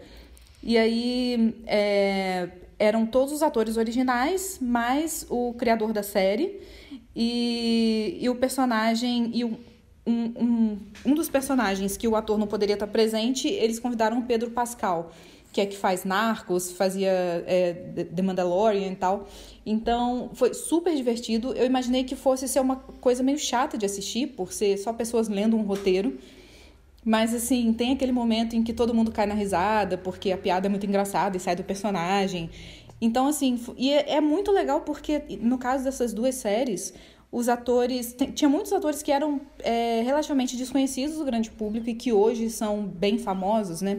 E 0.62 0.78
aí 0.78 1.56
é, 1.66 2.50
eram 2.78 3.06
todos 3.06 3.34
os 3.34 3.42
atores 3.42 3.78
originais, 3.78 4.60
mais 4.62 5.26
o 5.30 5.54
criador 5.54 5.94
da 5.94 6.04
série. 6.04 6.60
E, 7.16 8.18
e 8.20 8.30
o 8.30 8.36
personagem. 8.36 9.32
E 9.34 9.44
o, 9.44 9.58
um, 10.06 10.32
um, 10.40 10.78
um 11.06 11.14
dos 11.14 11.30
personagens 11.30 11.98
que 11.98 12.08
o 12.08 12.16
ator 12.16 12.38
não 12.38 12.48
poderia 12.48 12.76
estar 12.76 12.88
presente, 12.88 13.50
eles 13.50 13.78
convidaram 13.78 14.20
o 14.20 14.22
Pedro 14.24 14.52
Pascal 14.52 15.12
que 15.58 15.62
é 15.62 15.66
que 15.66 15.76
faz 15.76 16.04
Narcos, 16.04 16.72
fazia 16.72 17.10
é, 17.48 17.74
The 18.14 18.22
Mandalorian 18.22 18.92
e 18.92 18.96
tal. 18.96 19.28
Então, 19.66 20.30
foi 20.36 20.54
super 20.54 20.96
divertido. 20.96 21.52
Eu 21.54 21.66
imaginei 21.66 22.04
que 22.04 22.16
fosse 22.16 22.48
ser 22.48 22.60
uma 22.60 22.76
coisa 22.76 23.24
meio 23.24 23.40
chata 23.40 23.76
de 23.76 23.84
assistir, 23.84 24.28
por 24.28 24.54
ser 24.54 24.78
só 24.78 24.94
pessoas 24.94 25.28
lendo 25.28 25.58
um 25.58 25.64
roteiro. 25.64 26.20
Mas, 27.04 27.34
assim, 27.34 27.74
tem 27.74 27.92
aquele 27.94 28.12
momento 28.12 28.56
em 28.56 28.62
que 28.62 28.72
todo 28.72 28.94
mundo 28.94 29.12
cai 29.12 29.26
na 29.26 29.34
risada, 29.34 29.98
porque 29.98 30.32
a 30.32 30.38
piada 30.38 30.68
é 30.68 30.70
muito 30.70 30.86
engraçada 30.86 31.36
e 31.36 31.40
sai 31.40 31.56
do 31.56 31.64
personagem. 31.64 32.52
Então, 33.02 33.26
assim, 33.26 33.60
e 33.76 33.92
é, 33.92 34.18
é 34.18 34.22
muito 34.22 34.52
legal 34.52 34.82
porque, 34.82 35.24
no 35.42 35.58
caso 35.58 35.84
dessas 35.84 36.14
duas 36.14 36.36
séries, 36.36 36.94
os 37.32 37.50
atores. 37.50 38.16
Tinha 38.36 38.48
muitos 38.48 38.72
atores 38.72 39.02
que 39.02 39.12
eram 39.12 39.42
é, 39.64 40.02
relativamente 40.02 40.56
desconhecidos 40.56 41.18
do 41.18 41.26
grande 41.26 41.50
público 41.50 41.90
e 41.90 41.96
que 41.96 42.14
hoje 42.14 42.48
são 42.52 42.84
bem 42.84 43.18
famosos, 43.18 43.82
né? 43.82 43.98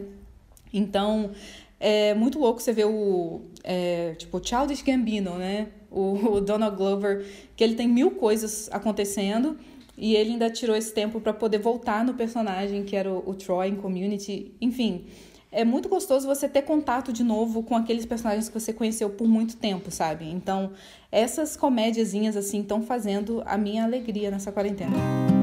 Então, 0.73 1.31
é 1.79 2.13
muito 2.13 2.37
louco 2.39 2.61
você 2.61 2.73
ver 2.73 2.85
o, 2.85 3.41
é, 3.63 4.13
tipo, 4.17 4.45
Childish 4.45 4.81
Gambino, 4.81 5.35
né? 5.37 5.67
O, 5.89 6.13
o, 6.37 6.41
Donald 6.41 6.75
Glover, 6.75 7.25
que 7.55 7.63
ele 7.63 7.75
tem 7.75 7.87
mil 7.87 8.11
coisas 8.11 8.69
acontecendo 8.71 9.57
e 9.97 10.15
ele 10.15 10.31
ainda 10.31 10.49
tirou 10.49 10.75
esse 10.75 10.93
tempo 10.93 11.19
para 11.19 11.33
poder 11.33 11.59
voltar 11.59 12.05
no 12.05 12.13
personagem 12.13 12.83
que 12.83 12.95
era 12.95 13.11
o, 13.11 13.29
o 13.29 13.33
Troy 13.33 13.69
em 13.69 13.75
Community. 13.75 14.53
Enfim, 14.61 15.05
é 15.51 15.65
muito 15.65 15.89
gostoso 15.89 16.27
você 16.27 16.47
ter 16.47 16.61
contato 16.61 17.11
de 17.11 17.23
novo 17.23 17.63
com 17.63 17.75
aqueles 17.75 18.05
personagens 18.05 18.47
que 18.47 18.59
você 18.59 18.71
conheceu 18.71 19.09
por 19.09 19.27
muito 19.27 19.57
tempo, 19.57 19.89
sabe? 19.89 20.29
Então, 20.29 20.71
essas 21.11 21.57
comédiazinhas 21.57 22.37
assim 22.37 22.61
estão 22.61 22.83
fazendo 22.83 23.41
a 23.45 23.57
minha 23.57 23.83
alegria 23.83 24.29
nessa 24.29 24.51
quarentena. 24.51 25.38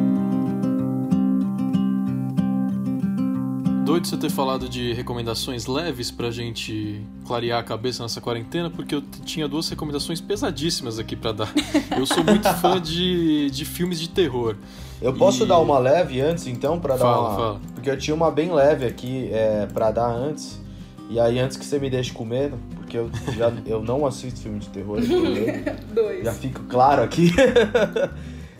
Doido 3.86 4.04
você 4.08 4.16
ter 4.16 4.30
falado 4.30 4.68
de 4.68 4.92
recomendações 4.94 5.66
leves 5.66 6.10
pra 6.10 6.28
gente 6.32 7.00
clarear 7.24 7.60
a 7.60 7.62
cabeça 7.62 8.02
nessa 8.02 8.20
quarentena, 8.20 8.68
porque 8.68 8.92
eu 8.96 9.00
tinha 9.24 9.46
duas 9.46 9.68
recomendações 9.68 10.20
pesadíssimas 10.20 10.98
aqui 10.98 11.14
para 11.14 11.30
dar. 11.30 11.52
Eu 11.96 12.04
sou 12.04 12.24
muito 12.24 12.48
fã 12.54 12.80
de, 12.80 13.48
de 13.48 13.64
filmes 13.64 14.00
de 14.00 14.08
terror. 14.08 14.56
Eu 15.00 15.14
posso 15.14 15.44
E- 15.44 15.46
dar 15.46 15.58
uma 15.60 15.78
leve 15.78 16.20
antes, 16.20 16.48
então, 16.48 16.80
pra 16.80 16.94
dar 16.96 17.04
Fala, 17.04 17.28
uma... 17.28 17.36
fala. 17.36 17.60
Porque 17.74 17.88
eu 17.88 17.96
tinha 17.96 18.14
uma 18.14 18.28
bem 18.30 18.52
leve 18.52 18.84
aqui 18.86 19.28
é, 19.32 19.66
pra 19.72 19.92
dar 19.92 20.08
antes. 20.10 20.60
E 21.08 21.20
aí, 21.20 21.38
antes 21.38 21.56
que 21.56 21.64
você 21.64 21.78
me 21.78 21.88
deixe 21.88 22.10
com 22.12 22.24
medo, 22.24 22.58
porque 22.74 22.98
eu, 22.98 23.08
já, 23.36 23.52
eu 23.66 23.80
não 23.82 24.04
assisto 24.04 24.40
filme 24.40 24.58
de 24.58 24.68
terror. 24.70 24.98
Dois. 25.94 26.24
já 26.24 26.32
fico 26.32 26.62
claro 26.64 27.02
aqui. 27.04 27.32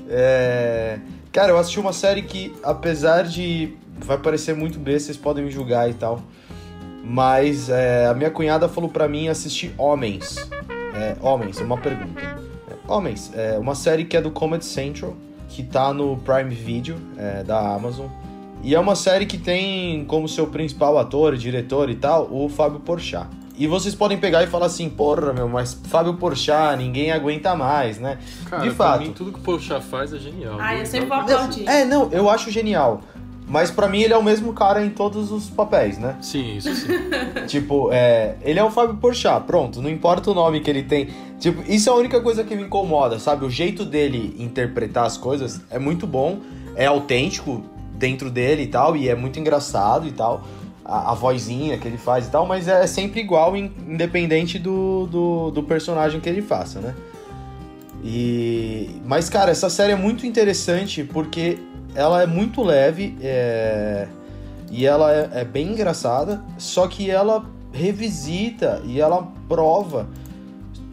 É, 0.09 1.01
Cara, 1.33 1.51
eu 1.53 1.59
assisti 1.59 1.81
uma 1.81 1.93
série 1.93 2.22
que, 2.22 2.55
apesar 2.62 3.24
de. 3.24 3.74
Vai 4.01 4.18
parecer 4.18 4.55
muito 4.55 4.78
besta, 4.78 5.07
vocês 5.07 5.16
podem 5.16 5.44
me 5.44 5.51
julgar 5.51 5.88
e 5.90 5.94
tal. 5.94 6.22
Mas 7.05 7.68
é, 7.68 8.07
a 8.07 8.14
minha 8.14 8.30
cunhada 8.30 8.68
falou 8.68 8.90
pra 8.90 9.07
mim 9.09 9.28
assistir 9.28 9.72
Homens. 9.78 10.36
É, 10.94 11.16
Homens, 11.20 11.61
é 11.61 11.64
uma 11.64 11.78
pergunta. 11.78 12.20
É, 12.20 12.92
Homens, 12.92 13.30
é 13.34 13.59
uma 13.59 13.74
série 13.74 14.05
que 14.05 14.16
é 14.16 14.20
do 14.20 14.30
Comedy 14.30 14.64
Central. 14.64 15.14
que 15.49 15.62
tá 15.62 15.92
no 15.92 16.16
Prime 16.18 16.51
Video 16.55 16.97
é, 17.16 17.42
da 17.44 17.74
Amazon. 17.74 18.07
E 18.62 18.74
é 18.74 18.80
uma 18.80 18.97
série 18.97 19.26
que 19.26 19.38
tem 19.38 20.05
como 20.07 20.28
seu 20.28 20.49
principal 20.49 20.99
ator, 20.99 21.36
diretor 21.36 21.88
e 21.88 21.94
tal, 21.94 22.28
o 22.30 22.49
Fábio 22.49 22.80
Porchat. 22.80 23.28
E 23.57 23.66
vocês 23.66 23.94
podem 23.94 24.18
pegar 24.18 24.42
e 24.42 24.47
falar 24.49 24.66
assim, 24.66 24.90
porra, 24.90 25.32
meu, 25.32 25.49
mas 25.49 25.72
Fábio 25.88 26.14
Porchat, 26.14 26.76
ninguém 26.76 27.11
aguenta 27.12 27.55
mais, 27.55 27.99
né? 27.99 28.18
Cara, 28.51 28.62
De 28.62 28.68
pra 28.74 28.86
fato. 28.86 29.03
mim, 29.03 29.12
tudo 29.12 29.32
que 29.32 29.38
o 29.38 29.42
Porchat 29.42 29.82
faz 29.84 30.12
é 30.12 30.18
genial. 30.18 30.57
Ah, 30.59 30.74
eu 30.74 30.84
sempre 30.84 31.07
vou 31.07 31.16
aplaudir. 31.16 31.66
É, 31.66 31.84
não, 31.84 32.11
eu 32.11 32.28
acho 32.28 32.51
genial. 32.51 33.01
Mas 33.49 33.70
pra 33.70 33.88
mim 33.88 34.01
ele 34.01 34.12
é 34.12 34.16
o 34.16 34.22
mesmo 34.24 34.53
cara 34.53 34.84
em 34.84 34.90
todos 34.90 35.30
os 35.30 35.49
papéis, 35.49 35.99
né? 35.99 36.16
Sim, 36.20 36.57
isso 36.57 36.74
sim. 36.74 36.88
Tipo, 37.47 37.90
é, 37.92 38.34
ele 38.42 38.59
é 38.59 38.64
o 38.64 38.70
Fábio 38.70 38.97
Porchat, 38.97 39.44
pronto, 39.47 39.80
não 39.80 39.88
importa 39.88 40.30
o 40.30 40.34
nome 40.34 40.61
que 40.61 40.68
ele 40.68 40.82
tem. 40.82 41.11
Tipo, 41.38 41.62
isso 41.70 41.88
é 41.88 41.92
a 41.92 41.94
única 41.97 42.20
coisa 42.20 42.42
que 42.42 42.57
me 42.57 42.64
incomoda, 42.64 43.20
sabe? 43.20 43.44
O 43.44 43.51
jeito 43.51 43.84
dele 43.84 44.34
interpretar 44.38 45.07
as 45.07 45.16
coisas 45.16 45.61
é 45.70 45.78
muito 45.78 46.07
bom, 46.09 46.40
é 46.74 46.86
autêntico 46.86 47.62
dentro 47.94 48.30
dele 48.32 48.64
e 48.64 48.66
tal, 48.66 48.97
e 48.97 49.09
é 49.09 49.14
muito 49.14 49.38
engraçado 49.38 50.09
e 50.09 50.12
tal. 50.12 50.42
A, 50.84 51.12
a 51.12 51.14
vozinha 51.14 51.78
que 51.78 51.86
ele 51.86 51.99
faz 51.99 52.26
e 52.26 52.30
tal, 52.30 52.47
mas 52.47 52.66
é 52.66 52.84
sempre 52.86 53.20
igual, 53.20 53.57
in- 53.57 53.70
independente 53.88 54.59
do, 54.59 55.07
do, 55.07 55.51
do 55.53 55.62
personagem 55.62 56.20
que 56.20 56.28
ele 56.28 56.42
faça, 56.42 56.80
né? 56.80 56.94
E, 58.05 58.90
mas, 59.05 59.28
cara, 59.28 59.51
essa 59.51 59.68
série 59.70 59.92
é 59.92 59.97
muito 59.97 60.26
interessante 60.26 61.03
porque 61.05 61.59
ela 61.97 62.22
é 62.22 62.26
muito 62.26 62.62
leve 62.62 63.16
é, 63.22 64.07
e 64.70 64.84
ela 64.84 65.12
é, 65.12 65.40
é 65.40 65.44
bem 65.44 65.68
engraçada, 65.68 66.44
só 66.59 66.86
que 66.86 67.11
ela 67.11 67.44
revisita 67.72 68.82
e 68.84 69.01
ela 69.01 69.32
prova 69.49 70.07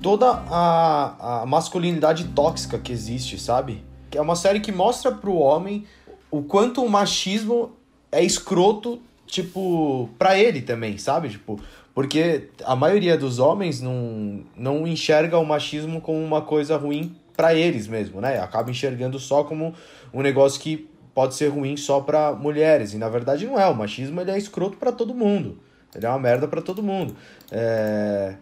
toda 0.02 0.30
a, 0.50 1.42
a 1.42 1.46
masculinidade 1.46 2.26
tóxica 2.30 2.80
que 2.80 2.92
existe, 2.92 3.38
sabe? 3.38 3.84
É 4.12 4.22
uma 4.22 4.36
série 4.36 4.62
que 4.62 4.72
mostra 4.72 5.12
pro 5.12 5.36
homem 5.36 5.86
o 6.32 6.42
quanto 6.42 6.84
o 6.84 6.90
machismo 6.90 7.74
é 8.12 8.24
escroto, 8.24 9.02
tipo, 9.28 10.10
pra 10.18 10.38
ele 10.40 10.62
também, 10.62 10.98
sabe? 10.98 11.30
Tipo, 11.30 11.60
porque 11.94 12.50
a 12.64 12.76
maioria 12.76 13.18
dos 13.18 13.40
homens 13.40 13.82
não, 13.82 14.42
não 14.56 14.88
enxerga 14.88 15.38
o 15.38 15.46
machismo 15.46 16.00
como 16.00 16.20
uma 16.20 16.42
coisa 16.42 16.78
ruim 16.78 17.16
pra 17.36 17.54
eles 17.54 17.88
mesmo, 17.88 18.22
né? 18.22 18.40
Acaba 18.40 18.72
enxergando 18.72 19.20
só 19.20 19.44
como 19.44 19.74
um 20.14 20.22
negócio 20.22 20.62
que 20.62 20.88
pode 21.14 21.36
ser 21.36 21.48
ruim 21.48 21.78
só 21.78 22.00
pra 22.02 22.34
mulheres. 22.34 22.94
E 22.94 22.98
na 22.98 23.10
verdade 23.10 23.46
não 23.46 23.60
é. 23.60 23.68
O 23.68 23.76
machismo 23.76 24.20
ele 24.20 24.32
é 24.32 24.38
escroto 24.38 24.78
pra 24.78 24.92
todo 24.92 25.14
mundo. 25.14 25.60
Ele 25.96 26.06
é 26.06 26.10
uma 26.10 26.20
merda 26.20 26.48
pra 26.48 26.62
todo 26.62 26.82
mundo. 26.82 27.16
É... 27.52 28.36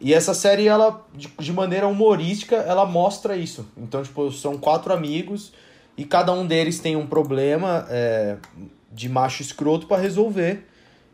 E 0.00 0.14
essa 0.14 0.32
série, 0.32 0.68
ela, 0.68 1.04
de, 1.12 1.52
maneira 1.52 1.88
humorística, 1.88 2.56
ela 2.56 2.86
mostra 2.86 3.36
isso. 3.36 3.66
Então, 3.76 4.02
tipo, 4.02 4.30
são 4.30 4.56
quatro 4.56 4.92
amigos 4.92 5.52
e 5.96 6.04
cada 6.04 6.32
um 6.32 6.46
deles 6.46 6.78
tem 6.78 6.94
um 6.94 7.06
problema 7.06 7.84
é, 7.90 8.36
de 8.92 9.08
macho 9.08 9.42
escroto 9.42 9.86
pra 9.86 9.96
resolver. 9.96 10.64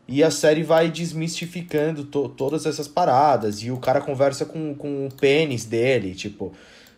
E 0.07 0.23
a 0.23 0.29
série 0.29 0.61
vai 0.61 0.91
desmistificando 0.91 2.03
to 2.03 2.29
todas 2.29 2.67
essas 2.67 2.87
paradas. 2.87 3.63
E 3.63 3.71
o 3.71 3.77
cara 3.77 3.99
conversa 3.99 4.45
com, 4.45 4.75
com 4.75 5.07
o 5.07 5.09
pênis 5.11 5.65
dele. 5.65 6.13
Tipo, 6.13 6.53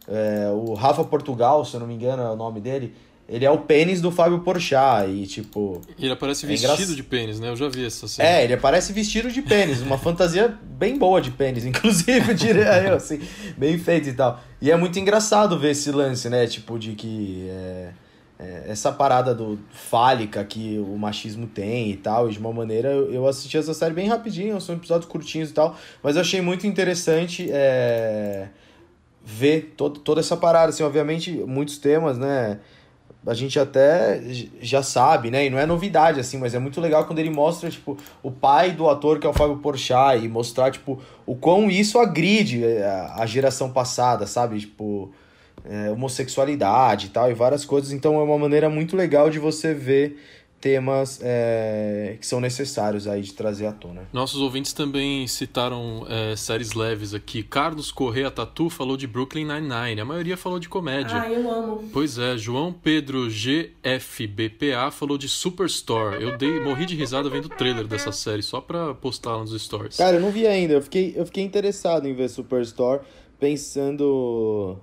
é, 0.09 0.49
o 0.51 0.73
Rafa 0.73 1.05
Portugal, 1.05 1.63
se 1.63 1.73
eu 1.73 1.79
não 1.79 1.87
me 1.87 1.93
engano 1.93 2.21
é 2.21 2.29
o 2.29 2.35
nome 2.35 2.59
dele. 2.59 2.93
Ele 3.29 3.43
é 3.43 3.51
o 3.51 3.57
pênis 3.57 3.99
do 4.01 4.09
Fábio 4.09 4.39
Porchat. 4.39 5.09
E, 5.09 5.27
tipo. 5.27 5.81
Ele 5.99 6.11
aparece 6.13 6.45
É 6.45 6.49
vestido 6.49 6.73
engraç- 6.73 6.95
de 6.95 7.03
pênis, 7.03 7.39
né? 7.39 7.49
Eu 7.49 7.55
já 7.57 7.67
vi 7.67 7.85
essa 7.85 8.07
cena. 8.07 8.27
É, 8.27 8.43
ele 8.43 8.53
aparece 8.53 8.93
vestido 8.93 9.29
de 9.29 9.41
pênis, 9.41 9.81
uma 9.81 9.97
fantasia 9.97 10.57
bem 10.63 10.97
boa 10.97 11.19
de 11.21 11.31
pênis, 11.31 11.65
inclusive, 11.67 12.33
diria 12.33 12.81
eu, 12.83 12.95
assim, 12.95 13.19
bem 13.57 13.77
feito 13.77 14.07
e 14.07 14.13
tal. 14.13 14.39
E 14.61 14.71
é 14.71 14.77
muito 14.77 14.97
engraçado 14.97 15.59
ver 15.59 15.71
esse 15.71 15.91
lance, 15.91 16.29
né, 16.29 16.47
tipo, 16.47 16.79
de 16.79 16.93
que 16.93 17.47
é, 17.49 17.89
é, 18.39 18.63
essa 18.69 18.91
parada 18.93 19.35
do 19.35 19.59
fálica 19.71 20.41
que 20.45 20.79
o 20.79 20.97
machismo 20.97 21.47
tem 21.47 21.91
e 21.91 21.97
tal, 21.97 22.29
e 22.29 22.31
de 22.31 22.39
uma 22.39 22.53
maneira, 22.53 22.87
eu, 22.89 23.11
eu 23.13 23.27
assisti 23.27 23.57
essa 23.57 23.73
série 23.73 23.93
bem 23.93 24.07
rapidinho, 24.07 24.59
são 24.61 24.73
episódios 24.75 25.09
curtinhos 25.09 25.49
e 25.49 25.53
tal, 25.53 25.75
mas 26.01 26.15
eu 26.15 26.21
achei 26.21 26.39
muito 26.39 26.65
interessante 26.65 27.49
é, 27.51 28.47
ver 29.23 29.73
todo, 29.75 29.99
toda 29.99 30.21
essa 30.21 30.37
parada, 30.37 30.69
assim, 30.69 30.83
obviamente, 30.83 31.31
muitos 31.31 31.77
temas, 31.77 32.17
né, 32.17 32.59
a 33.27 33.33
gente 33.33 33.59
até 33.59 34.21
já 34.61 34.81
sabe, 34.81 35.29
né? 35.29 35.45
E 35.45 35.49
não 35.49 35.59
é 35.59 35.65
novidade, 35.65 36.19
assim, 36.19 36.37
mas 36.37 36.55
é 36.55 36.59
muito 36.59 36.79
legal 36.79 37.05
quando 37.05 37.19
ele 37.19 37.29
mostra, 37.29 37.69
tipo, 37.69 37.97
o 38.23 38.31
pai 38.31 38.71
do 38.71 38.89
ator, 38.89 39.19
que 39.19 39.27
é 39.27 39.29
o 39.29 39.33
Fábio 39.33 39.57
Porchat, 39.57 40.23
e 40.23 40.29
mostrar, 40.29 40.71
tipo, 40.71 40.99
o 41.25 41.35
quão 41.35 41.69
isso 41.69 41.99
agride 41.99 42.63
a, 42.65 43.15
a 43.17 43.25
geração 43.25 43.69
passada, 43.69 44.25
sabe? 44.25 44.59
Tipo, 44.59 45.11
é, 45.65 45.91
homossexualidade 45.91 47.07
e 47.07 47.09
tal, 47.09 47.29
e 47.29 47.33
várias 47.33 47.65
coisas. 47.65 47.91
Então 47.91 48.19
é 48.19 48.23
uma 48.23 48.37
maneira 48.37 48.69
muito 48.69 48.95
legal 48.95 49.29
de 49.29 49.39
você 49.39 49.73
ver 49.73 50.17
temas 50.59 51.19
é, 51.21 52.17
que 52.19 52.25
são 52.25 52.39
necessários 52.39 53.07
aí 53.07 53.21
de 53.21 53.33
trazer 53.33 53.67
à 53.67 53.71
tona. 53.71 54.07
Nossos 54.11 54.41
ouvintes 54.41 54.73
também 54.73 55.27
citaram 55.27 56.05
é, 56.09 56.35
séries 56.35 56.73
leves 56.73 57.13
aqui. 57.13 57.43
Carlos 57.43 57.91
Correa 57.91 58.31
Tatu 58.31 58.67
falou 58.69 58.97
de 58.97 59.05
Brooklyn 59.05 59.45
Nine-Nine. 59.45 60.01
A 60.01 60.05
maioria 60.05 60.35
falou 60.35 60.57
de 60.59 60.67
comédia. 60.67 61.21
Ah, 61.21 61.31
eu 61.31 61.49
amo. 61.49 61.87
Pois 61.93 62.17
é, 62.17 62.35
João 62.37 62.73
Pedro 62.73 63.29
GFBPA 63.29 64.89
falou 64.91 65.17
de 65.17 65.29
Superstore. 65.29 66.21
Eu 66.23 66.37
dei, 66.37 66.59
morri 66.59 66.85
de 66.85 66.95
risada 66.95 67.29
vendo 67.29 67.45
o 67.45 67.49
trailer 67.49 67.85
dessa 67.85 68.11
série, 68.11 68.41
só 68.41 68.59
pra 68.59 68.93
postar 68.95 69.35
lá 69.35 69.41
nos 69.41 69.61
stories. 69.61 69.97
Cara, 69.97 70.17
eu 70.17 70.21
não 70.21 70.31
vi 70.31 70.47
ainda. 70.47 70.73
Eu 70.73 70.81
fiquei, 70.81 71.13
eu 71.15 71.25
fiquei 71.25 71.43
interessado 71.43 72.07
em 72.07 72.13
ver 72.15 72.29
Superstore, 72.29 73.01
pensando 73.39 74.77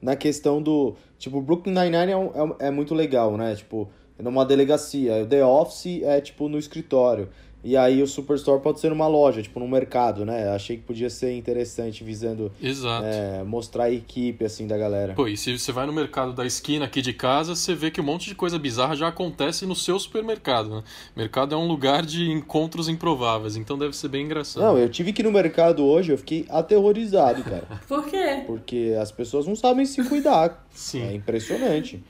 na 0.00 0.16
questão 0.16 0.62
do. 0.62 0.94
Tipo, 1.18 1.40
Brooklyn 1.40 1.72
Nine-Nine 1.74 2.12
é, 2.12 2.16
um- 2.16 2.54
é, 2.60 2.66
é 2.68 2.70
muito 2.70 2.94
legal, 2.94 3.36
né? 3.36 3.54
Tipo, 3.54 3.88
é 3.92 4.01
numa 4.22 4.44
delegacia. 4.44 5.22
O 5.22 5.26
The 5.26 5.44
Office 5.44 6.02
é, 6.02 6.20
tipo, 6.20 6.48
no 6.48 6.58
escritório. 6.58 7.28
E 7.64 7.76
aí 7.76 8.02
o 8.02 8.08
Superstore 8.08 8.60
pode 8.60 8.80
ser 8.80 8.88
numa 8.88 9.06
loja, 9.06 9.40
tipo, 9.40 9.60
no 9.60 9.68
mercado, 9.68 10.24
né? 10.24 10.48
Achei 10.48 10.76
que 10.76 10.82
podia 10.82 11.08
ser 11.08 11.36
interessante, 11.36 12.02
visando 12.02 12.50
Exato. 12.60 13.06
é, 13.06 13.44
mostrar 13.44 13.84
a 13.84 13.90
equipe, 13.90 14.44
assim, 14.44 14.66
da 14.66 14.76
galera. 14.76 15.14
Pô, 15.14 15.28
e 15.28 15.36
se 15.36 15.56
você 15.56 15.70
vai 15.70 15.86
no 15.86 15.92
mercado 15.92 16.32
da 16.32 16.44
esquina 16.44 16.86
aqui 16.86 17.00
de 17.00 17.12
casa, 17.12 17.54
você 17.54 17.72
vê 17.72 17.88
que 17.92 18.00
um 18.00 18.04
monte 18.04 18.28
de 18.28 18.34
coisa 18.34 18.58
bizarra 18.58 18.96
já 18.96 19.06
acontece 19.06 19.64
no 19.64 19.76
seu 19.76 19.96
supermercado, 19.96 20.70
né? 20.70 20.82
Mercado 21.14 21.54
é 21.54 21.58
um 21.58 21.68
lugar 21.68 22.04
de 22.04 22.28
encontros 22.32 22.88
improváveis, 22.88 23.56
então 23.56 23.78
deve 23.78 23.96
ser 23.96 24.08
bem 24.08 24.24
engraçado. 24.24 24.64
Não, 24.64 24.76
eu 24.76 24.88
tive 24.88 25.12
que 25.12 25.22
ir 25.22 25.24
no 25.24 25.30
mercado 25.30 25.84
hoje, 25.84 26.10
eu 26.10 26.18
fiquei 26.18 26.44
aterrorizado, 26.48 27.44
cara. 27.44 27.66
Por 27.86 28.06
quê? 28.06 28.42
Porque 28.44 28.96
as 29.00 29.12
pessoas 29.12 29.46
não 29.46 29.54
sabem 29.54 29.86
se 29.86 30.02
cuidar. 30.02 30.66
Sim. 30.74 31.02
É 31.02 31.14
impressionante. 31.14 32.02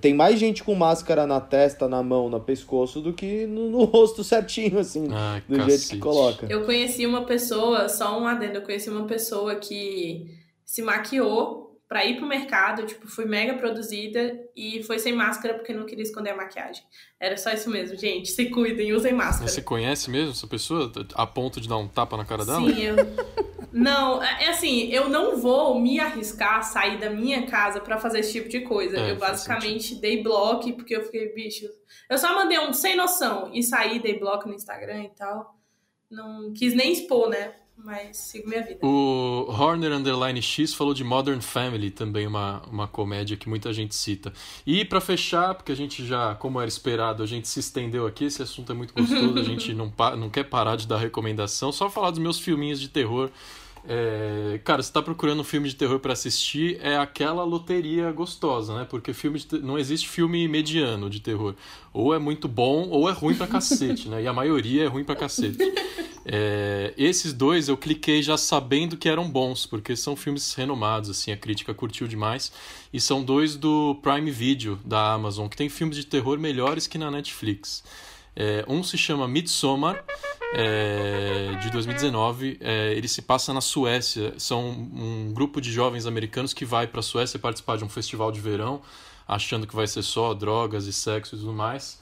Tem 0.00 0.14
mais 0.14 0.38
gente 0.38 0.62
com 0.62 0.74
máscara 0.74 1.26
na 1.26 1.40
testa, 1.40 1.88
na 1.88 2.02
mão, 2.02 2.28
no 2.28 2.40
pescoço 2.40 3.00
do 3.00 3.12
que 3.12 3.46
no, 3.46 3.70
no 3.70 3.84
rosto 3.84 4.22
certinho, 4.22 4.78
assim, 4.78 5.08
Ai, 5.10 5.42
do 5.48 5.56
jeito 5.56 5.70
cacete. 5.70 5.94
que 5.94 5.98
coloca. 5.98 6.46
Eu 6.48 6.64
conheci 6.64 7.06
uma 7.06 7.24
pessoa, 7.24 7.88
só 7.88 8.20
um 8.20 8.26
adendo, 8.26 8.56
eu 8.58 8.62
conheci 8.62 8.88
uma 8.88 9.06
pessoa 9.06 9.56
que 9.56 10.38
se 10.64 10.82
maquiou 10.82 11.69
pra 11.90 12.04
ir 12.04 12.18
pro 12.18 12.24
mercado, 12.24 12.86
tipo, 12.86 13.08
foi 13.08 13.24
mega 13.24 13.54
produzida 13.54 14.38
e 14.54 14.80
foi 14.84 15.00
sem 15.00 15.12
máscara 15.12 15.54
porque 15.54 15.72
não 15.74 15.84
queria 15.84 16.04
esconder 16.04 16.30
a 16.30 16.36
maquiagem. 16.36 16.84
Era 17.18 17.36
só 17.36 17.50
isso 17.50 17.68
mesmo, 17.68 17.98
gente. 17.98 18.30
Se 18.30 18.46
cuidem, 18.48 18.92
usem 18.92 19.12
máscara. 19.12 19.50
Você 19.50 19.60
conhece 19.60 20.08
mesmo 20.08 20.30
essa 20.30 20.46
pessoa 20.46 20.92
a 21.14 21.26
ponto 21.26 21.60
de 21.60 21.68
dar 21.68 21.78
um 21.78 21.88
tapa 21.88 22.16
na 22.16 22.24
cara 22.24 22.46
dela? 22.46 22.72
Sim, 22.72 22.80
eu. 22.80 22.96
Não, 23.72 24.22
é 24.22 24.44
é 24.44 24.48
assim, 24.50 24.88
eu 24.92 25.08
não 25.08 25.36
vou 25.36 25.80
me 25.80 25.98
arriscar 25.98 26.58
a 26.58 26.62
sair 26.62 26.98
da 26.98 27.10
minha 27.10 27.46
casa 27.46 27.80
pra 27.80 27.98
fazer 27.98 28.20
esse 28.20 28.32
tipo 28.34 28.48
de 28.48 28.60
coisa. 28.60 28.96
É, 28.96 29.10
eu 29.10 29.16
basicamente 29.16 29.96
dei 29.96 30.22
bloco 30.22 30.72
porque 30.74 30.94
eu 30.94 31.02
fiquei, 31.02 31.34
bicho. 31.34 31.68
Eu 32.08 32.18
só 32.18 32.32
mandei 32.36 32.58
um 32.60 32.72
sem 32.72 32.94
noção 32.94 33.50
e 33.52 33.64
saí, 33.64 33.98
dei 33.98 34.16
bloco 34.16 34.48
no 34.48 34.54
Instagram 34.54 35.04
e 35.04 35.10
tal. 35.10 35.56
Não 36.08 36.52
quis 36.52 36.72
nem 36.72 36.92
expor, 36.92 37.28
né? 37.28 37.52
Mas 37.84 38.16
sigo 38.16 38.48
minha 38.48 38.62
vida. 38.62 38.78
O 38.82 39.46
Horner 39.48 39.92
Underline 39.92 40.40
X 40.42 40.74
falou 40.74 40.92
de 40.94 41.02
Modern 41.02 41.40
Family, 41.40 41.90
também 41.90 42.26
uma, 42.26 42.62
uma 42.70 42.86
comédia 42.88 43.36
que 43.36 43.48
muita 43.48 43.72
gente 43.72 43.94
cita. 43.94 44.32
E 44.66 44.84
pra 44.84 45.00
fechar, 45.00 45.54
porque 45.54 45.72
a 45.72 45.76
gente 45.76 46.06
já, 46.06 46.34
como 46.34 46.60
era 46.60 46.68
esperado, 46.68 47.22
a 47.22 47.26
gente 47.26 47.48
se 47.48 47.60
estendeu 47.60 48.06
aqui, 48.06 48.24
esse 48.26 48.42
assunto 48.42 48.70
é 48.72 48.74
muito 48.74 48.92
gostoso, 48.94 49.38
a 49.38 49.42
gente 49.44 49.72
não, 49.74 49.90
pa- 49.90 50.14
não 50.16 50.28
quer 50.28 50.44
parar 50.44 50.76
de 50.76 50.86
dar 50.86 50.98
recomendação, 50.98 51.72
só 51.72 51.88
falar 51.88 52.10
dos 52.10 52.18
meus 52.18 52.38
filminhos 52.38 52.80
de 52.80 52.88
terror. 52.88 53.30
É, 53.84 54.60
cara, 54.62 54.82
você 54.82 54.92
tá 54.92 55.02
procurando 55.02 55.40
um 55.40 55.44
filme 55.44 55.68
de 55.68 55.74
terror 55.74 55.98
pra 55.98 56.12
assistir, 56.12 56.78
é 56.82 56.96
aquela 56.96 57.44
loteria 57.44 58.10
gostosa, 58.12 58.74
né? 58.76 58.86
Porque 58.88 59.12
filme 59.12 59.42
não 59.62 59.78
existe 59.78 60.08
filme 60.08 60.46
mediano 60.48 61.08
de 61.08 61.20
terror. 61.20 61.54
Ou 61.92 62.14
é 62.14 62.18
muito 62.18 62.46
bom, 62.46 62.88
ou 62.88 63.08
é 63.08 63.12
ruim 63.12 63.34
pra 63.34 63.46
cacete, 63.46 64.08
né? 64.08 64.22
E 64.22 64.26
a 64.26 64.32
maioria 64.32 64.84
é 64.84 64.86
ruim 64.86 65.04
pra 65.04 65.16
cacete. 65.16 65.58
É, 66.24 66.92
esses 66.98 67.32
dois 67.32 67.68
eu 67.68 67.76
cliquei 67.76 68.22
já 68.22 68.36
sabendo 68.36 68.96
que 68.96 69.08
eram 69.08 69.28
bons, 69.28 69.64
porque 69.66 69.96
são 69.96 70.14
filmes 70.14 70.52
renomados, 70.54 71.08
assim, 71.10 71.32
a 71.32 71.36
crítica 71.36 71.72
curtiu 71.72 72.06
demais. 72.06 72.52
E 72.92 73.00
são 73.00 73.24
dois 73.24 73.56
do 73.56 73.96
Prime 74.02 74.30
Video 74.30 74.78
da 74.84 75.14
Amazon, 75.14 75.48
que 75.48 75.56
tem 75.56 75.68
filmes 75.68 75.96
de 75.96 76.04
terror 76.04 76.38
melhores 76.38 76.86
que 76.86 76.98
na 76.98 77.10
Netflix. 77.10 77.82
É, 78.34 78.64
um 78.68 78.82
se 78.82 78.96
chama 78.96 79.26
Midsommar, 79.26 80.04
é, 80.54 81.56
de 81.60 81.70
2019. 81.70 82.58
É, 82.60 82.92
ele 82.94 83.08
se 83.08 83.22
passa 83.22 83.52
na 83.52 83.60
Suécia. 83.60 84.34
São 84.38 84.68
um 84.68 85.32
grupo 85.32 85.60
de 85.60 85.72
jovens 85.72 86.06
americanos 86.06 86.52
que 86.52 86.64
vai 86.64 86.86
para 86.86 87.00
a 87.00 87.02
Suécia 87.02 87.38
participar 87.38 87.76
de 87.76 87.84
um 87.84 87.88
festival 87.88 88.32
de 88.32 88.40
verão. 88.40 88.80
achando 89.26 89.64
que 89.64 89.76
vai 89.76 89.86
ser 89.86 90.02
só 90.02 90.34
drogas 90.34 90.86
e 90.86 90.92
sexo 90.92 91.36
e 91.36 91.38
tudo 91.38 91.52
mais. 91.52 92.00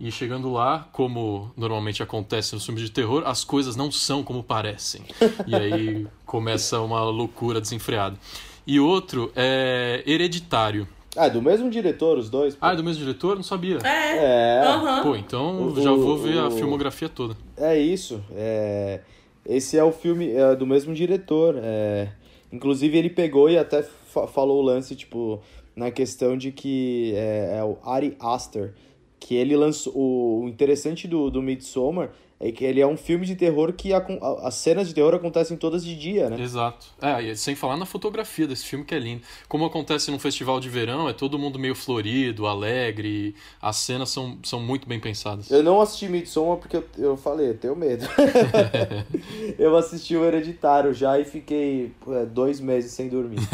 E 0.00 0.10
chegando 0.10 0.50
lá, 0.50 0.88
como 0.90 1.52
normalmente 1.56 2.02
acontece 2.02 2.54
nos 2.54 2.64
filmes 2.64 2.82
de 2.82 2.90
terror, 2.90 3.22
as 3.26 3.44
coisas 3.44 3.76
não 3.76 3.92
são 3.92 4.24
como 4.24 4.42
parecem. 4.42 5.04
E 5.46 5.54
aí 5.54 6.06
começa 6.24 6.80
uma 6.80 7.02
loucura 7.04 7.60
desenfreada. 7.60 8.18
E 8.66 8.80
outro 8.80 9.30
é 9.36 10.02
Hereditário. 10.06 10.88
Ah, 11.16 11.26
é 11.26 11.30
do 11.30 11.42
mesmo 11.42 11.68
diretor, 11.70 12.16
os 12.16 12.30
dois? 12.30 12.56
Ah, 12.60 12.72
é 12.72 12.76
do 12.76 12.82
mesmo 12.82 13.02
diretor? 13.04 13.36
Não 13.36 13.42
sabia. 13.42 13.78
É. 13.84 14.16
É, 14.16 14.62
Aham. 14.66 15.02
Pô, 15.02 15.16
então 15.16 15.66
O- 15.68 15.80
já 15.80 15.90
vou 15.92 16.16
ver 16.16 16.36
o- 16.36 16.46
a 16.46 16.50
filmografia 16.50 17.08
toda. 17.08 17.36
é 17.56 17.78
isso. 17.78 18.22
É, 18.34 19.00
esse 19.46 19.76
é 19.76 19.84
o 19.84 19.92
filme 19.92 20.30
é, 20.32 20.54
do 20.56 20.66
mesmo 20.66 20.94
diretor. 20.94 21.56
é. 21.62 22.08
inclusive, 22.52 22.98
ele 22.98 23.08
pegou 23.08 23.48
e 23.48 23.56
até 23.56 23.82
fa- 23.82 24.26
falou 24.26 24.58
o 24.58 24.62
lance, 24.62 24.94
tipo, 24.94 25.40
na 25.74 25.90
questão 25.90 26.36
de 26.36 26.52
que 26.52 27.14
é, 27.16 27.56
é 27.60 27.64
o 27.64 27.78
Ari 27.82 28.14
Aster, 28.20 28.74
que 29.18 29.34
ele 29.34 29.56
lançou. 29.56 29.92
O, 29.96 30.44
o 30.44 30.48
interessante 30.50 31.08
do, 31.08 31.30
do 31.30 31.40
Midsommar 31.40 32.10
é 32.42 32.50
que 32.50 32.64
ele 32.64 32.80
é 32.80 32.86
um 32.86 32.96
filme 32.96 33.24
de 33.24 33.36
terror 33.36 33.72
que 33.72 33.92
a- 33.92 33.98
a- 33.98 34.48
as 34.48 34.54
cenas 34.56 34.88
de 34.88 34.94
terror 34.94 35.14
acontecem 35.14 35.56
todas 35.56 35.84
de 35.84 35.94
dia, 35.94 36.28
né? 36.28 36.42
Exato. 36.42 36.88
É, 37.00 37.22
e 37.22 37.36
sem 37.36 37.54
falar 37.54 37.76
na 37.76 37.86
fotografia 37.86 38.48
desse 38.48 38.64
filme 38.64 38.84
que 38.84 38.92
é 38.94 38.98
lindo. 38.98 39.22
Como 39.48 39.64
acontece 39.64 40.10
num 40.10 40.18
festival 40.18 40.58
de 40.58 40.68
verão, 40.68 41.08
é 41.08 41.12
todo 41.12 41.38
mundo 41.38 41.56
meio 41.56 41.76
florido, 41.76 42.46
alegre. 42.46 43.34
As 43.60 43.76
cenas 43.76 44.10
são, 44.10 44.38
são 44.42 44.58
muito 44.58 44.88
bem 44.88 44.98
pensadas. 44.98 45.50
Eu 45.52 45.62
não 45.62 45.80
assisti 45.80 46.08
Midsommar 46.08 46.56
porque 46.56 46.76
eu, 46.76 46.84
eu 46.98 47.16
falei, 47.16 47.50
eu 47.50 47.56
tenho 47.56 47.76
medo. 47.76 48.04
eu 49.58 49.76
assisti 49.76 50.16
o 50.16 50.24
Hereditário 50.24 50.92
já 50.92 51.18
e 51.20 51.24
fiquei 51.24 51.92
é, 52.08 52.24
dois 52.26 52.58
meses 52.60 52.92
sem 52.92 53.08
dormir. 53.08 53.38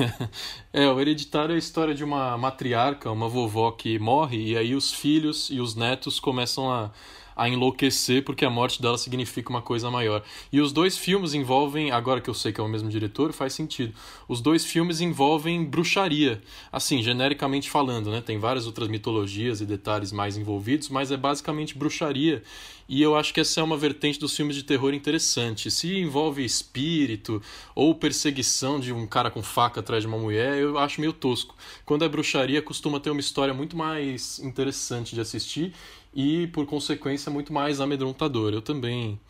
É, 0.71 0.87
o 0.87 1.01
Hereditário 1.01 1.53
é 1.53 1.57
a 1.57 1.59
história 1.59 1.95
de 1.95 2.05
uma 2.05 2.37
matriarca, 2.37 3.11
uma 3.11 3.27
vovó 3.27 3.71
que 3.73 3.99
morre, 3.99 4.53
e 4.53 4.57
aí 4.57 4.75
os 4.75 4.93
filhos 4.93 5.49
e 5.51 5.61
os 5.61 5.75
netos 5.75 6.21
começam 6.21 6.71
a, 6.71 6.91
a 7.39 7.49
enlouquecer 7.49 8.25
porque 8.25 8.45
a 8.45 8.51
morte 8.51 8.83
dela 8.83 8.99
significa 8.99 9.49
uma 9.49 9.63
coisa 9.63 9.91
maior. 9.91 10.25
E 10.53 10.61
os 10.61 10.73
dois 10.73 10.99
filmes 10.99 11.33
envolvem, 11.33 11.93
agora 11.93 12.21
que 12.21 12.29
eu 12.29 12.35
sei 12.35 12.53
que 12.53 12.61
é 12.61 12.65
o 12.65 12.69
mesmo 12.69 12.91
diretor, 12.91 13.33
faz 13.33 13.53
sentido. 13.53 13.95
Os 14.27 14.41
dois 14.41 14.65
filmes 14.65 15.01
envolvem 15.01 15.65
bruxaria, 15.65 16.43
assim, 16.73 17.01
genericamente 17.01 17.71
falando, 17.71 18.11
né? 18.11 18.21
Tem 18.21 18.39
várias 18.39 18.67
outras 18.67 18.89
mitologias 18.89 19.61
e 19.61 19.67
detalhes 19.67 20.11
mais 20.11 20.37
envolvidos, 20.37 20.89
mas 20.89 21.13
é 21.13 21.17
basicamente 21.17 21.79
bruxaria. 21.79 22.43
E 22.89 23.03
eu 23.03 23.15
acho 23.15 23.35
que 23.35 23.41
essa 23.41 23.61
é 23.61 23.63
uma 23.63 23.77
vertente 23.77 24.19
dos 24.19 24.35
filmes 24.35 24.57
de 24.57 24.63
terror 24.63 24.95
interessante. 24.95 25.71
Se 25.71 25.99
envolve 25.99 26.43
espírito 26.43 27.43
ou 27.75 27.95
perseguição 27.95 28.81
de 28.81 28.95
um 28.95 29.07
cara 29.07 29.31
com 29.31 29.43
faca 29.43 29.81
atrás 29.81 30.03
de 30.03 30.09
uma 30.09 30.17
mulher, 30.17 30.57
eu 30.57 30.79
acho 30.79 30.99
meio 30.99 31.13
tosco. 31.13 31.55
Quando 31.85 32.03
é 32.03 32.09
bruxaria, 32.09 32.63
costuma 32.63 32.99
ter 32.99 33.11
uma 33.11 33.21
história 33.21 33.53
muito 33.53 33.77
mais 33.77 34.39
interessante 34.39 35.15
de 35.15 35.21
assistir 35.21 35.75
e, 36.15 36.47
por 36.49 36.67
consequência, 36.67 37.31
muito 37.31 37.53
mais 37.53 37.81
amedrontadora. 37.81 38.57
Eu 38.57 38.63
também. 38.63 39.21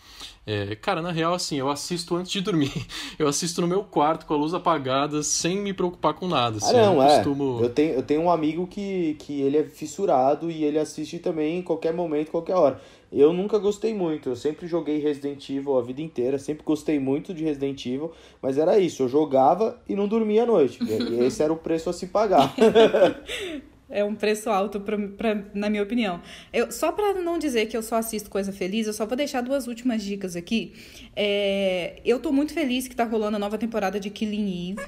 é, 0.46 0.74
cara, 0.76 1.02
na 1.02 1.10
real, 1.10 1.34
assim, 1.34 1.58
eu 1.58 1.68
assisto 1.68 2.16
antes 2.16 2.32
de 2.32 2.40
dormir. 2.40 2.72
Eu 3.18 3.26
assisto 3.26 3.60
no 3.60 3.66
meu 3.66 3.82
quarto 3.82 4.26
com 4.26 4.34
a 4.34 4.36
luz 4.36 4.54
apagada, 4.54 5.22
sem 5.24 5.58
me 5.58 5.72
preocupar 5.72 6.14
com 6.14 6.28
nada. 6.28 6.58
Ah, 6.62 6.64
assim, 6.64 6.76
não, 6.76 6.94
eu 6.94 7.02
é. 7.02 7.16
costumo. 7.16 7.58
Eu 7.60 7.68
tenho, 7.68 7.94
eu 7.94 8.02
tenho 8.02 8.20
um 8.20 8.30
amigo 8.30 8.66
que, 8.66 9.16
que 9.18 9.40
ele 9.40 9.56
é 9.56 9.64
fissurado 9.64 10.48
e 10.48 10.62
ele 10.62 10.78
assiste 10.78 11.18
também 11.18 11.58
em 11.58 11.62
qualquer 11.62 11.92
momento, 11.92 12.30
qualquer 12.30 12.54
hora. 12.54 12.80
Eu 13.10 13.32
nunca 13.32 13.58
gostei 13.58 13.94
muito, 13.94 14.28
eu 14.28 14.36
sempre 14.36 14.66
joguei 14.66 14.98
Resident 14.98 15.48
Evil 15.48 15.78
a 15.78 15.82
vida 15.82 16.02
inteira, 16.02 16.38
sempre 16.38 16.62
gostei 16.62 17.00
muito 17.00 17.32
de 17.32 17.42
Resident 17.42 17.84
Evil, 17.86 18.12
mas 18.40 18.58
era 18.58 18.78
isso, 18.78 19.02
eu 19.02 19.08
jogava 19.08 19.80
e 19.88 19.96
não 19.96 20.06
dormia 20.06 20.42
à 20.42 20.46
noite. 20.46 20.78
E 20.84 21.18
esse 21.24 21.42
era 21.42 21.52
o 21.52 21.56
preço 21.56 21.88
a 21.88 21.92
se 21.92 22.06
pagar. 22.08 22.54
É 23.90 24.04
um 24.04 24.14
preço 24.14 24.50
alto, 24.50 24.78
pra, 24.80 24.98
pra- 24.98 25.44
na 25.54 25.70
minha 25.70 25.82
opinião. 25.82 26.20
Eu, 26.52 26.70
só 26.70 26.92
pra 26.92 27.14
não 27.14 27.38
dizer 27.38 27.66
que 27.66 27.76
eu 27.76 27.82
só 27.82 27.96
assisto 27.96 28.28
coisa 28.28 28.52
feliz, 28.52 28.86
eu 28.86 28.92
só 28.92 29.06
vou 29.06 29.16
deixar 29.16 29.40
duas 29.40 29.66
últimas 29.66 30.02
dicas 30.02 30.36
aqui. 30.36 30.74
É, 31.16 31.94
eu 32.04 32.20
tô 32.20 32.30
muito 32.30 32.52
feliz 32.52 32.86
que 32.86 32.94
tá 32.94 33.04
rolando 33.04 33.36
a 33.36 33.40
nova 33.40 33.56
temporada 33.56 33.98
de 33.98 34.10
Killing 34.10 34.72
Eve, 34.72 34.82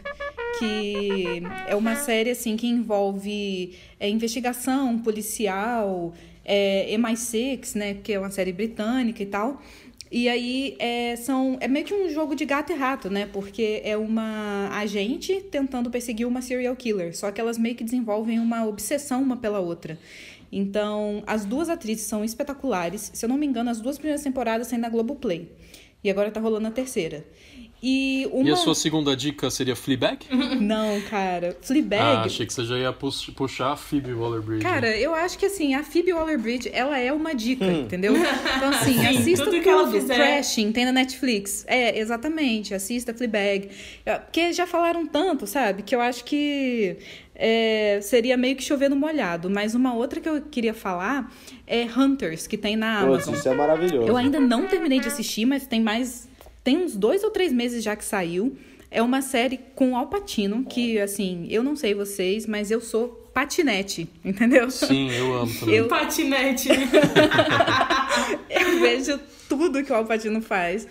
que 0.58 1.42
é 1.66 1.74
uma 1.74 1.96
série 1.96 2.30
assim 2.30 2.56
que 2.56 2.66
envolve 2.66 3.74
é, 3.98 4.08
investigação 4.08 4.98
policial, 4.98 6.12
é, 6.44 6.94
MI6, 6.96 7.76
né, 7.78 7.94
que 8.02 8.12
é 8.12 8.18
uma 8.18 8.30
série 8.30 8.52
britânica 8.52 9.22
e 9.22 9.26
tal. 9.26 9.62
E 10.10 10.28
aí 10.28 10.76
é, 10.80 11.14
são, 11.14 11.56
é 11.60 11.68
meio 11.68 11.86
que 11.86 11.94
um 11.94 12.08
jogo 12.08 12.34
de 12.34 12.44
gato 12.44 12.72
e 12.72 12.74
rato, 12.74 13.08
né? 13.08 13.26
Porque 13.32 13.80
é 13.84 13.96
uma 13.96 14.68
agente 14.72 15.40
tentando 15.52 15.88
perseguir 15.88 16.26
uma 16.26 16.42
serial 16.42 16.74
killer. 16.74 17.16
Só 17.16 17.30
que 17.30 17.40
elas 17.40 17.56
meio 17.56 17.76
que 17.76 17.84
desenvolvem 17.84 18.40
uma 18.40 18.66
obsessão 18.66 19.22
uma 19.22 19.36
pela 19.36 19.60
outra. 19.60 19.96
Então, 20.50 21.22
as 21.26 21.44
duas 21.44 21.68
atrizes 21.68 22.06
são 22.06 22.24
espetaculares. 22.24 23.12
Se 23.14 23.24
eu 23.24 23.28
não 23.28 23.36
me 23.36 23.46
engano, 23.46 23.70
as 23.70 23.80
duas 23.80 23.98
primeiras 23.98 24.22
temporadas 24.22 24.66
saem 24.66 24.82
na 24.82 24.88
Globoplay. 24.88 25.48
E 26.02 26.10
agora 26.10 26.30
tá 26.30 26.40
rolando 26.40 26.66
a 26.66 26.72
terceira. 26.72 27.24
E 27.82 28.28
uma. 28.30 28.46
E 28.48 28.52
a 28.52 28.56
sua 28.56 28.74
segunda 28.74 29.16
dica 29.16 29.50
seria 29.50 29.74
Fleabag? 29.74 30.26
Não, 30.60 31.00
cara. 31.02 31.56
Ah, 31.58 31.64
Fleabag. 31.66 32.26
achei 32.26 32.44
que 32.44 32.52
você 32.52 32.64
já 32.64 32.76
ia 32.78 32.92
pux- 32.92 33.30
puxar 33.30 33.72
a 33.72 33.76
Phoebe 33.76 34.12
Waller-Bridge. 34.12 34.62
Cara, 34.62 34.94
eu 34.98 35.14
acho 35.14 35.38
que 35.38 35.46
assim, 35.46 35.74
a 35.74 35.82
Phoebe 35.82 36.12
Waller-Bridge, 36.12 36.70
ela 36.72 36.98
é 36.98 37.10
uma 37.12 37.34
dica, 37.34 37.64
entendeu? 37.64 38.14
Então 38.16 38.68
assim, 38.70 38.94
Sim, 38.98 39.06
assista 39.06 39.44
tudo 39.44 39.54
tudo, 39.54 39.62
que 39.62 39.68
ela 39.68 39.90
fizer. 39.90 40.14
Crashing, 40.14 40.72
tem 40.72 40.84
na 40.84 40.92
Netflix. 40.92 41.64
É, 41.66 41.98
exatamente, 41.98 42.74
assista 42.74 43.14
Fleabag. 43.14 43.70
Porque 44.26 44.52
já 44.52 44.66
falaram 44.66 45.06
tanto, 45.06 45.46
sabe? 45.46 45.82
Que 45.82 45.94
eu 45.94 46.00
acho 46.02 46.24
que 46.24 46.98
é, 47.34 47.98
seria 48.02 48.36
meio 48.36 48.56
que 48.56 48.62
chover 48.62 48.90
no 48.90 48.96
molhado. 48.96 49.48
Mas 49.48 49.74
uma 49.74 49.94
outra 49.94 50.20
que 50.20 50.28
eu 50.28 50.42
queria 50.42 50.74
falar 50.74 51.32
é 51.66 51.84
Hunters, 51.84 52.46
que 52.46 52.58
tem 52.58 52.76
na 52.76 52.96
Putz, 53.06 53.06
Amazon. 53.28 53.34
isso 53.34 53.48
é 53.48 53.54
maravilhoso. 53.54 54.06
Eu 54.08 54.16
ainda 54.18 54.38
não 54.38 54.66
terminei 54.66 55.00
de 55.00 55.08
assistir, 55.08 55.46
mas 55.46 55.66
tem 55.66 55.80
mais. 55.80 56.28
Tem 56.64 56.76
uns 56.78 56.94
dois 56.96 57.22
ou 57.24 57.30
três 57.30 57.52
meses 57.52 57.82
já 57.82 57.96
que 57.96 58.04
saiu. 58.04 58.56
É 58.90 59.00
uma 59.00 59.22
série 59.22 59.58
com 59.76 59.96
Al 59.96 60.08
Pacino, 60.08 60.64
que, 60.64 60.98
assim, 60.98 61.46
eu 61.48 61.62
não 61.62 61.76
sei 61.76 61.94
vocês, 61.94 62.44
mas 62.46 62.70
eu 62.72 62.80
sou 62.80 63.08
patinete, 63.32 64.08
entendeu? 64.24 64.68
Sim, 64.70 65.10
eu 65.12 65.32
amo 65.34 65.54
também. 65.60 65.74
Eu- 65.76 65.86
Patinete. 65.88 66.68
Eu 68.50 68.80
vejo 68.80 69.20
tudo 69.48 69.82
que 69.82 69.92
o 69.92 69.94
Al 69.94 70.04
Pacino 70.04 70.40
faz, 70.42 70.86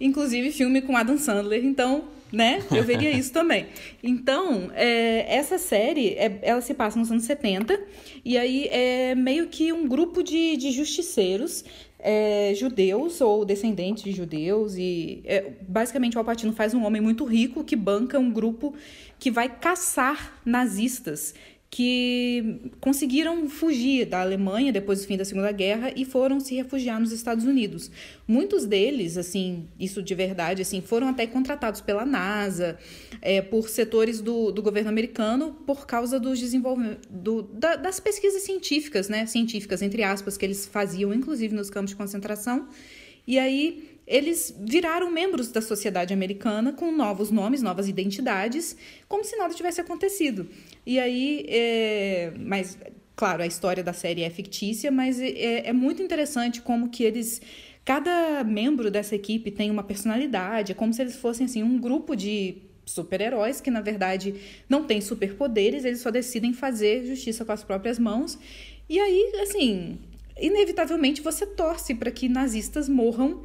inclusive 0.00 0.50
filme 0.52 0.82
com 0.82 0.96
Adam 0.96 1.18
Sandler, 1.18 1.64
então, 1.64 2.04
né, 2.32 2.62
eu 2.74 2.82
veria 2.82 3.10
isso 3.16 3.32
também. 3.32 3.66
Então, 4.02 4.70
é, 4.74 5.26
essa 5.36 5.58
série, 5.58 6.10
é- 6.14 6.38
ela 6.42 6.60
se 6.60 6.72
passa 6.74 6.98
nos 6.98 7.10
anos 7.10 7.24
70, 7.24 7.78
e 8.24 8.36
aí 8.38 8.68
é 8.70 9.14
meio 9.14 9.46
que 9.48 9.72
um 9.72 9.86
grupo 9.86 10.22
de, 10.22 10.56
de 10.56 10.70
justiceiros 10.72 11.64
é, 12.02 12.52
judeus 12.54 13.20
ou 13.20 13.44
descendentes 13.44 14.02
de 14.02 14.10
judeus, 14.10 14.74
e 14.76 15.22
é, 15.24 15.52
basicamente 15.62 16.16
o 16.16 16.18
Al 16.18 16.24
Pacino 16.24 16.52
faz 16.52 16.74
um 16.74 16.84
homem 16.84 17.00
muito 17.00 17.24
rico 17.24 17.62
que 17.62 17.76
banca 17.76 18.18
um 18.18 18.30
grupo 18.30 18.74
que 19.18 19.30
vai 19.30 19.48
caçar 19.48 20.40
nazistas 20.44 21.32
que 21.74 22.70
conseguiram 22.82 23.48
fugir 23.48 24.04
da 24.04 24.20
Alemanha 24.20 24.70
depois 24.70 25.00
do 25.00 25.06
fim 25.06 25.16
da 25.16 25.24
Segunda 25.24 25.50
Guerra 25.50 25.90
e 25.96 26.04
foram 26.04 26.38
se 26.38 26.54
refugiar 26.54 27.00
nos 27.00 27.12
Estados 27.12 27.46
Unidos. 27.46 27.90
Muitos 28.28 28.66
deles, 28.66 29.16
assim, 29.16 29.66
isso 29.80 30.02
de 30.02 30.14
verdade, 30.14 30.60
assim, 30.60 30.82
foram 30.82 31.08
até 31.08 31.26
contratados 31.26 31.80
pela 31.80 32.04
NASA, 32.04 32.78
é, 33.22 33.40
por 33.40 33.70
setores 33.70 34.20
do, 34.20 34.52
do 34.52 34.60
governo 34.60 34.90
americano, 34.90 35.56
por 35.66 35.86
causa 35.86 36.20
dos 36.20 36.38
desenvolvimentos, 36.38 37.08
da- 37.54 37.76
das 37.76 37.98
pesquisas 37.98 38.42
científicas, 38.42 39.08
né, 39.08 39.24
científicas, 39.24 39.80
entre 39.80 40.02
aspas, 40.02 40.36
que 40.36 40.44
eles 40.44 40.66
faziam, 40.66 41.14
inclusive 41.14 41.54
nos 41.54 41.70
campos 41.70 41.92
de 41.92 41.96
concentração. 41.96 42.68
E 43.26 43.38
aí 43.38 43.91
eles 44.06 44.54
viraram 44.58 45.10
membros 45.10 45.50
da 45.50 45.60
sociedade 45.60 46.12
americana 46.12 46.72
com 46.72 46.90
novos 46.90 47.30
nomes, 47.30 47.62
novas 47.62 47.88
identidades, 47.88 48.76
como 49.08 49.24
se 49.24 49.36
nada 49.36 49.54
tivesse 49.54 49.80
acontecido. 49.80 50.48
E 50.84 50.98
aí, 50.98 51.46
é, 51.48 52.32
mas 52.38 52.78
claro, 53.14 53.42
a 53.42 53.46
história 53.46 53.82
da 53.82 53.92
série 53.92 54.22
é 54.22 54.30
fictícia, 54.30 54.90
mas 54.90 55.20
é, 55.20 55.68
é 55.68 55.72
muito 55.72 56.02
interessante 56.02 56.60
como 56.60 56.88
que 56.88 57.04
eles 57.04 57.40
cada 57.84 58.44
membro 58.44 58.90
dessa 58.90 59.14
equipe 59.14 59.50
tem 59.50 59.70
uma 59.70 59.82
personalidade, 59.82 60.72
é 60.72 60.74
como 60.74 60.92
se 60.92 61.02
eles 61.02 61.16
fossem 61.16 61.46
assim 61.46 61.62
um 61.62 61.78
grupo 61.78 62.14
de 62.14 62.58
super-heróis 62.84 63.60
que 63.60 63.70
na 63.70 63.80
verdade 63.80 64.34
não 64.68 64.84
têm 64.84 65.00
superpoderes, 65.00 65.84
eles 65.84 66.00
só 66.00 66.10
decidem 66.10 66.52
fazer 66.52 67.06
justiça 67.06 67.44
com 67.44 67.52
as 67.52 67.62
próprias 67.62 67.98
mãos. 67.98 68.38
E 68.88 68.98
aí, 68.98 69.32
assim, 69.40 69.98
inevitavelmente 70.40 71.22
você 71.22 71.46
torce 71.46 71.94
para 71.94 72.10
que 72.10 72.28
nazistas 72.28 72.88
morram 72.88 73.42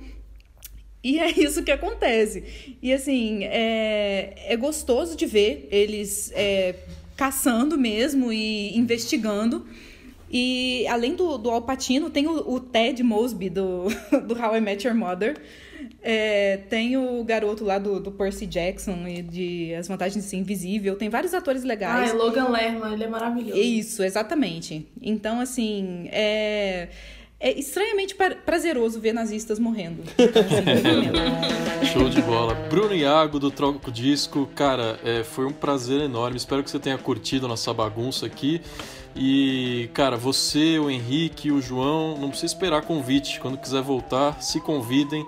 e 1.04 1.20
é 1.20 1.30
isso 1.40 1.64
que 1.64 1.72
acontece. 1.72 2.76
E 2.82 2.92
assim, 2.94 3.44
é, 3.46 4.34
é 4.48 4.56
gostoso 4.58 5.16
de 5.16 5.26
ver 5.26 5.68
eles 5.72 6.32
é, 6.36 6.76
caçando 7.16 7.78
mesmo 7.78 8.32
e 8.32 8.78
investigando. 8.78 9.66
E 10.30 10.86
além 10.90 11.16
do, 11.16 11.38
do 11.38 11.50
Al 11.50 11.62
Pacino, 11.62 12.10
tem 12.10 12.28
o, 12.28 12.52
o 12.52 12.60
Ted 12.60 13.02
Mosby 13.02 13.50
do, 13.50 13.86
do 14.28 14.38
How 14.38 14.58
I 14.58 14.62
Met 14.62 14.86
Your 14.86 14.96
Mother. 14.96 15.38
É, 16.02 16.58
tem 16.70 16.98
o 16.98 17.24
garoto 17.24 17.64
lá 17.64 17.78
do, 17.78 18.00
do 18.00 18.12
Percy 18.12 18.46
Jackson 18.46 19.08
e 19.08 19.22
de 19.22 19.74
As 19.74 19.88
Vantagens 19.88 20.24
de 20.24 20.30
Ser 20.30 20.38
Invisível. 20.38 20.96
Tem 20.96 21.08
vários 21.10 21.34
atores 21.34 21.64
Ah, 21.64 21.68
legais. 21.68 22.12
é 22.12 22.14
Logan 22.14 22.50
Lerman, 22.50 22.94
ele 22.94 23.04
é 23.04 23.08
maravilhoso. 23.08 23.58
Isso, 23.60 24.04
exatamente. 24.04 24.86
Então, 25.02 25.40
assim, 25.40 26.08
é, 26.12 26.90
é 27.40 27.52
estranhamente 27.58 28.16
pra- 28.16 28.36
prazeroso 28.36 29.00
ver 29.00 29.14
nazistas 29.14 29.60
morrendo. 29.60 30.04
Show 31.94 32.10
de 32.10 32.22
bola. 32.22 32.54
Bruno 32.70 32.94
Iago 32.94 33.40
do 33.40 33.52
Troco 33.52 33.92
Disco, 33.92 34.48
cara, 34.56 35.00
é, 35.04 35.24
foi 35.24 35.46
um 35.46 35.54
prazer 35.54 36.02
enorme. 36.02 36.38
Espero 36.38 36.64
que 36.64 36.70
você 36.72 36.80
tenha 36.80 36.98
curtido 36.98 37.46
a 37.46 37.50
nossa 37.50 37.74
bagunça 37.74 38.26
aqui. 38.26 38.62
E, 39.16 39.90
cara, 39.94 40.16
você, 40.16 40.78
o 40.80 40.90
Henrique, 40.90 41.52
o 41.52 41.62
João, 41.62 42.18
não 42.18 42.30
precisa 42.30 42.54
esperar 42.54 42.82
convite. 42.84 43.40
Quando 43.40 43.58
quiser 43.58 43.82
voltar, 43.82 44.42
se 44.42 44.60
convidem 44.62 45.26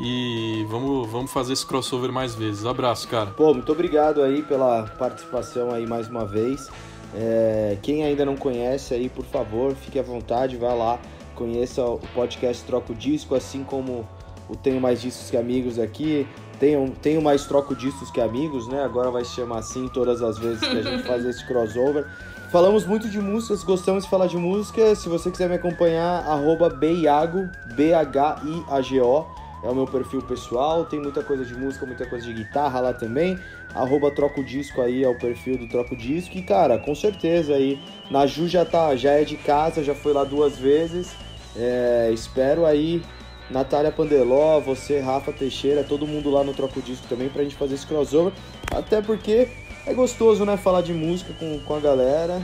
e 0.00 0.64
vamos, 0.68 1.08
vamos 1.10 1.30
fazer 1.32 1.52
esse 1.52 1.66
crossover 1.66 2.10
mais 2.12 2.34
vezes. 2.34 2.64
Abraço, 2.64 3.06
cara. 3.08 3.30
Pô, 3.30 3.52
muito 3.52 3.70
obrigado 3.70 4.22
aí 4.22 4.42
pela 4.42 4.84
participação 4.98 5.70
aí 5.72 5.86
mais 5.86 6.08
uma 6.08 6.24
vez. 6.24 6.68
É, 7.14 7.76
quem 7.82 8.04
ainda 8.04 8.24
não 8.24 8.36
conhece 8.36 8.92
aí, 8.94 9.08
por 9.08 9.24
favor, 9.24 9.74
fique 9.74 9.98
à 9.98 10.02
vontade, 10.02 10.56
vá 10.56 10.74
lá, 10.74 10.98
conheça 11.38 11.84
o 11.84 12.00
podcast 12.14 12.64
Troco 12.64 12.92
Disco, 12.92 13.36
assim 13.36 13.62
como 13.62 14.06
o 14.48 14.56
Tenho 14.56 14.80
Mais 14.80 15.00
Discos 15.00 15.30
que 15.30 15.36
Amigos 15.36 15.78
aqui. 15.78 16.26
Tenho, 16.58 16.92
tenho 17.00 17.22
mais 17.22 17.46
Troco 17.46 17.76
Discos 17.76 18.10
que 18.10 18.20
Amigos, 18.20 18.66
né? 18.66 18.82
Agora 18.82 19.10
vai 19.12 19.24
se 19.24 19.36
chamar 19.36 19.58
assim 19.58 19.86
todas 19.88 20.20
as 20.20 20.36
vezes 20.36 20.58
que 20.58 20.76
a 20.76 20.82
gente 20.82 21.04
faz 21.04 21.24
esse 21.24 21.46
crossover. 21.46 22.04
Falamos 22.50 22.84
muito 22.86 23.08
de 23.08 23.20
músicas, 23.20 23.62
gostamos 23.62 24.04
de 24.04 24.10
falar 24.10 24.26
de 24.26 24.36
música. 24.36 24.94
Se 24.96 25.08
você 25.08 25.30
quiser 25.30 25.48
me 25.48 25.54
acompanhar, 25.54 26.26
arroba 26.26 26.68
Biago, 26.68 27.48
B-H-I-A-G-O. 27.76 29.26
É 29.62 29.68
o 29.68 29.74
meu 29.74 29.86
perfil 29.86 30.22
pessoal, 30.22 30.84
tem 30.84 31.00
muita 31.00 31.20
coisa 31.22 31.44
de 31.44 31.52
música, 31.52 31.84
muita 31.84 32.06
coisa 32.06 32.24
de 32.24 32.32
guitarra 32.32 32.80
lá 32.80 32.92
também. 32.92 33.38
Arroba 33.74 34.10
Troco 34.10 34.42
Disco 34.42 34.80
aí 34.80 35.02
é 35.02 35.08
o 35.08 35.18
perfil 35.18 35.58
do 35.58 35.68
Troco 35.68 35.96
Disco. 35.96 36.38
E 36.38 36.42
cara, 36.42 36.78
com 36.78 36.94
certeza 36.94 37.54
aí, 37.54 37.78
Naju 38.10 38.48
já 38.48 38.64
tá, 38.64 38.94
já 38.96 39.12
é 39.12 39.24
de 39.24 39.36
casa, 39.36 39.82
já 39.82 39.94
foi 39.94 40.12
lá 40.12 40.24
duas 40.24 40.56
vezes. 40.56 41.14
É, 41.58 42.10
espero 42.12 42.64
aí, 42.64 43.02
Natália 43.50 43.90
Pandeló, 43.90 44.60
você, 44.60 45.00
Rafa 45.00 45.32
Teixeira, 45.32 45.82
todo 45.82 46.06
mundo 46.06 46.30
lá 46.30 46.44
no 46.44 46.54
Troco 46.54 46.80
Disco 46.80 47.06
também 47.08 47.28
pra 47.28 47.42
gente 47.42 47.56
fazer 47.56 47.74
esse 47.74 47.86
crossover. 47.86 48.32
Até 48.70 49.02
porque 49.02 49.48
é 49.86 49.92
gostoso, 49.92 50.44
né, 50.44 50.56
falar 50.56 50.82
de 50.82 50.92
música 50.92 51.32
com, 51.38 51.58
com 51.60 51.74
a 51.74 51.80
galera. 51.80 52.42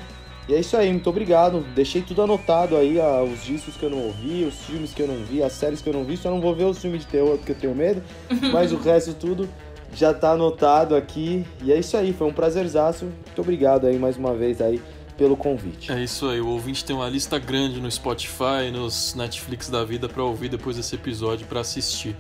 E 0.49 0.55
é 0.55 0.61
isso 0.61 0.77
aí, 0.77 0.91
muito 0.91 1.09
obrigado. 1.09 1.65
Deixei 1.75 2.03
tudo 2.03 2.23
anotado 2.23 2.77
aí, 2.77 3.01
ah, 3.01 3.23
os 3.23 3.45
discos 3.45 3.77
que 3.77 3.85
eu 3.85 3.91
não 3.91 3.99
ouvi, 3.99 4.45
os 4.45 4.57
filmes 4.65 4.93
que 4.93 5.01
eu 5.01 5.09
não 5.09 5.17
vi, 5.25 5.43
as 5.43 5.53
séries 5.53 5.81
que 5.81 5.89
eu 5.89 5.95
não 5.95 6.05
vi. 6.05 6.17
Só 6.17 6.31
não 6.31 6.41
vou 6.41 6.55
ver 6.55 6.65
os 6.65 6.79
filmes 6.79 7.03
de 7.03 7.07
terror 7.07 7.37
porque 7.39 7.53
eu 7.53 7.57
tenho 7.57 7.75
medo. 7.75 8.03
Mas 8.53 8.73
o 8.73 8.77
resto 8.77 9.15
tudo 9.15 9.49
já 9.95 10.13
tá 10.13 10.33
anotado 10.33 10.97
aqui. 10.97 11.47
E 11.63 11.73
é 11.73 11.79
isso 11.79 11.97
aí, 11.97 12.13
foi 12.13 12.27
um 12.27 12.33
prazerzaço. 12.33 13.07
Muito 13.07 13.41
obrigado 13.41 13.87
aí 13.87 13.99
mais 13.99 14.17
uma 14.17 14.35
vez 14.35 14.61
aí 14.61 14.83
pelo 15.17 15.37
convite. 15.37 15.93
É 15.93 16.03
isso 16.03 16.29
aí, 16.29 16.41
o 16.41 16.49
ouvinte 16.49 16.85
tem 16.85 16.95
uma 16.95 17.09
lista 17.09 17.39
grande 17.39 17.81
no 17.81 17.91
Spotify, 17.91 18.71
nos 18.73 19.15
Netflix 19.15 19.69
da 19.69 19.85
vida 19.85 20.09
pra 20.09 20.23
ouvir 20.23 20.49
depois 20.49 20.77
desse 20.77 20.95
episódio 20.95 21.47
pra 21.47 21.61
assistir. 21.61 22.17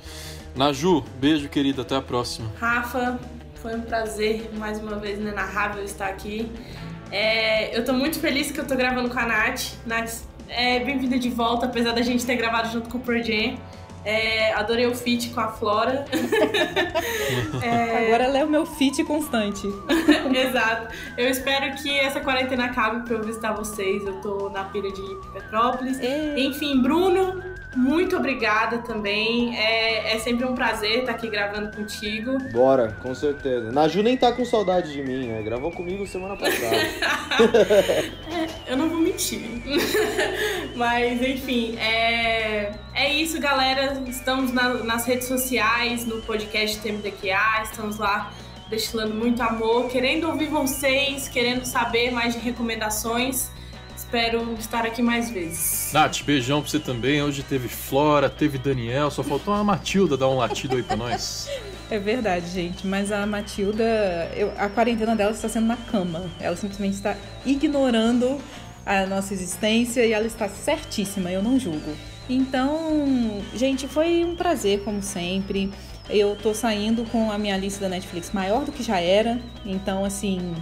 Naju, 0.54 1.04
beijo 1.18 1.48
querida, 1.48 1.82
até 1.82 1.96
a 1.96 2.02
próxima. 2.02 2.50
Rafa, 2.58 3.18
foi 3.56 3.74
um 3.74 3.80
prazer 3.80 4.50
mais 4.56 4.78
uma 4.80 4.96
vez 4.96 5.18
inenarrável 5.18 5.82
estar 5.82 6.06
aqui. 6.06 6.50
É, 7.10 7.76
eu 7.76 7.84
tô 7.84 7.92
muito 7.92 8.18
feliz 8.18 8.50
que 8.50 8.60
eu 8.60 8.66
tô 8.66 8.76
gravando 8.76 9.08
com 9.08 9.18
a 9.18 9.26
Nath. 9.26 9.72
Nath, 9.86 10.22
é, 10.48 10.78
bem-vinda 10.80 11.18
de 11.18 11.28
volta, 11.30 11.66
apesar 11.66 11.92
da 11.92 12.02
gente 12.02 12.24
ter 12.24 12.36
gravado 12.36 12.70
junto 12.70 12.88
com 12.88 12.98
o 12.98 13.00
Pearl. 13.00 13.56
É, 14.04 14.52
adorei 14.52 14.86
o 14.86 14.94
feat 14.94 15.30
com 15.30 15.40
a 15.40 15.48
Flora. 15.48 16.04
Agora 18.04 18.24
ela 18.24 18.38
é 18.38 18.44
o 18.44 18.48
meu 18.48 18.66
fit 18.66 19.02
constante. 19.04 19.66
Exato. 20.34 20.94
Eu 21.16 21.28
espero 21.28 21.74
que 21.76 21.98
essa 21.98 22.20
quarentena 22.20 22.66
acabe 22.66 23.04
pra 23.04 23.14
eu 23.14 23.22
visitar 23.22 23.52
vocês. 23.52 24.04
Eu 24.04 24.20
tô 24.20 24.50
na 24.50 24.64
pira 24.64 24.90
de 24.90 25.02
Petrópolis. 25.32 25.98
Ei. 26.00 26.46
Enfim, 26.46 26.82
Bruno, 26.82 27.42
muito 27.76 28.16
obrigada 28.16 28.78
também. 28.78 29.56
É, 29.56 30.14
é 30.14 30.18
sempre 30.18 30.44
um 30.44 30.54
prazer 30.54 31.00
estar 31.00 31.12
aqui 31.12 31.28
gravando 31.28 31.74
contigo. 31.76 32.38
Bora, 32.52 32.96
com 33.02 33.14
certeza. 33.14 33.70
Naju 33.72 34.02
nem 34.02 34.16
tá 34.16 34.32
com 34.32 34.44
saudade 34.44 34.92
de 34.92 35.02
mim, 35.02 35.28
né? 35.28 35.42
Gravou 35.42 35.70
comigo 35.70 36.06
semana 36.06 36.36
passada. 36.36 36.76
Eu 38.66 38.76
não 38.76 38.88
vou 38.88 38.98
mentir. 39.00 39.40
Mas, 40.76 41.20
enfim, 41.22 41.76
é, 41.78 42.72
é 42.94 43.12
isso, 43.12 43.40
galera. 43.40 44.02
Estamos 44.06 44.52
na- 44.52 44.74
nas 44.84 45.04
redes 45.04 45.28
sociais, 45.28 46.04
no 46.06 46.20
podcast 46.22 46.78
TMDQA. 46.80 47.62
Estamos 47.62 47.98
lá 47.98 48.32
destilando 48.68 49.14
muito 49.14 49.42
amor, 49.42 49.88
querendo 49.88 50.26
ouvir 50.28 50.46
vocês, 50.48 51.28
querendo 51.28 51.64
saber 51.64 52.10
mais 52.10 52.34
de 52.34 52.40
recomendações. 52.40 53.50
Espero 54.08 54.54
estar 54.58 54.84
aqui 54.86 55.02
mais 55.02 55.30
vezes. 55.30 55.90
Nath, 55.92 56.22
beijão 56.24 56.60
pra 56.60 56.70
você 56.70 56.78
também. 56.78 57.22
Hoje 57.22 57.42
teve 57.42 57.68
Flora, 57.68 58.28
teve 58.30 58.58
Daniel, 58.58 59.10
só 59.10 59.22
faltou 59.24 59.52
a 59.54 59.64
Matilda 59.64 60.16
dar 60.16 60.28
um 60.28 60.36
latido 60.36 60.76
aí 60.76 60.82
pra 60.82 60.96
nós. 60.96 61.48
É 61.90 61.98
verdade, 61.98 62.48
gente. 62.48 62.86
Mas 62.86 63.12
a 63.12 63.26
Matilda, 63.26 63.84
eu- 64.34 64.50
a 64.56 64.70
quarentena 64.70 65.14
dela 65.14 65.32
está 65.32 65.50
sendo 65.50 65.66
na 65.66 65.76
cama. 65.76 66.24
Ela 66.40 66.56
simplesmente 66.56 66.94
está 66.94 67.14
ignorando 67.44 68.40
a 68.86 69.04
nossa 69.04 69.34
existência 69.34 70.04
e 70.04 70.10
ela 70.12 70.26
está 70.26 70.48
certíssima, 70.48 71.30
eu 71.30 71.42
não 71.42 71.60
julgo. 71.60 71.94
Então, 72.28 73.42
gente, 73.54 73.86
foi 73.86 74.24
um 74.24 74.34
prazer, 74.34 74.82
como 74.82 75.02
sempre. 75.02 75.70
Eu 76.08 76.34
tô 76.34 76.54
saindo 76.54 77.04
com 77.10 77.30
a 77.30 77.36
minha 77.36 77.56
lista 77.58 77.80
da 77.82 77.88
Netflix 77.90 78.30
maior 78.32 78.64
do 78.64 78.72
que 78.72 78.82
já 78.82 78.98
era. 78.98 79.38
Então, 79.64 80.06
assim, 80.06 80.54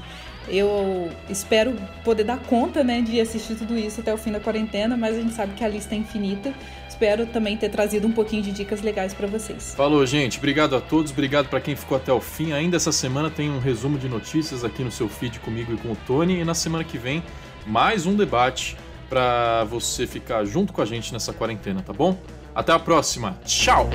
eu 0.48 1.10
espero 1.28 1.74
poder 2.04 2.24
dar 2.24 2.38
conta, 2.38 2.82
né, 2.82 3.00
de 3.00 3.20
assistir 3.20 3.54
tudo 3.54 3.78
isso 3.78 4.00
até 4.00 4.12
o 4.12 4.18
fim 4.18 4.32
da 4.32 4.40
quarentena, 4.40 4.96
mas 4.96 5.16
a 5.16 5.20
gente 5.20 5.34
sabe 5.34 5.54
que 5.54 5.64
a 5.64 5.68
lista 5.68 5.94
é 5.94 5.98
infinita. 5.98 6.52
Espero 6.88 7.26
também 7.26 7.56
ter 7.56 7.68
trazido 7.68 8.06
um 8.06 8.12
pouquinho 8.12 8.42
de 8.42 8.52
dicas 8.52 8.82
legais 8.82 9.12
para 9.14 9.26
vocês. 9.26 9.74
Falou, 9.74 10.04
gente. 10.06 10.38
Obrigado 10.38 10.76
a 10.76 10.80
todos. 10.80 11.10
Obrigado 11.10 11.48
pra 11.48 11.60
quem 11.60 11.74
ficou 11.74 11.96
até 11.96 12.12
o 12.12 12.20
fim. 12.20 12.52
Ainda 12.52 12.76
essa 12.76 12.92
semana 12.92 13.30
tem 13.30 13.50
um 13.50 13.58
resumo 13.58 13.98
de 13.98 14.08
notícias 14.08 14.62
aqui 14.62 14.84
no 14.84 14.90
seu 14.90 15.08
feed 15.08 15.40
comigo 15.40 15.72
e 15.72 15.76
com 15.76 15.92
o 15.92 15.96
Tony. 16.06 16.40
E 16.40 16.44
na 16.44 16.54
semana 16.54 16.84
que 16.84 16.98
vem, 16.98 17.22
mais 17.66 18.06
um 18.06 18.14
debate 18.14 18.76
pra 19.08 19.64
você 19.64 20.06
ficar 20.06 20.44
junto 20.44 20.72
com 20.72 20.80
a 20.80 20.86
gente 20.86 21.12
nessa 21.12 21.32
quarentena, 21.32 21.82
tá 21.82 21.92
bom? 21.92 22.16
Até 22.54 22.72
a 22.72 22.78
próxima. 22.78 23.38
Tchau! 23.44 23.90